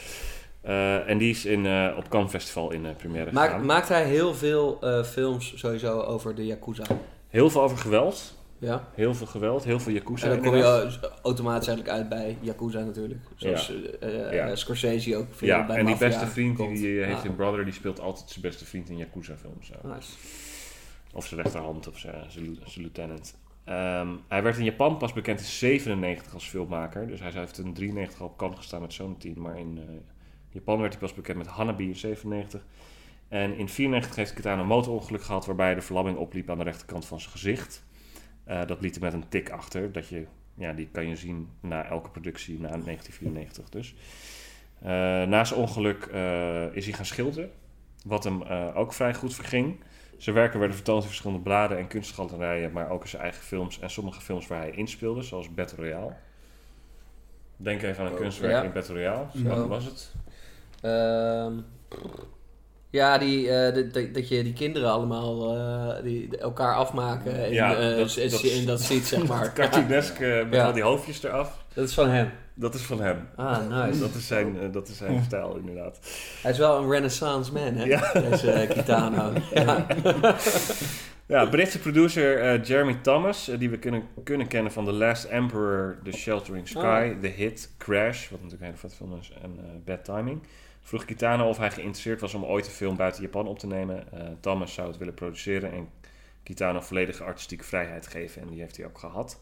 [0.62, 3.66] Eh, en die is in, eh, op Cannes Festival in première Maakt, gegaan.
[3.66, 6.84] maakt hij heel veel films sowieso over de Yakuza?
[7.28, 8.34] Heel veel over geweld.
[8.60, 8.88] Ja.
[8.94, 10.26] Heel veel geweld, heel veel Yakuza.
[10.26, 13.20] En dan kom je eh, automatisch eigenlijk uit bij Yakuza natuurlijk.
[13.36, 13.74] Zoals
[14.32, 14.56] Ja.
[14.56, 16.80] Scorsese ook veel Ja, bij en die beste vriend die komt.
[16.80, 19.68] hij heeft Ah, in Brother, die speelt altijd zijn beste vriend in Yakuza-films.
[19.68, 19.88] zo.
[19.88, 20.12] nice.
[21.16, 23.38] Of zijn rechterhand of zijn, zijn, zijn lieutenant.
[23.66, 27.08] Ehm, hij werd in Japan pas bekend in 97 als filmmaker.
[27.08, 29.42] Dus hij heeft in 93 al op kant gestaan met zo'n team.
[29.42, 29.96] Maar in eh,
[30.50, 32.66] Japan werd hij pas bekend met Hanabi in 97.
[33.28, 37.06] En in 94 heeft Kitano een motorongeluk gehad waarbij de verlamming opliep aan de rechterkant
[37.06, 37.86] van zijn gezicht.
[38.44, 39.92] Eh, dat liet hij met een tik achter.
[39.92, 43.96] Dat je, ja, die kan je zien na elke productie, na 1994 dus.
[44.80, 44.90] Eh,
[45.24, 46.06] na zijn ongeluk
[46.74, 47.52] is hij gaan schilderen.
[48.06, 48.42] Wat hem
[48.74, 49.80] ook vrij goed verging.
[50.18, 53.80] Zijn werken werden vertoond in verschillende bladen en kunstgalerijen, maar ook in zijn eigen films
[53.80, 56.14] en sommige films waar hij inspeelde, zoals Battle Royale.
[57.58, 58.62] Denk even aan een Oh, kunstwerk ja.
[58.64, 59.26] in Battle Royale.
[59.44, 59.68] Zo.
[59.68, 60.12] Was het?
[60.82, 61.54] Ehm,
[62.90, 67.76] ja, die, eh, dat- dat, je die kinderen allemaal eh, die, elkaar afmaken in, Ja,
[67.76, 69.54] eh, dat- s- dat- in dat ziet, zeg maar.
[69.54, 70.66] Cartoonesk eh, met Ja.
[70.66, 71.65] al die hoofdjes eraf.
[71.76, 72.32] Dat is van hem.
[72.54, 73.28] Dat is van hem.
[73.36, 74.00] Ah, nice.
[74.00, 76.00] Dat is zijn, eh, dat is zijn stijl, inderdaad.
[76.42, 77.84] Hij is wel een renaissance man, hè?
[77.84, 78.12] Ja.
[78.14, 79.34] Deze eh, Kitano.
[79.54, 79.86] ja.
[81.28, 85.24] Ja, Britse producer eh, Jeremy Thomas, eh, die we kunnen, kunnen kennen van The Last
[85.24, 87.22] Emperor, The Sheltering Sky, Oh.
[87.22, 90.42] The Hit, Crash, wat natuurlijk een hele vet film is, en eh, Bad Timing.
[90.82, 94.12] Vroeg Kitano of hij geïnteresseerd was om ooit een film buiten Japan op te nemen.
[94.12, 95.90] Eh, Thomas zou het willen produceren en
[96.44, 99.40] Kitano volledige artistieke vrijheid geven en die heeft hij ook gehad.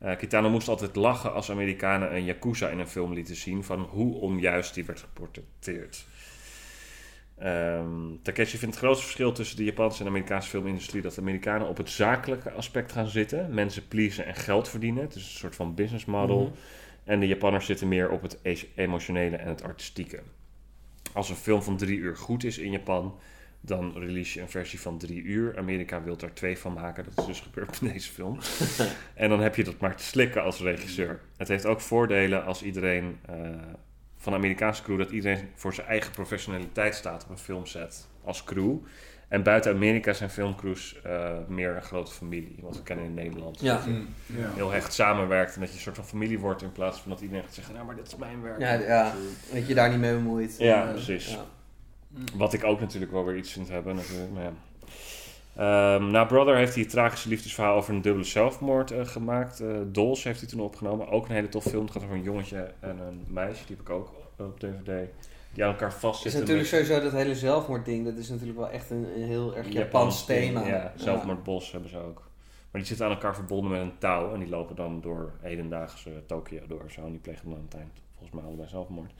[0.00, 3.80] Eh, Kitano moest altijd lachen als Amerikanen een Yakuza in een film lieten zien van
[3.80, 6.04] hoe onjuist die werd geportretteerd.
[7.38, 11.68] Ehm Takeshi vindt het grootste verschil tussen de Japanse en Amerikaanse filmindustrie dat de Amerikanen
[11.68, 15.02] op het zakelijke aspect gaan zitten, mensen pleasen en geld verdienen.
[15.02, 16.42] Het is een soort van business model.
[16.42, 16.52] Mhm.
[17.04, 20.20] En de Japanners zitten meer op het e- emotionele en het artistieke.
[21.12, 23.18] Als een film van drie uur goed is in Japan,
[23.60, 25.58] dan release je een versie van drie uur.
[25.58, 27.04] Amerika wil daar twee van maken.
[27.04, 28.38] Dat is dus gebeurd met deze film.
[29.14, 31.20] en dan heb je dat maar te slikken als regisseur.
[31.36, 33.34] Het heeft ook voordelen als iedereen eh,
[34.16, 34.98] van de Amerikaanse crew...
[34.98, 38.76] dat iedereen voor zijn eigen professionaliteit staat op een filmset als crew.
[39.28, 42.56] En buiten Amerika zijn filmcrews eh, meer een grote familie.
[42.60, 43.60] Wat we kennen in Nederland.
[43.60, 43.74] Ja.
[43.74, 44.50] Dat je Ja.
[44.54, 46.62] heel hecht samenwerkt en dat je een soort van familie wordt...
[46.62, 47.74] in plaats van dat iedereen gaat zeggen...
[47.74, 48.60] nou, maar dit is mijn werk.
[48.60, 49.14] Ja, ja,
[49.52, 50.54] dat je daar niet mee bemoeit.
[50.58, 51.30] Ja, precies.
[51.30, 51.44] ja.
[52.34, 53.94] Wat ik ook natuurlijk wel weer iets vind hebben.
[53.94, 54.52] Natuurlijk, maar ja.
[55.56, 59.60] Ehm, na Brother heeft hij het tragische liefdesverhaal over een dubbele zelfmoord eh, gemaakt.
[59.60, 61.08] Eh Dolls heeft hij toen opgenomen.
[61.08, 61.82] Ook een hele tof film.
[61.84, 63.66] Het gaat over een jongetje en een meisje.
[63.66, 65.08] Die heb ik ook op DVD.
[65.52, 66.40] Die aan elkaar Het is vastzitten.
[66.40, 69.68] natuurlijk met sowieso dat hele zelfmoordding, dat is natuurlijk wel echt een, een heel erg
[69.68, 70.66] Japans thema.
[70.66, 72.28] Ja, zelfmoordbos hebben ze ook.
[72.70, 74.32] Maar die zitten aan elkaar verbonden met een touw.
[74.32, 76.84] En die lopen dan door hedendaagse Tokio door.
[76.90, 77.04] Zo.
[77.04, 79.12] En die plegen dan aan het eind volgens mij allebei zelfmoord.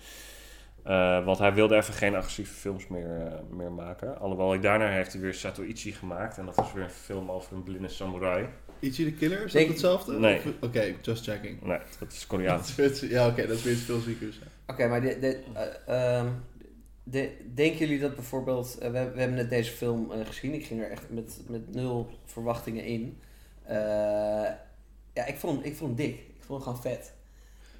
[0.84, 4.18] Eh, want hij wilde even geen agressieve films meer, eh, meer maken.
[4.18, 6.38] Alhoewel, ik daarna heeft hij weer Satoichi gemaakt.
[6.38, 8.46] En dat is weer een film over een blinde samurai.
[8.78, 10.18] Ichi the Killer, is dat Denk- hetzelfde?
[10.18, 10.40] Nee.
[10.60, 11.62] Oké, just checking.
[11.62, 12.76] Nee, dat is Koreaans.
[13.00, 14.34] ja, oké, dat is weer iets veel zieker.
[14.66, 15.40] Oké, maar de, de,
[15.86, 16.28] eh, ehm,
[17.02, 18.76] de, denken jullie dat bijvoorbeeld...
[18.80, 20.54] we, we hebben net deze film gezien.
[20.54, 23.18] Ik ging er echt met, met nul verwachtingen in.
[23.62, 23.76] Eh,
[25.12, 26.18] ja, ik vond, ik vond hem dik.
[26.18, 27.12] Ik vond hem gewoon vet.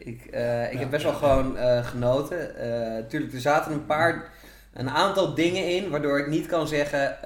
[0.05, 2.57] Ik, eh, ik heb best wel gewoon eh, genoten.
[2.57, 4.28] Eh tuurlijk, er zaten een paar...
[4.74, 7.16] Een aantal dingen in waardoor ik niet kan zeggen...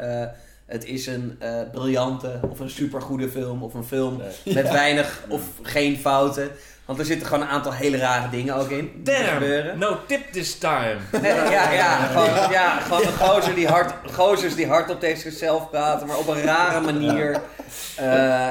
[0.66, 1.38] het is een
[1.72, 4.54] briljante of een supergoede film of een film Nee.
[4.62, 6.50] met weinig of geen fouten.
[6.84, 9.02] Want er zitten gewoon een aantal hele rare dingen ook in.
[9.04, 9.78] gebeuren.
[9.78, 10.96] no tip this time.
[11.22, 15.70] Nee, ja, ja, gewoon, ja, gewoon gozer die hard, gozers die hard op tegen zichzelf
[15.70, 17.40] praten, maar op een rare manier.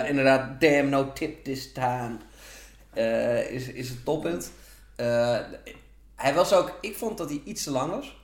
[0.08, 2.18] Inderdaad, damn, no tip this time.
[2.94, 4.52] Eh, is, is het toppunt.
[4.96, 5.40] Eh,
[6.16, 8.22] hij was ook, ik vond dat hij iets te lang was.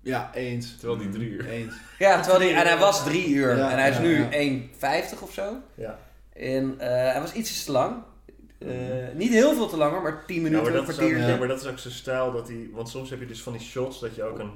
[0.00, 0.76] Ja, eens.
[0.76, 1.46] Terwijl die drie uur.
[1.48, 1.74] Eens.
[1.98, 5.10] Ja, terwijl hij, en hij was drie uur Ja, en hij is ja, nu ja.
[5.14, 5.56] 1,50 of zo.
[5.74, 5.98] Ja.
[6.32, 7.96] En eh, hij was ietsjes te lang.
[8.58, 8.68] Eh,
[9.14, 11.36] niet heel veel te langer, maar 10 Ja, minuten, maar, een dat is ook, ja,
[11.36, 12.32] maar dat is ook zijn stijl.
[12.32, 14.52] Dat hij, want soms heb je dus van die shots dat je ook een,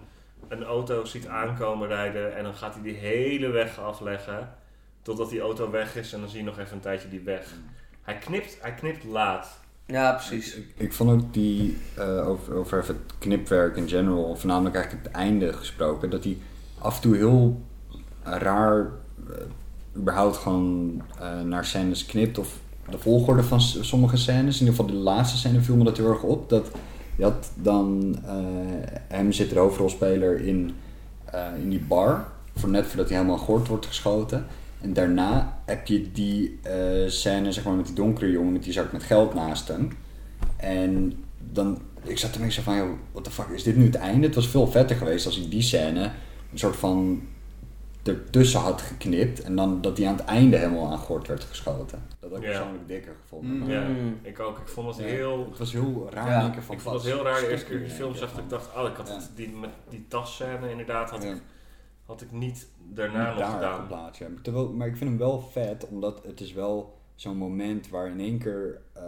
[0.48, 2.36] een auto ziet aankomen rijden.
[2.36, 4.54] En dan gaat hij die hele weg afleggen.
[5.02, 6.12] Totdat die auto weg is.
[6.12, 7.54] En dan zie je nog even een tijdje die weg.
[8.08, 9.58] Hij knipt, hij knipt laat.
[9.86, 10.54] Ja, precies.
[10.54, 15.14] Ik, ik vond ook die, eh, over, over het knipwerk in general, voornamelijk eigenlijk het
[15.14, 16.38] einde gesproken, dat hij
[16.78, 17.60] af en toe heel
[18.22, 18.90] raar,
[19.30, 19.34] eh,
[19.96, 22.38] überhaupt gewoon eh, naar scènes knipt.
[22.38, 22.58] Of
[22.90, 26.10] de volgorde van sommige scènes, in ieder geval de laatste scène viel me dat heel
[26.10, 26.48] erg op.
[26.48, 26.70] Dat
[27.16, 28.34] je had dan, eh,
[29.08, 30.74] hem zit de hoofdrolspeler in,
[31.24, 34.46] eh, in die bar, voor net voordat hij helemaal gort wordt geschoten.
[34.80, 36.74] En daarna heb je die eh,
[37.08, 39.88] scène zeg maar, met die donkere jongen met die zak met geld naast hem.
[40.56, 43.94] En dan, ik zat ermee zo van, joh, what the fuck, is dit nu het
[43.94, 44.26] einde?
[44.26, 46.10] Het was veel vetter geweest als ik die scène
[46.52, 47.22] een soort van
[48.02, 49.42] ertussen had geknipt.
[49.42, 52.02] En dan dat die aan het einde helemaal aan gort werd geschoten.
[52.20, 52.50] Dat had ik Ja.
[52.50, 53.56] persoonlijk dikker gevonden.
[53.56, 53.70] Mm.
[53.70, 53.86] Ja,
[54.22, 54.58] ik ook.
[54.58, 55.46] Ik vond het Ja, heel...
[55.50, 56.28] Het was heel raar.
[56.30, 56.48] Ja.
[56.50, 58.30] keer van, Ik vond het wat heel raar de eerste keer die in film zag.
[58.30, 59.14] Dat ik dacht, oh, ik had Ja.
[59.14, 61.28] het, die, met die tasscène inderdaad had, Ja.
[61.28, 61.40] ik,
[62.08, 63.80] had ik niet daarna Niet nog daar gedaan.
[63.80, 64.28] geplaatst, ja.
[64.28, 68.06] Maar, terwijl, maar ik vind hem wel vet, omdat het is wel zo'n moment waar
[68.06, 69.02] in één keer eh,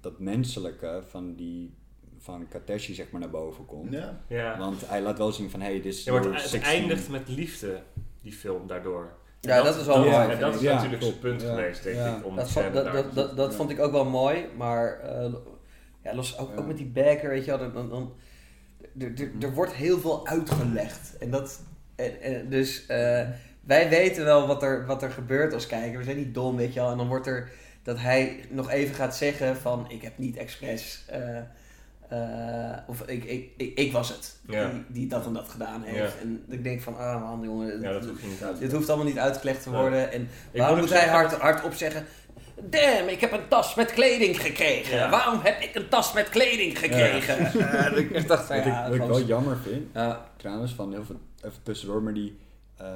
[0.00, 1.74] dat menselijke van die
[2.18, 3.92] van Kateshi zeg maar naar boven komt.
[3.92, 4.20] Ja.
[4.28, 4.58] Ja.
[4.58, 6.50] Want hij laat wel zien van, hé, hey, dit is Ja, maar het, your het
[6.52, 6.72] 16.
[6.80, 7.82] eindigt met liefde,
[8.22, 9.12] die film, daardoor.
[9.40, 11.48] Ja, En dat is wel mooi, En dat is Ja, natuurlijk zijn punt Ja.
[11.48, 12.16] geweest, denk Ja.
[12.16, 13.56] ik, om Dat, vond, dat, dat, dat, dat Ja.
[13.56, 15.32] vond ik ook wel mooi, maar eh,
[16.04, 16.56] ja, los, ook, Ja.
[16.56, 18.12] ook met die backer, weet je wel, dan, dan, dan-
[19.40, 21.18] er wordt heel veel uitgelegd.
[21.18, 21.62] En dat,
[21.98, 23.26] en, en dus eh,
[23.60, 25.98] wij weten wel wat er, wat er gebeurt als kijker.
[25.98, 26.90] We zijn niet dom, weet je wel.
[26.90, 27.50] En dan wordt er
[27.82, 31.04] dat hij nog even gaat zeggen van, ik heb niet expres...
[31.06, 31.38] eh,
[32.08, 34.70] eh, of ik, ik, ik, ik was het Ja.
[34.70, 36.12] die, die dat en dat gedaan heeft.
[36.14, 36.20] Ja.
[36.22, 38.72] En ik denk van, ah man jongen, Ja, dat hoeft je niet uit te dit
[38.72, 40.12] hoeft allemaal niet uitgelegd te worden.
[40.12, 42.06] En Ik waarom moet hij zeggen- hard, hardop zeggen...
[42.62, 44.96] Damn, ik heb een tas met kleding gekregen.
[44.96, 45.10] Ja.
[45.10, 47.44] Waarom heb ik een tas met kleding gekregen?
[48.16, 51.04] Ik dacht van Wat, ja, ik, wat ik wel jammer vind, ja, trouwens, van heel
[51.04, 52.36] veel, even tussendoor, maar die,
[52.76, 52.86] eh,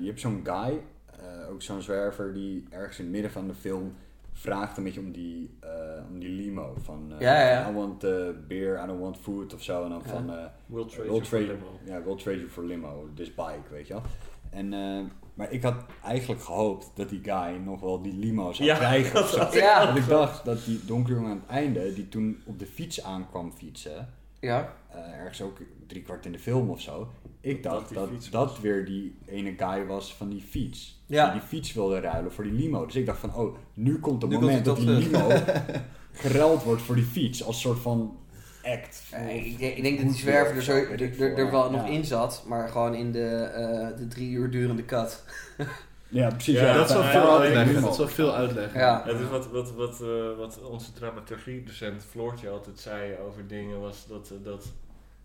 [0.00, 0.80] je hebt zo'n guy,
[1.20, 3.92] eh, ook zo'n zwerver, die ergens in het midden van de film
[4.32, 5.70] vraagt een beetje om die, eh,
[6.10, 6.74] om die limo.
[6.82, 7.70] Van, eh, Ja, ja, ja.
[7.70, 9.84] I want eh, beer, I don't want food of zo.
[9.84, 10.10] En dan Ja.
[10.10, 11.66] van, eh, We'll trade we'll you for trade, limo.
[11.84, 14.02] ja, we'll trade you for limo, this bike, weet je wel.
[14.50, 15.00] En, eh,
[15.34, 15.74] maar ik had
[16.04, 19.14] eigenlijk gehoopt dat die guy nog wel die limo zou Ja, krijgen.
[19.14, 19.40] dat zo.
[19.40, 22.66] ook Want ik dacht dat die donkere jongen aan het einde, die toen op de
[22.66, 24.08] fiets aankwam fietsen,
[24.40, 24.74] ja.
[24.88, 27.08] eh, ergens ook drie kwart in de film of zo.
[27.40, 31.02] Ik dacht dat dat, weer die ene guy was van die fiets.
[31.06, 31.24] Ja.
[31.30, 32.86] Die die fiets wilde ruilen voor die limo.
[32.86, 35.28] Dus ik dacht van, oh, nu komt het Nu moment komt dat die limo
[36.12, 37.44] geruild wordt voor die fiets.
[37.44, 38.18] Als soort van
[38.64, 39.02] act.
[39.12, 41.76] Of ik, denk, ik denk dat die zwerver er, zo, er, er, er wel Ja.
[41.76, 45.24] nog in zat, maar gewoon in de, eh, de drie uur durende cut.
[46.08, 46.54] Ja, precies.
[46.54, 47.82] Ja, Ja, dat is wel ja, veel uitleggen.
[47.82, 48.80] Dat is wel veel uitleggen.
[48.80, 49.02] Ja.
[49.06, 54.06] Het is wat, wat, wat, eh, wat onze dramaturgie-docent Floortje altijd zei over dingen, was
[54.06, 54.72] dat, eh, dat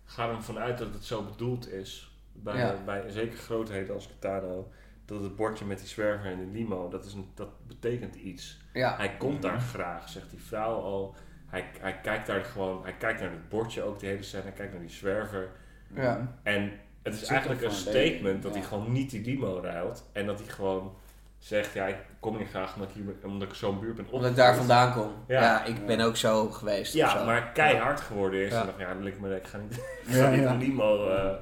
[0.04, 2.05] ga ervan uit dat het zo bedoeld is.
[2.42, 2.74] Bij, Ja.
[2.84, 4.68] bij zeker grootheden als Kitano,
[5.04, 8.58] dat het bordje met die zwerver en die limo, dat, is een, dat betekent iets.
[8.72, 8.96] Ja.
[8.96, 11.14] Hij komt daar graag, zegt die vrouw al.
[11.46, 14.52] Hij, hij kijkt daar gewoon, hij kijkt naar het bordje ook, die hele scène, hij
[14.52, 15.48] kijkt naar die zwerver.
[15.94, 16.38] Ja.
[16.42, 16.72] En
[17.02, 18.58] het is eigenlijk een statement dat ja.
[18.60, 20.08] hij gewoon niet die limo ruilt.
[20.12, 20.94] En dat hij gewoon
[21.38, 24.30] zegt, ja, ik kom hier graag omdat ik, hier, omdat ik zo'n buurt ben Omdat
[24.30, 25.10] ik daar vandaan kom.
[25.26, 25.64] Ja, Ja.
[25.64, 26.92] ik ben ook zo geweest.
[26.94, 27.24] Ja, zo.
[27.24, 28.52] maar keihard geworden is.
[28.52, 28.60] Ja.
[28.60, 29.72] En dacht, ja, dat lijkt me, ik ga niet,
[30.06, 30.50] ik Ja, ga niet ja.
[30.50, 31.32] een limo, eh,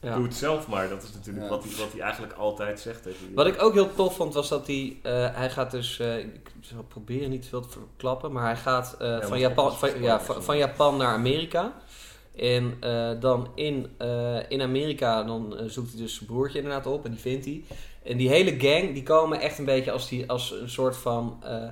[0.00, 0.14] Ja.
[0.14, 0.88] doe het zelf maar.
[0.88, 1.50] Dat is natuurlijk Ja.
[1.50, 3.02] wat, hij, wat hij eigenlijk altijd zegt.
[3.02, 5.98] tegen die- Wat ik ook heel tof vond was dat hij, eh, hij gaat dus,
[5.98, 9.90] eh, ik zal proberen niet veel te verklappen, maar hij gaat eh, van, Japan, van,
[10.20, 11.72] van, van Japan naar Amerika.
[12.36, 17.04] En eh, dan in, eh, in Amerika dan zoekt hij dus zijn broertje inderdaad op
[17.04, 17.64] en die vindt hij.
[18.02, 21.40] En die hele gang die komen echt een beetje als, die, als een soort van,
[21.44, 21.64] eh,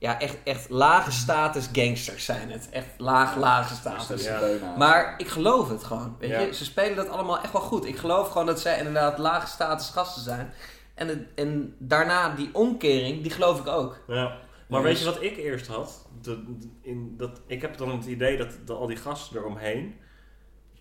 [0.00, 2.68] ja echt, echt lage status gangsters zijn het.
[2.70, 4.24] Echt laag, lage status.
[4.24, 4.40] Ja.
[4.76, 6.16] Maar ik geloof het gewoon.
[6.18, 6.40] Weet Ja.
[6.40, 6.54] je?
[6.54, 7.84] Ze spelen dat allemaal echt wel goed.
[7.84, 10.52] Ik geloof gewoon dat zij inderdaad lage status gasten zijn.
[10.94, 14.00] En, het, en daarna die omkering, die geloof ik ook.
[14.06, 14.36] Ja.
[14.68, 16.06] Maar weet dus- je wat ik eerst had?
[16.22, 16.44] De,
[16.82, 19.94] in, dat, ik heb dan het idee dat, dat al die gasten eromheen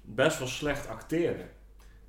[0.01, 1.49] best wel slecht acteren.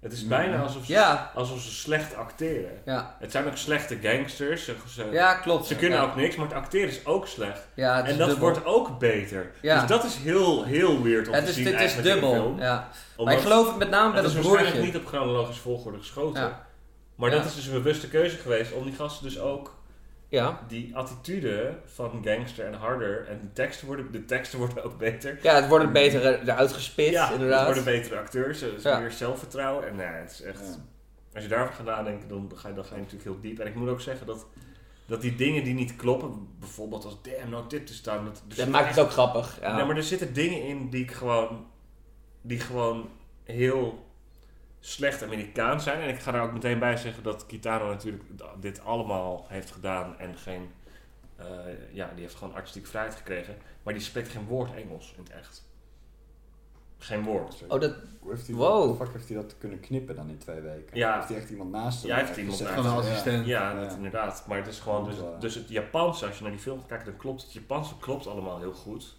[0.00, 1.30] Het is bijna alsof ze, Ja.
[1.34, 2.70] alsof ze slecht acteren.
[2.84, 4.64] Ja, Het zijn ook slechte gangsters.
[4.64, 5.66] Ze, ze, ja klopt.
[5.66, 6.04] ze kunnen ja.
[6.04, 7.68] ook niks, maar het acteren is ook slecht.
[7.74, 8.44] Ja, het is En dat dubbel.
[8.48, 9.50] wordt ook beter.
[9.62, 9.80] Ja.
[9.80, 12.32] Dus dat is heel, heel weird om Het te is, zien het is dubbel.
[12.32, 12.58] film.
[12.58, 12.88] Ja.
[13.16, 15.62] Omdat Maar ik geloof het met name bij het het is waarschijnlijk niet op chronologische
[15.62, 16.42] volgorde geschoten.
[16.42, 16.66] Ja.
[17.14, 17.36] Maar Ja.
[17.36, 19.78] dat is dus een bewuste keuze geweest om die gasten dus ook
[20.30, 20.60] Ja.
[20.68, 25.38] die attitude van gangster en harder en de teksten worden, de teksten worden ook beter.
[25.42, 27.66] ja, het wordt beter eh, eruit gespit, ja, inderdaad.
[27.66, 28.98] het worden betere acteurs, er is Ja.
[28.98, 30.60] meer zelfvertrouwen en nee, het is echt.
[30.60, 30.74] Ja.
[31.34, 33.58] Als je daarover gaat nadenken, dan ga, je, dan ga je natuurlijk heel diep.
[33.58, 34.46] En ik moet ook zeggen dat
[35.06, 38.24] dat die dingen die niet kloppen, bijvoorbeeld als damn no tip te staan.
[38.24, 39.58] Dat, Dat maakt echt- het ook grappig.
[39.60, 39.76] Ja.
[39.76, 41.66] Nee, maar er zitten dingen in die ik gewoon,
[42.42, 43.08] die gewoon
[43.44, 44.06] heel
[44.80, 46.00] slecht Amerikaans zijn.
[46.00, 48.22] En ik ga daar ook meteen bij zeggen dat Kitano natuurlijk
[48.60, 50.70] dit allemaal heeft gedaan en geen,
[51.36, 51.46] eh,
[51.92, 53.56] ja, die heeft gewoon artistiek vrijheid gekregen.
[53.82, 55.68] Maar die spreekt geen woord Engels in het echt.
[56.98, 57.64] Geen woord.
[57.68, 57.94] Oh, dat...
[58.20, 58.88] Hoe heeft hij Wow.
[58.88, 60.96] dat, fuck heeft hij dat kunnen knippen dan in twee weken?
[60.96, 61.14] Ja.
[61.16, 62.10] Heeft hij echt iemand naast hem?
[62.10, 63.00] Ja, hij heeft iemand naast Gewoon een hem.
[63.00, 63.46] assistent.
[63.46, 63.80] Ja, Ja.
[63.80, 64.44] dat inderdaad.
[64.46, 65.38] Maar het is gewoon, dus, ja.
[65.38, 68.58] dus het Japanse, als je naar die film kijkt, dan klopt het Japanse klopt allemaal
[68.58, 69.16] heel goed.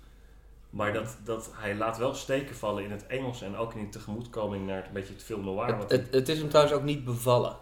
[0.71, 3.89] Maar dat, dat, hij laat wel steken vallen in het Engels en ook in die
[3.89, 5.77] tegemoetkoming naar het, een beetje het film noir.
[5.77, 7.55] Het, het, het is hem trouwens ook niet bevallen.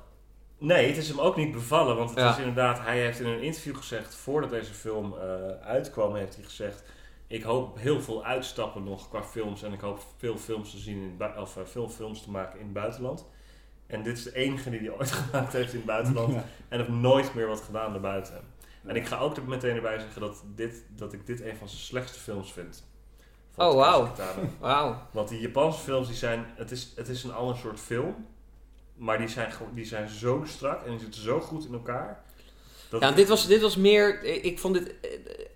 [0.57, 1.95] Nee, het is hem ook niet bevallen.
[1.95, 2.29] Want het Ja.
[2.31, 6.43] is inderdaad, hij heeft in een interview gezegd, voordat deze film eh, uitkwam, heeft hij
[6.43, 6.83] gezegd:
[7.27, 9.63] Ik hoop op heel veel uitstappen nog qua films.
[9.63, 12.65] En ik hoop veel films te zien in of eh, veel films te maken in
[12.65, 13.25] het buitenland.
[13.87, 16.33] En dit is de enige die hij ooit gemaakt heeft in het buitenland.
[16.33, 16.43] Ja.
[16.67, 18.41] En heeft nooit meer wat gedaan daarbuiten.
[18.85, 21.69] En ik ga ook er meteen erbij zeggen dat, dit, dat ik dit een van
[21.69, 22.87] zijn slechtste films vind.
[23.55, 24.11] Van Oh, wauw.
[24.59, 25.01] Wauw.
[25.11, 28.25] Want die Japanse films, die zijn, het, is, het is een ander soort film.
[28.95, 32.19] Maar die zijn, die zijn zo strak en die zitten zo goed in elkaar.
[32.89, 34.23] Dat Ja, dit was, dit was meer...
[34.23, 34.93] Ik vond dit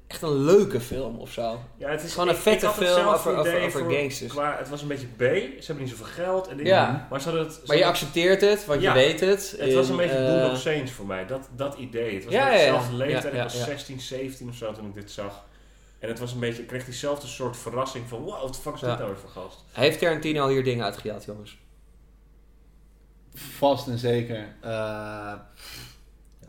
[0.07, 1.59] echt een leuke film of zo.
[1.77, 4.31] ja, het is gewoon een vette film hetzelfde over- over- over voor- gangsters.
[4.31, 5.19] Qua, het was een beetje B.
[5.21, 6.47] Ze hebben niet zoveel geld.
[6.47, 7.07] En dingen, Ja.
[7.09, 7.53] Maar ze het...
[7.53, 8.93] ze Maar je hadden- accepteert het, want Ja.
[8.95, 9.55] je weet het.
[9.59, 11.25] Het was een En, beetje eh, Boondock Saints voor mij.
[11.25, 12.13] Dat, dat idee.
[12.15, 12.57] Het was Ja, ja.
[12.57, 13.33] dezelfde leeftijd.
[13.33, 13.63] Ik was ja.
[13.65, 15.43] 16, 17 of zo toen ik dit zag.
[16.03, 18.21] En het was een beetje, ik kreeg diezelfde soort verrassing van...
[18.21, 18.87] Wow, wat fuck is Ja.
[18.89, 19.63] dit nou weer voor gast?
[19.71, 21.57] Heeft Tarantino hier dingen uitgehaald, jongens?
[23.33, 24.45] Vast en zeker.
[24.61, 25.33] Eh,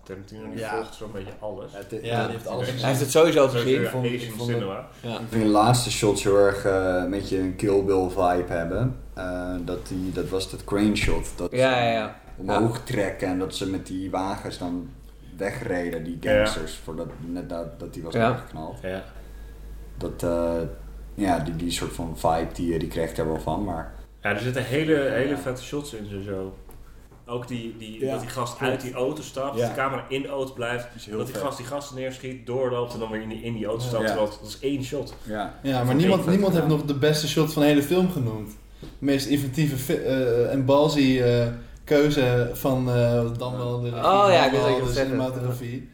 [0.05, 0.75] Tarantino die Ja.
[0.75, 1.71] volgt zo'n beetje alles.
[1.75, 3.83] Het- ja, heeft alles Hij heeft het sowieso gezien.
[3.83, 4.89] Ik vond- ik Asian vond cinema.
[5.01, 5.13] Ja.
[5.13, 8.97] Ik vind de laatste shots heel erg eh, een beetje een Kill Bill vibe hebben.
[9.15, 11.27] Eh, dat, die, dat was dat crane shot.
[11.37, 12.21] Dat Ja, ja, ze ja.
[12.37, 14.91] omhoog trekken en dat ze met die wagens dan
[15.37, 16.75] wegreden, die gangsters.
[16.75, 18.29] Voordat, net dat, dat die was Ja.
[18.29, 18.79] neergeknald.
[18.83, 19.05] Ja.
[19.97, 20.53] Dat, eh,
[21.15, 23.65] ja, die, die soort van vibe, die, die kreeg ik er wel van.
[23.65, 26.55] Maar Ja, er zitten hele, hele vette shots in zo- zo.
[27.27, 28.73] Ook die, die, Ja, dat die gast klopt.
[28.73, 29.61] uit die auto stapt, Ja.
[29.67, 30.87] dat de camera in de auto blijft.
[31.11, 33.85] Dat die gast die gasten neerschiet, doorloopt en dan weer in die, in die auto
[33.85, 34.09] stapt.
[34.09, 34.15] Ja.
[34.15, 35.15] Dat is één shot.
[35.23, 38.51] ja, ja, maar niemand, niemand heeft nog de beste shot van de hele film genoemd.
[38.81, 40.65] De meest inventieve eh, en
[41.25, 41.47] eh,
[41.85, 45.89] keuze van eh, dan wel de regie, Oh ja, ik de cinematografie.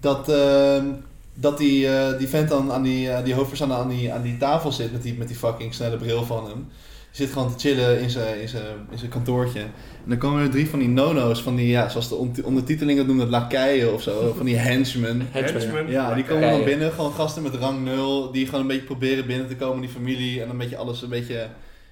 [0.00, 0.86] Dat, ehm,
[1.34, 4.36] dat die, eh, die vent dan aan die, eh, die hoofdpersoon aan die, aan die
[4.36, 6.68] tafel zit met die, met die fucking snelle bril van hem.
[7.10, 9.60] Die zit gewoon te chillen in zijn, in zijn, in zijn kantoortje.
[9.60, 9.70] En
[10.04, 13.20] dan komen er drie van die nono's, van die, ja, zoals de ondertiteling het noemt,
[13.20, 14.34] het lakeien of zo.
[14.36, 15.28] Van die henchmen.
[15.30, 15.60] Henchmen.
[15.60, 15.90] Henchman.
[15.90, 19.26] Ja, die komen dan binnen, gewoon gasten met rang 0, die gewoon een beetje proberen
[19.26, 21.48] binnen te komen in die familie en een beetje alles een beetje,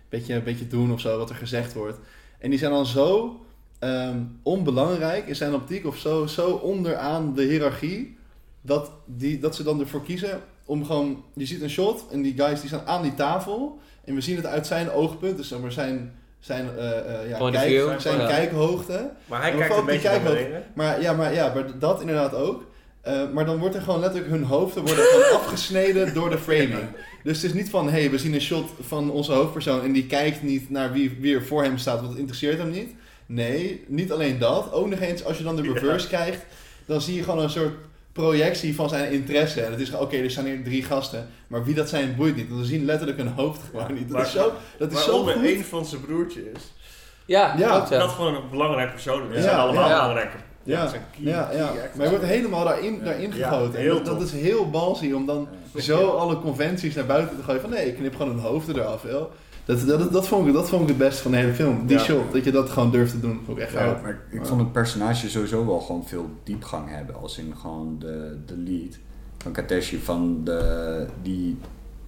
[0.09, 1.99] beetje, een beetje doen of zo, wat er gezegd wordt.
[2.39, 3.41] En die zijn dan zo
[3.79, 8.17] ehm, onbelangrijk in zijn optiek of zo, zo onderaan de hiërarchie,
[8.63, 12.35] dat, die, dat ze dan ervoor kiezen om gewoon, je ziet een shot en die
[12.37, 15.73] guys die staan aan die tafel en we zien het uit zijn oogpunt, dus maar
[15.73, 18.01] zijn, zijn, eh, eh, ja, Point of kijk, view.
[18.01, 18.27] zijn Ja.
[18.27, 19.11] kijkhoogte.
[19.27, 20.65] Maar hij kijkt een beetje kijkhoogte- beneden.
[20.75, 22.71] Maar ja, maar, ja, maar dat inderdaad ook.
[23.01, 26.87] Eh, maar dan wordt er gewoon letterlijk hun hoofden worden gewoon afgesneden door de framing.
[27.23, 29.93] Dus het is niet van, hé, hey, we zien een shot van onze hoofdpersoon en
[29.93, 32.95] die kijkt niet naar wie, wie er voor hem staat, want het interesseert hem niet.
[33.27, 34.73] Nee, niet alleen dat.
[34.73, 36.45] Ook nog eens, als je dan de reverse krijgt,
[36.87, 37.75] dan zie je gewoon een soort
[38.13, 39.61] projectie van zijn interesse.
[39.63, 42.37] En het is gewoon, oké, er staan hier drie gasten, maar wie dat zijn boeit
[42.37, 42.49] niet.
[42.49, 44.11] Want we zien letterlijk hun hoofd gewoon niet.
[44.11, 45.43] Dat is zo, dat is zo goed.
[45.45, 46.73] één van zijn broertje is.
[47.25, 47.99] Ja, Ja, ja.
[47.99, 49.23] Dat gewoon een belangrijk persoon.
[49.33, 50.01] Ja, zijn allemaal ja.
[50.01, 50.37] belangrijke.
[50.65, 50.91] Ja,
[51.53, 51.73] ja.
[51.95, 53.81] Maar je wordt helemaal daarin, daarin gegoten.
[53.81, 55.81] En dat, dat is heel balsy om dan Ja.
[55.81, 57.61] zo alle conventies naar buiten te gooien.
[57.61, 59.03] Van nee, ik knip gewoon hun hoofden eraf.
[59.03, 59.31] Joh.
[59.65, 61.87] Dat, dat, dat, vond ik, dat vond ik het beste van de hele film.
[61.87, 62.03] Die Ja.
[62.03, 63.41] shot, dat je dat gewoon durft te doen.
[63.45, 67.15] Vond ik echt Ja, maar ik vond het personage sowieso wel gewoon veel diepgang hebben.
[67.21, 68.99] Als in gewoon de, de lead
[69.39, 69.99] van Kateshi.
[69.99, 71.59] Van de, die,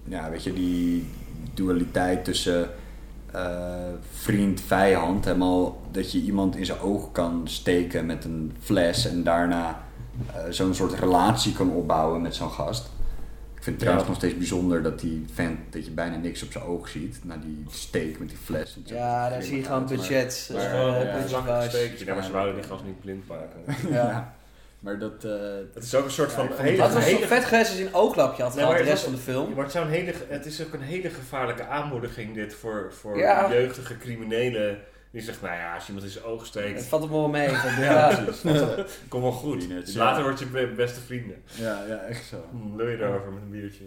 [0.03, 1.07] ja, weet je, die
[1.53, 2.69] dualiteit tussen
[3.31, 3.41] eh,
[4.11, 5.25] vriend, vijand.
[5.25, 9.07] Helemaal dat je iemand in zijn oog kan steken met een fles.
[9.07, 9.83] En daarna
[10.33, 12.89] eh, zo'n soort relatie kan opbouwen met zo'n gast.
[13.65, 16.51] Ik vind het trouwens nog steeds bijzonder dat die vent, dat je bijna niks op
[16.51, 17.19] zijn oog ziet.
[17.23, 18.77] Na die steek met die fles.
[18.83, 20.45] Ja, daar zie je gewoon maar- budget.
[20.51, 20.93] Dat is eh, gewoon
[22.05, 23.59] ja, maar ze wouden die gast niet blind maken.
[23.97, 24.35] Ja.
[24.79, 25.23] Maar dat...
[25.23, 25.31] eh,
[25.73, 27.77] Het is ook een soort van Ja, hele, Wat was hele zo vet geweest als
[27.77, 29.53] hij een ooglapje had Nee, de het rest van de film.
[29.53, 33.17] Maar het, zou een hele, het is ook een hele gevaarlijke aanmoediging dit voor, voor
[33.17, 33.49] Ja.
[33.51, 34.77] jeugdige criminelen.
[35.15, 37.15] Die zegt, nou ja, als je iemand in zijn oog Het steekt, valt op me
[37.23, 37.49] wel mee.
[37.49, 38.23] ja, Ja.
[38.23, 38.61] precies.
[39.07, 39.63] Kom wel goed.
[39.67, 39.81] Ja.
[40.03, 41.35] Later word je be- beste vrienden.
[41.59, 42.43] ja, ja, echt zo.
[42.51, 43.83] Hm, Lul je erover met een biertje.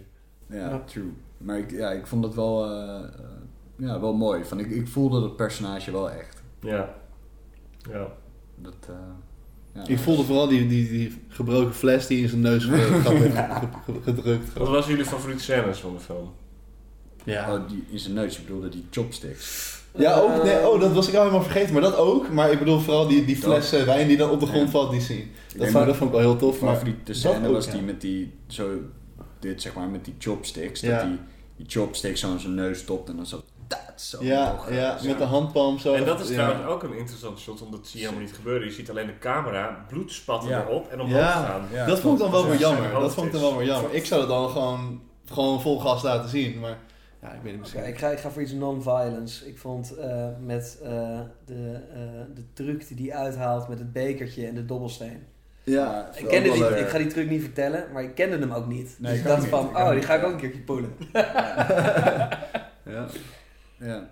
[0.49, 1.13] Ja, true.
[1.37, 3.09] Maar ik, ja, ik vond het wel, eh, eh,
[3.75, 4.43] ja, wel mooi.
[4.43, 6.41] Van, ik, ik voelde dat personage wel echt.
[6.61, 6.95] Ja.
[7.91, 8.07] Ja.
[8.55, 8.95] Dat, eh,
[9.73, 9.87] Ja.
[9.87, 13.59] Ik voelde vooral die, die, die gebroken fles die in zijn neus ge-
[14.03, 14.53] gedrukt.
[14.53, 16.31] Wat was jullie favoriete scènes van de film?
[17.23, 17.53] Ja.
[17.53, 19.77] Oh, die in zijn neus, je bedoelde die chopsticks.
[19.97, 22.29] Ja, ook, nee, oh, dat was ik al helemaal vergeten, maar dat ook.
[22.29, 24.69] Maar ik bedoel vooral die, die fles eh, wijn die dan op de grond Ja.
[24.71, 24.99] valt, die.
[24.99, 26.59] Ik Dat vond, dat vond ik wel heel tof.
[26.61, 27.71] Maar favoriete dat scène ook, was ja.
[27.71, 28.69] die met die, zo,
[29.39, 30.79] dit zeg maar, met die chopsticks.
[30.81, 30.97] Ja.
[30.97, 31.19] Dat die,
[31.57, 34.23] die chopsticks zo in zijn neus stopt en dan zo, dat zo.
[34.23, 35.93] Ja, ja, met de handpalm zo.
[35.93, 36.33] En dat is ja.
[36.33, 38.67] trouwens ook een interessant shot, omdat dat zie je helemaal niet gebeuren.
[38.67, 40.65] Je ziet alleen de camera, bloed spatten Ja.
[40.67, 41.67] erop en omhoog Ja, gaan.
[41.73, 42.91] Ja, dat vond ik dan wel weer jammer.
[42.91, 43.93] Dat vond ik dan wel weer jammer.
[43.93, 45.01] Ik zou het dan gewoon,
[45.31, 46.77] gewoon vol gas laten zien, maar
[47.21, 47.85] ja, ik weet niet Oké, misschien.
[47.85, 49.47] ik, ga, ik ga voor iets non-violence.
[49.47, 51.99] Ik vond eh, met eh, de, eh,
[52.35, 55.23] de truc die hij uithaalt met het bekertje en de dobbelsteen.
[55.63, 58.67] Ja, Ik kende die, ik ga die truc niet vertellen, maar ik kende hem ook
[58.67, 58.95] niet.
[58.99, 60.91] Nee, dus ik dacht van, oh, die ga ik ook een keertje poelen.
[62.85, 63.07] Ja.
[63.77, 64.09] Ja.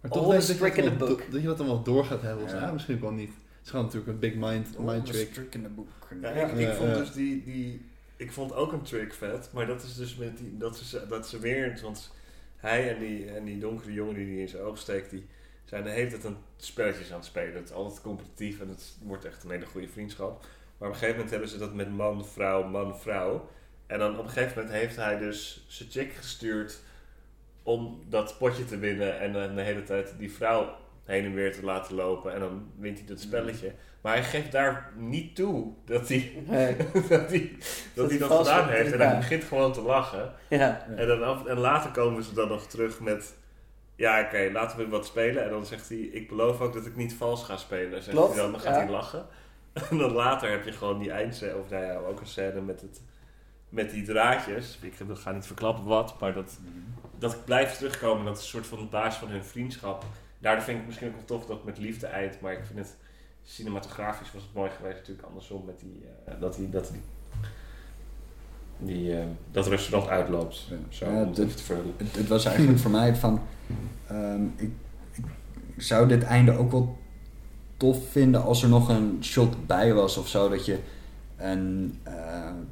[0.00, 1.22] Maar toch denk is ik trick dat, in book.
[1.30, 2.46] dat je dat dan wel door gaat hebben.
[2.46, 2.60] Ja.
[2.60, 3.28] Ja, misschien wel niet.
[3.28, 5.36] Het is gewoon natuurlijk een big mind, mind trick.
[5.50, 5.88] in the book.
[6.22, 6.46] Ja, Ja.
[6.46, 6.96] ik, vond ja.
[6.96, 7.86] dus die, die...
[8.16, 10.56] Ik vond ook een trick vet, maar dat is dus met die...
[10.58, 11.78] Dat ze, dat ze weer...
[11.82, 12.12] Want
[12.58, 15.26] hij en die, en die donkere jongen die hij in zijn oog steekt, die
[15.64, 17.54] zijn de hele tijd een spelletjes aan het spelen.
[17.54, 20.46] Het is altijd competitief en het wordt echt een hele goede vriendschap.
[20.78, 23.48] Maar op een gegeven moment hebben ze dat met man, vrouw, man, vrouw.
[23.86, 26.80] En dan op een gegeven moment heeft hij dus zijn chick gestuurd
[27.62, 30.76] om dat potje te winnen en de hele tijd die vrouw
[31.08, 33.72] heen en weer te laten lopen en dan wint hij dat spelletje.
[34.00, 36.76] Maar hij geeft daar niet toe dat hij Nee.
[37.08, 37.56] dat hij
[37.94, 38.92] dat, hij dat gedaan heeft.
[38.92, 40.32] En hij begint gewoon te lachen.
[40.48, 40.86] Ja.
[40.96, 43.36] En, dan af, en later komen ze dan nog terug met...
[43.96, 45.44] Ja, oké, laten we wat spelen.
[45.44, 47.96] En dan zegt hij, ik beloof ook dat ik niet vals ga spelen.
[47.96, 48.80] En zegt Klopt, hij dan, dan gaat ja.
[48.80, 49.26] hij lachen.
[49.90, 52.80] En dan later heb je gewoon die eindscène, of nou ja, ook een scène met,
[52.80, 53.02] het,
[53.68, 54.78] met die draadjes.
[54.80, 56.58] Ik ga niet verklappen wat, maar dat,
[57.18, 58.24] dat blijft terugkomen.
[58.24, 60.04] Dat is een soort van de basis van hun vriendschap.
[60.38, 62.40] Daardoor vind ik het misschien ook wel tof dat het met liefde eindigt.
[62.40, 62.96] Maar ik vind het
[63.42, 65.64] cinematografisch was het mooi geweest natuurlijk andersom.
[65.66, 67.00] Met die, eh, dat die, dat die,
[68.78, 70.66] die eh, dat restaurant uitloopt.
[70.70, 70.76] Ja.
[70.88, 71.94] Zo, Ja, om het te vullen.
[71.96, 73.40] Het, het was eigenlijk voor mij van,
[74.06, 74.70] ehm, ik,
[75.76, 76.96] ik zou dit einde ook wel
[77.76, 80.48] tof vinden als er nog een shot bij was of zo.
[80.48, 80.78] Dat je
[81.36, 82.12] een, eh,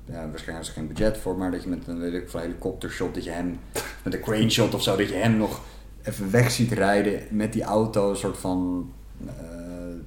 [0.04, 3.14] ja, waarschijnlijk is er geen budget voor, maar dat je met een weet ik, helikoptershot,
[3.14, 3.60] dat je hem
[4.04, 5.60] met een crane shot of zo, dat je hem nog
[6.06, 8.92] even weg ziet rijden met die auto, een soort van.
[9.26, 9.34] eh,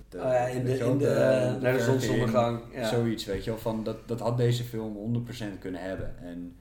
[0.10, 2.88] de- Oh ja, in de- in de, eh, naar de zonsondergang, ja.
[2.88, 3.60] Zoiets, weet je wel.
[3.60, 6.18] Van, dat, dat had deze film 100% kunnen hebben.
[6.20, 6.56] En,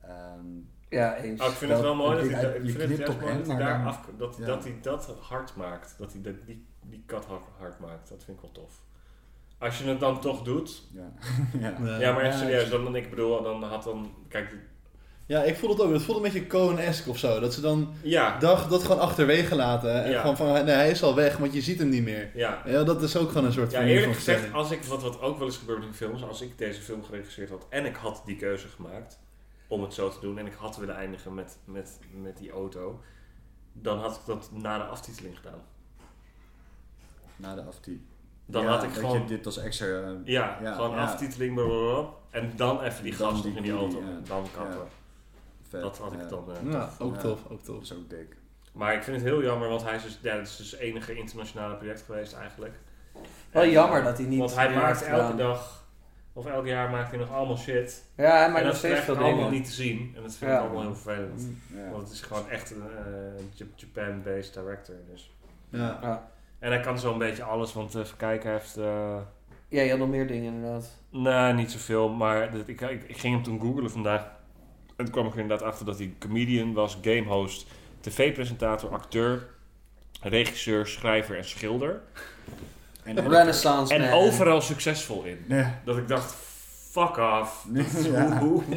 [0.00, 0.46] ehm,
[0.88, 1.40] Ja, eens.
[1.40, 3.56] Oh, ik vind het wel mooi dat hij, ik vind het mooi hem, dat hij
[3.56, 4.46] daar dan- af, dat, ja.
[4.46, 5.94] dat hij dat hard maakt.
[5.98, 7.24] Dat hij dat, die, die kat
[7.58, 8.08] hard, maakt.
[8.08, 8.80] Dat vind ik wel tof.
[9.58, 10.82] Als je het dan toch doet.
[10.92, 11.12] ja.
[11.84, 11.98] ja.
[11.98, 12.70] Ja, maar echt serieus.
[12.70, 14.10] Dan, ik bedoel, dan had dan...
[14.28, 14.56] Kijk,
[15.26, 15.92] Ja, ik voel het ook.
[15.92, 17.40] Het voelde een beetje Coen-esque of zo.
[17.40, 18.38] Dat ze dan ja.
[18.38, 20.04] dag dat gewoon achterwege laten.
[20.04, 20.20] En Ja.
[20.20, 22.30] gewoon van, nee, hij is al weg, want je ziet hem niet meer.
[22.34, 24.82] Ja, Ja, dat is ook gewoon een soort ja van eerlijk van gezegd, als ik,
[24.84, 27.84] wat, wat ook wel eens gebeurt in films, als ik deze film geregisseerd had en
[27.86, 29.18] ik had die keuze gemaakt
[29.68, 33.00] om het zo te doen en ik had willen eindigen met, met, met die auto,
[33.72, 35.60] dan had ik dat na de aftiteling gedaan.
[37.36, 38.06] Na de aftie.
[38.46, 39.86] Dan Ja, had ik gewoon je dit als extra...
[40.24, 41.02] Ja, Ja, gewoon ja.
[41.02, 43.98] aftiteling, blablabla, en dan even die gast in die die- auto.
[44.00, 44.18] ja.
[44.26, 44.76] Dan kan het.
[45.72, 46.26] Vet, Dat had ik ja.
[46.28, 46.44] dan.
[46.66, 47.20] eh, Ja, ook Ja.
[47.20, 47.74] tof, ook tof.
[47.74, 48.36] Dat is ook dik.
[48.72, 50.80] Maar ik vind het heel jammer, want hij is dus, ja, het is dus het
[50.80, 52.74] enige internationale project geweest eigenlijk.
[53.50, 55.36] Wel En, jammer dat hij niet Want hij maakt elke gedaan.
[55.36, 55.84] dag,
[56.32, 58.04] of elk jaar maakt hij nog allemaal shit.
[58.16, 59.50] Ja, hij en maakt nog dat steeds veel allemaal dingen.
[59.50, 60.12] niet te zien.
[60.16, 60.56] En dat vind Ja.
[60.56, 61.48] ik allemaal heel vervelend.
[61.74, 61.90] Ja.
[61.90, 64.94] Want het is gewoon echt een eh, Jap- Japan-based director.
[65.10, 65.32] Dus.
[65.68, 65.98] Ja.
[66.02, 66.30] Ja.
[66.58, 68.76] En hij kan zo'n beetje alles, want even kijken, hij heeft...
[68.76, 69.16] eh,
[69.68, 70.90] ja, je had nog meer dingen inderdaad.
[71.10, 72.08] Nee, niet zoveel.
[72.08, 74.26] Maar dat- ik, ik, ik ging hem toen googlen vandaag.
[75.02, 77.66] En toen kwam ik er inderdaad achter dat hij comedian was, gamehost,
[78.00, 79.46] tv-presentator, acteur,
[80.20, 82.00] regisseur, schrijver en schilder.
[83.02, 84.10] En, Renaissance En Man.
[84.12, 85.44] overal succesvol in.
[85.48, 85.80] Ja.
[85.84, 86.34] Dat ik dacht,
[86.90, 87.66] fuck off.
[88.12, 88.38] Ja.
[88.38, 88.74] Hoe, hoe,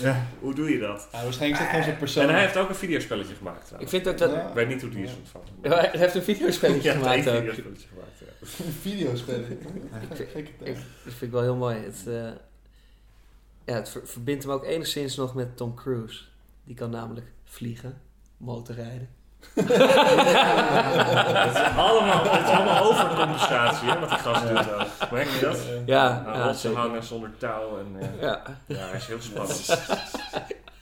[0.00, 0.26] Ja.
[0.40, 1.08] hoe doe je dat?
[1.12, 2.22] Ja, waarschijnlijk is gewoon zo'n persoon.
[2.22, 4.18] En hij heeft ook een videospelletje gemaakt Ik vind dat...
[4.18, 4.48] Ja.
[4.48, 5.48] Ik weet niet hoe die is ontvangen.
[5.62, 7.54] Hij heeft een videospelletje Ja, hij heeft gemaakt een ook.
[7.54, 8.10] videospelletje gemaakt,
[10.20, 10.66] een.
[10.66, 10.74] Ik,
[11.04, 11.76] dat vind ik wel heel mooi.
[11.76, 12.30] Het, eh,
[13.68, 16.24] ja, het ver- verbindt hem ook enigszins nog met Tom Cruise.
[16.64, 18.00] Die kan namelijk vliegen,
[18.36, 19.08] motorrijden.
[19.54, 19.76] Het is
[21.86, 25.10] allemaal, het is allemaal overcompensatie, hè, wat die gast doet ook.
[25.10, 25.58] Merk je dat?
[25.86, 27.78] Ja, Aan ja, hangen zonder touw.
[27.78, 28.42] En, eh, Ja.
[28.66, 29.66] ja, hij is heel spannend.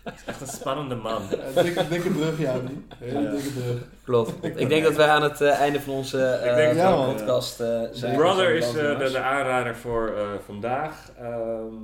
[0.07, 1.23] Het is echt een spannende man.
[1.55, 2.55] Ja, dikke, dikke brug, ja.
[2.59, 2.87] die.
[2.99, 3.79] Hele dikke brug.
[4.05, 4.45] Klopt.
[4.45, 8.17] Ik denk dat wij aan het eh, einde van onze eh, denk podcast eh, zijn.
[8.17, 11.11] Brother is eh, de, de aanrader voor eh, vandaag.
[11.19, 11.75] Ehm,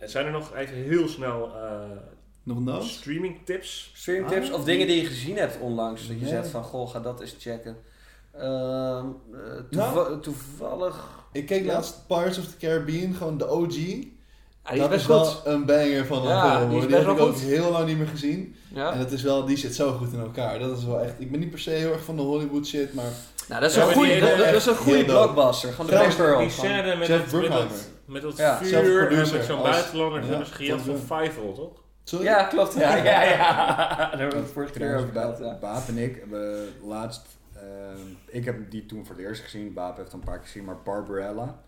[0.00, 1.80] zijn er nog even heel snel eh,
[2.42, 2.84] Nog noot?
[2.84, 3.90] streaming tips?
[3.94, 4.54] Streamtips Ah.
[4.54, 6.00] of dingen die je gezien hebt onlangs.
[6.08, 6.32] Dat je Nee.
[6.32, 7.76] zegt van, goh, ga dat eens checken.
[8.32, 9.40] Ehm, eh,
[9.70, 11.24] toeva- toevallig...
[11.32, 11.72] Ik keek Ja.
[11.72, 13.76] laatst Pirates of the Caribbean, gewoon de OG.
[14.66, 15.46] Die is dat best is wel goed.
[15.46, 16.70] een banger van een Ja, film.
[16.70, 18.54] die is best heb ik ook heel lang niet meer gezien.
[18.74, 18.92] Ja.
[18.92, 20.58] En dat is wel, die zit zo goed in elkaar.
[20.58, 21.12] Dat is wel echt.
[21.18, 23.04] Ik ben niet per se heel erg van de Hollywood shit, maar.
[23.48, 25.72] Nou, dat is Ja, een goede, die- dat, dat is een goede blockbuster.
[25.72, 26.38] Gewoon de Pearl.
[26.38, 28.58] Die scène met, Jeff het, met, dat, met dat Ja.
[28.62, 30.26] vuur en producer met zo'n buitenlander.
[30.28, 31.82] Dat gejat tot van Fievel, toch?
[32.04, 32.24] Sorry?
[32.24, 32.74] Ja, klopt.
[32.74, 33.86] Ja, ja, ja.
[33.96, 35.60] Daar hebben we het vorige keer over gehad.
[35.60, 37.22] Baap en ik hebben laatst...
[37.54, 37.62] eh,
[38.26, 39.72] ik heb die toen voor het eerst gezien.
[39.72, 40.64] Baap heeft hem een paar keer gezien.
[40.64, 41.58] Maar Barbarella.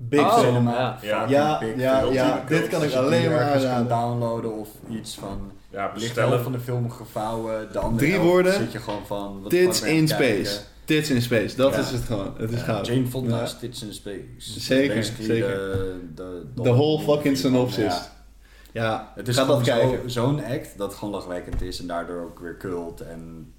[0.00, 0.72] Big Oh, cinema.
[0.72, 0.98] ja.
[1.02, 1.26] Ja.
[1.28, 2.12] Ja, big ja, film.
[2.12, 3.88] ja, dit kan ik alleen maar aanraden.
[3.88, 5.52] downloaden of iets van...
[5.70, 6.30] Ja, Ligt bestellen.
[6.30, 7.68] wel van de film gevouwen.
[7.72, 8.52] De andere Drie woorden.
[8.52, 9.40] zit je gewoon van...
[9.42, 10.24] wat Tits in space.
[10.42, 10.50] kijken?
[10.84, 11.78] Tits in space, dat Ja.
[11.80, 12.34] is het gewoon.
[12.36, 12.80] Het is Ja.
[12.82, 13.58] Jane Fonda's Ja.
[13.58, 14.60] Tits in Space.
[14.60, 15.48] Zeker, zeker.
[15.48, 17.94] De, de, De whole fucking synopsis.
[17.94, 18.06] Ja.
[18.72, 20.10] Ja, Het is dat gewoon kijken.
[20.10, 23.00] zo- zo'n act dat gewoon lachwekkend is en daardoor ook weer cult.
[23.00, 23.52] En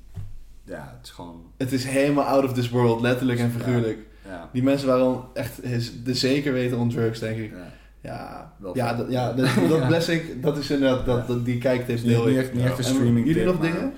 [0.66, 1.41] ja, het is gewoon...
[1.57, 3.99] Het is helemaal out of this world, letterlijk en figuurlijk.
[4.30, 5.61] Ja, Die mensen waren echt
[6.06, 7.51] de zeker weten on drugs, denk ik.
[7.51, 7.77] ja.
[8.01, 10.43] Ja, Wel ja, dat, ja dat, dat bless ik.
[10.43, 12.93] Dat is inderdaad, dat, dat, die kijktips Niet, deel niet echt, niet echt een En
[12.93, 13.93] streaming Jullie nog maar- dingen?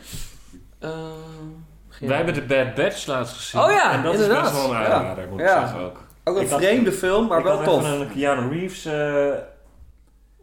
[0.79, 0.93] Ehm,
[1.89, 3.61] geen Wij hebben de Bad Batch laatst gezien.
[3.61, 4.45] Oh ja, en dat inderdaad.
[4.45, 4.93] is best wel een Ja.
[4.93, 5.59] aanrader, moet ik Ja.
[5.59, 5.97] zeggen ook.
[6.23, 7.99] Ook een Ik had- vreemde film, maar wel tof.
[7.99, 9.33] een Keanu Reeves eh,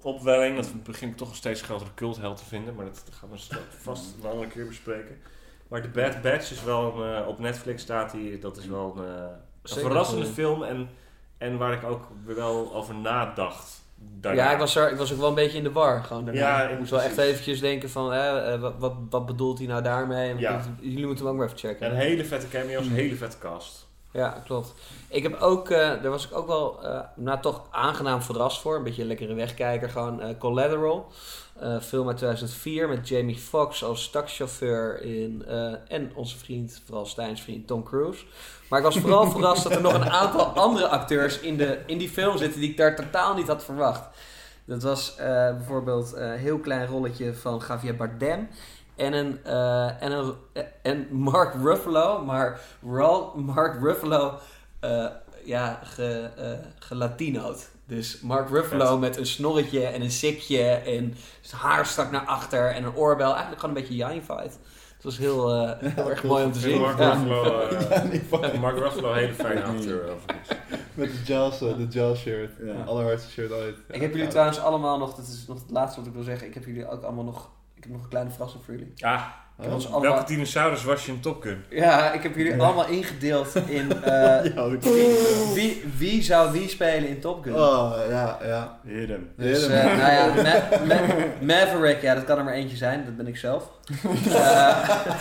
[0.03, 0.57] opwelling.
[0.57, 2.75] Dat begin ik toch een steeds grotere cultheld te vinden.
[2.75, 5.17] Maar dat gaan we straks vast een andere keer bespreken.
[5.69, 8.39] Maar The Bad Batch is wel een, eh, op Netflix staat die.
[8.39, 9.29] Dat is wel een,
[9.71, 10.63] eh, een Zeker verrassende film.
[10.63, 10.89] En,
[11.39, 13.81] en waar ik ook wel over nadacht.
[14.21, 14.43] daarna.
[14.43, 16.05] Ja, ik was, er, ik was ook wel een beetje in de war.
[16.05, 16.41] Gewoon daarna.
[16.41, 19.83] Ja, ik moest wel echt eventjes denken van, eh, wat, wat, wat bedoelt hij nou
[19.83, 20.31] daarmee?
[20.31, 20.57] En Ja.
[20.59, 21.87] ik- jullie moeten hem ook maar even checken.
[21.87, 23.87] En een hele vette cameo's, een hele vette cast.
[24.13, 24.75] Ja, klopt.
[25.09, 26.81] Ik heb ook, eh, daar was ik ook wel,
[27.17, 28.77] nou toch aangenaam verrast voor.
[28.77, 29.91] Een beetje een lekkere wegkijker.
[29.91, 31.07] Gewoon Collateral.
[31.61, 37.07] Eh, film uit 2004 met Jamie Foxx als taxichauffeur in, eh, en onze vriend, vooral
[37.07, 38.25] Stijn's vriend Tom Cruise.
[38.69, 41.99] Maar ik was vooral verrast dat er nog een aantal andere acteurs in, de, in
[41.99, 44.09] die film zitten die ik daar totaal niet had verwacht.
[44.65, 45.27] Dat was eh,
[45.57, 48.49] bijvoorbeeld een heel klein rolletje van Javier Bardem.
[48.97, 49.45] En een,
[50.01, 50.35] en een
[50.83, 52.61] en Mark Ruffalo, maar
[53.35, 54.39] Mark Ruffalo
[55.45, 56.31] ja, ge,
[56.79, 57.69] gelatino'd.
[57.89, 59.01] Dus Mark Ruffalo Vet.
[59.01, 63.31] met een snorretje en een sikje en zijn haar stak naar achter en een oorbel.
[63.31, 64.59] Eigenlijk gewoon een beetje Jannified.
[64.95, 66.81] Het was heel, eh, heel erg mooi om te zien.
[66.81, 67.13] Mark Ja.
[67.13, 70.05] Ruffalo, eh, Ja, Mark Ruffalo, een hele fijne acteur.
[70.95, 72.53] Met de Jaws, eh, de Jaws shirt.
[72.63, 72.83] Ja.
[72.87, 73.77] Allerhardste shirt ooit.
[73.89, 76.47] Ik heb jullie trouwens allemaal nog, dat is nog het laatste wat ik wil zeggen,
[76.47, 78.93] ik heb jullie ook allemaal nog, ik heb nog een kleine verrassing voor jullie.
[79.01, 79.23] Ah,
[79.59, 81.65] Ik heb ons allemaal, welke dinosaurus was je in Top Gun?
[81.71, 84.11] ja, ik heb jullie allemaal ingedeeld in eh,
[84.55, 85.17] Ja, ik- wie,
[85.55, 87.55] wie, wie zou wie spelen in Top Gun.
[87.55, 88.79] Oh, ja, ja.
[88.85, 89.33] Hidden.
[89.37, 91.05] Dus, eh, nou ja, Ma- Ma-
[91.41, 93.05] Maverick, ja, dat kan er maar eentje zijn.
[93.05, 93.65] Dat ben ik zelf.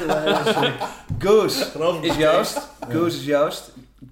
[0.08, 0.72] Eh,
[1.20, 1.66] Goose
[2.02, 2.70] is Joost.
[2.90, 3.72] Goose is Joost.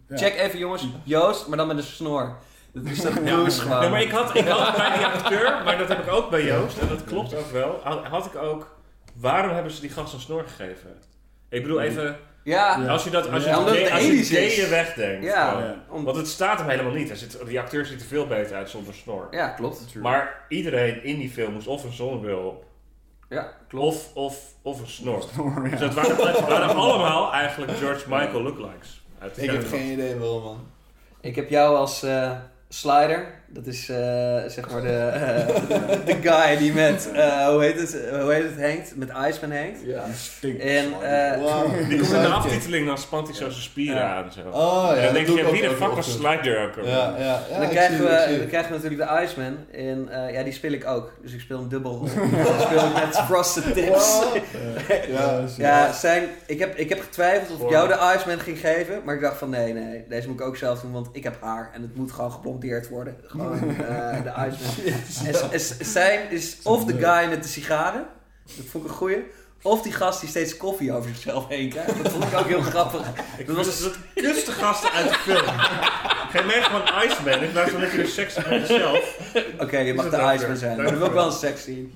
[0.09, 2.35] Check even jongens, Joost, maar dan met een snor.
[2.73, 3.83] Dat is toch Goose gewoon.
[3.83, 6.43] Ja, maar ik had, ik had bij die acteur, maar dat heb ik ook bij
[6.45, 7.79] Joost, en dat klopt ook wel,
[8.09, 8.74] had ik ook,
[9.15, 10.97] waarom hebben ze die gast een snor gegeven?
[11.49, 14.31] Ik bedoel even, Ja, als je dat, als je Ja, het als je het 80s
[14.31, 14.53] is.
[14.55, 15.25] gayen wegdenkt.
[15.25, 15.63] ja, gewoon.
[15.63, 15.83] Ja.
[15.89, 17.07] om- Want het staat hem helemaal niet.
[17.07, 19.27] Hij zit, die acteur ziet er veel beter uit zonder snor.
[19.31, 19.95] ja, klopt.
[20.01, 22.65] Maar iedereen in die film moest of een zonnebril op,
[23.29, 23.85] Ja, klopt.
[23.85, 25.19] of, of, of een snor.
[25.69, 29.03] Dus het waren, het waren allemaal eigenlijk George Michael lookalikes.
[29.35, 30.67] Ik heb geen idee waarom, man.
[31.21, 32.31] Ik heb jou als eh,
[32.69, 33.43] slider.
[33.47, 33.95] Dat is eh,
[34.47, 35.47] zeg maar de, eh,
[36.05, 38.95] de guy die met, eh, hoe, heet het, hoe heet het hangt?
[38.95, 39.79] Met Iceman hangt.
[39.85, 40.61] Ja, stinkt.
[40.61, 41.89] En eh, Wow.
[41.89, 44.15] Die komt in de aftiteling, dan spant hij zo zijn spieren Ja.
[44.15, 44.31] aan.
[44.31, 44.39] Zo.
[44.51, 46.11] Oh ja, en dan denk je, wie de fuck was.
[46.13, 46.85] Slider ook?
[46.85, 47.39] Ja, ja, ja.
[47.51, 49.57] En dan, krijgen zie we, dan krijgen we natuurlijk de Iceman.
[49.71, 51.11] En eh, ja, die speel ik ook.
[51.21, 51.99] Dus ik speel een dubbel.
[51.99, 52.09] dan
[52.67, 54.19] speel ik met Frosted Tips.
[54.19, 54.35] Wow.
[55.07, 59.01] Ja, Ja, zijn, ik, heb, ik heb getwijfeld of ik jou de Iceman ging geven.
[59.05, 60.03] Maar ik dacht van nee, nee.
[60.09, 60.91] Deze moet ik ook zelf doen.
[60.91, 61.69] Want ik heb haar.
[61.73, 63.15] En het moet gewoon geblondeerd worden.
[63.35, 65.33] Gewoon eh, de Iceman.
[65.43, 68.05] En, en zijn is of de guy met de sigaren.
[68.55, 69.17] Dat vond ik een goeie.
[69.61, 72.03] Of die gast die steeds koffie over zichzelf heen krijgt.
[72.03, 73.01] Dat vond ik ook heel grappig.
[73.37, 75.45] Ik Dat was de kutste gasten uit de film.
[76.33, 79.17] Geen mij gewoon Iceman, in plaats van dat je er seks met jezelf.
[79.59, 80.75] Oké, je mag de Iceman zijn.
[80.77, 81.93] Maar dan wil ik wel een seks zien.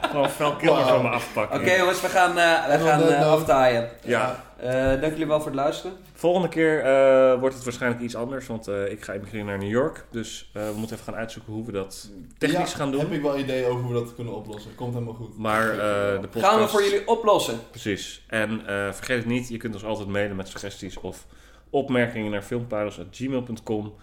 [0.00, 0.88] Gewoon fel killer Wow.
[0.88, 1.60] van me afpakken.
[1.60, 3.88] Oké jongens, we gaan, eh we gaan eh, aftaaien.
[4.02, 4.44] Ja.
[4.56, 5.96] Eh, dank jullie wel voor het luisteren.
[6.12, 9.70] Volgende keer eh, wordt het waarschijnlijk iets anders, want eh, ik ga emigreren naar New
[9.70, 10.06] York.
[10.10, 13.00] Dus eh, we moeten even gaan uitzoeken hoe we dat technisch Ja, gaan doen.
[13.00, 14.74] heb ik wel idee over hoe we dat kunnen oplossen.
[14.74, 15.38] Komt helemaal goed.
[15.38, 16.44] Maar eh, de podcast...
[16.46, 17.58] Gaan we voor jullie oplossen.
[17.70, 18.24] Precies.
[18.26, 21.26] En eh, vergeet het niet, je kunt ons altijd mailen met suggesties of
[21.70, 23.94] opmerkingen naar filmparels.gmail.com.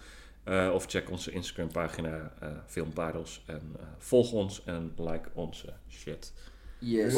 [0.44, 3.42] Eh, of check onze Instagram pagina eh Filmparels.
[3.46, 6.32] En eh, volg ons en like onze shit.
[6.78, 7.14] Yes.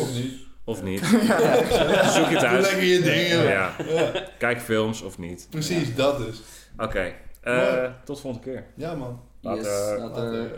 [0.67, 1.01] Of niet.
[2.15, 2.63] Zoek je Doe thuis.
[2.67, 3.43] lekker je ding, joh.
[3.49, 3.75] Ja.
[3.89, 4.11] Ja.
[4.39, 5.47] Kijk films of niet.
[5.51, 6.43] Precies, dat dus.
[6.79, 7.91] Oké, eh, Mooi.
[8.05, 8.65] tot volgende keer.
[8.77, 9.21] Ja, man.
[9.41, 9.99] Yes, later.
[9.99, 10.51] Later.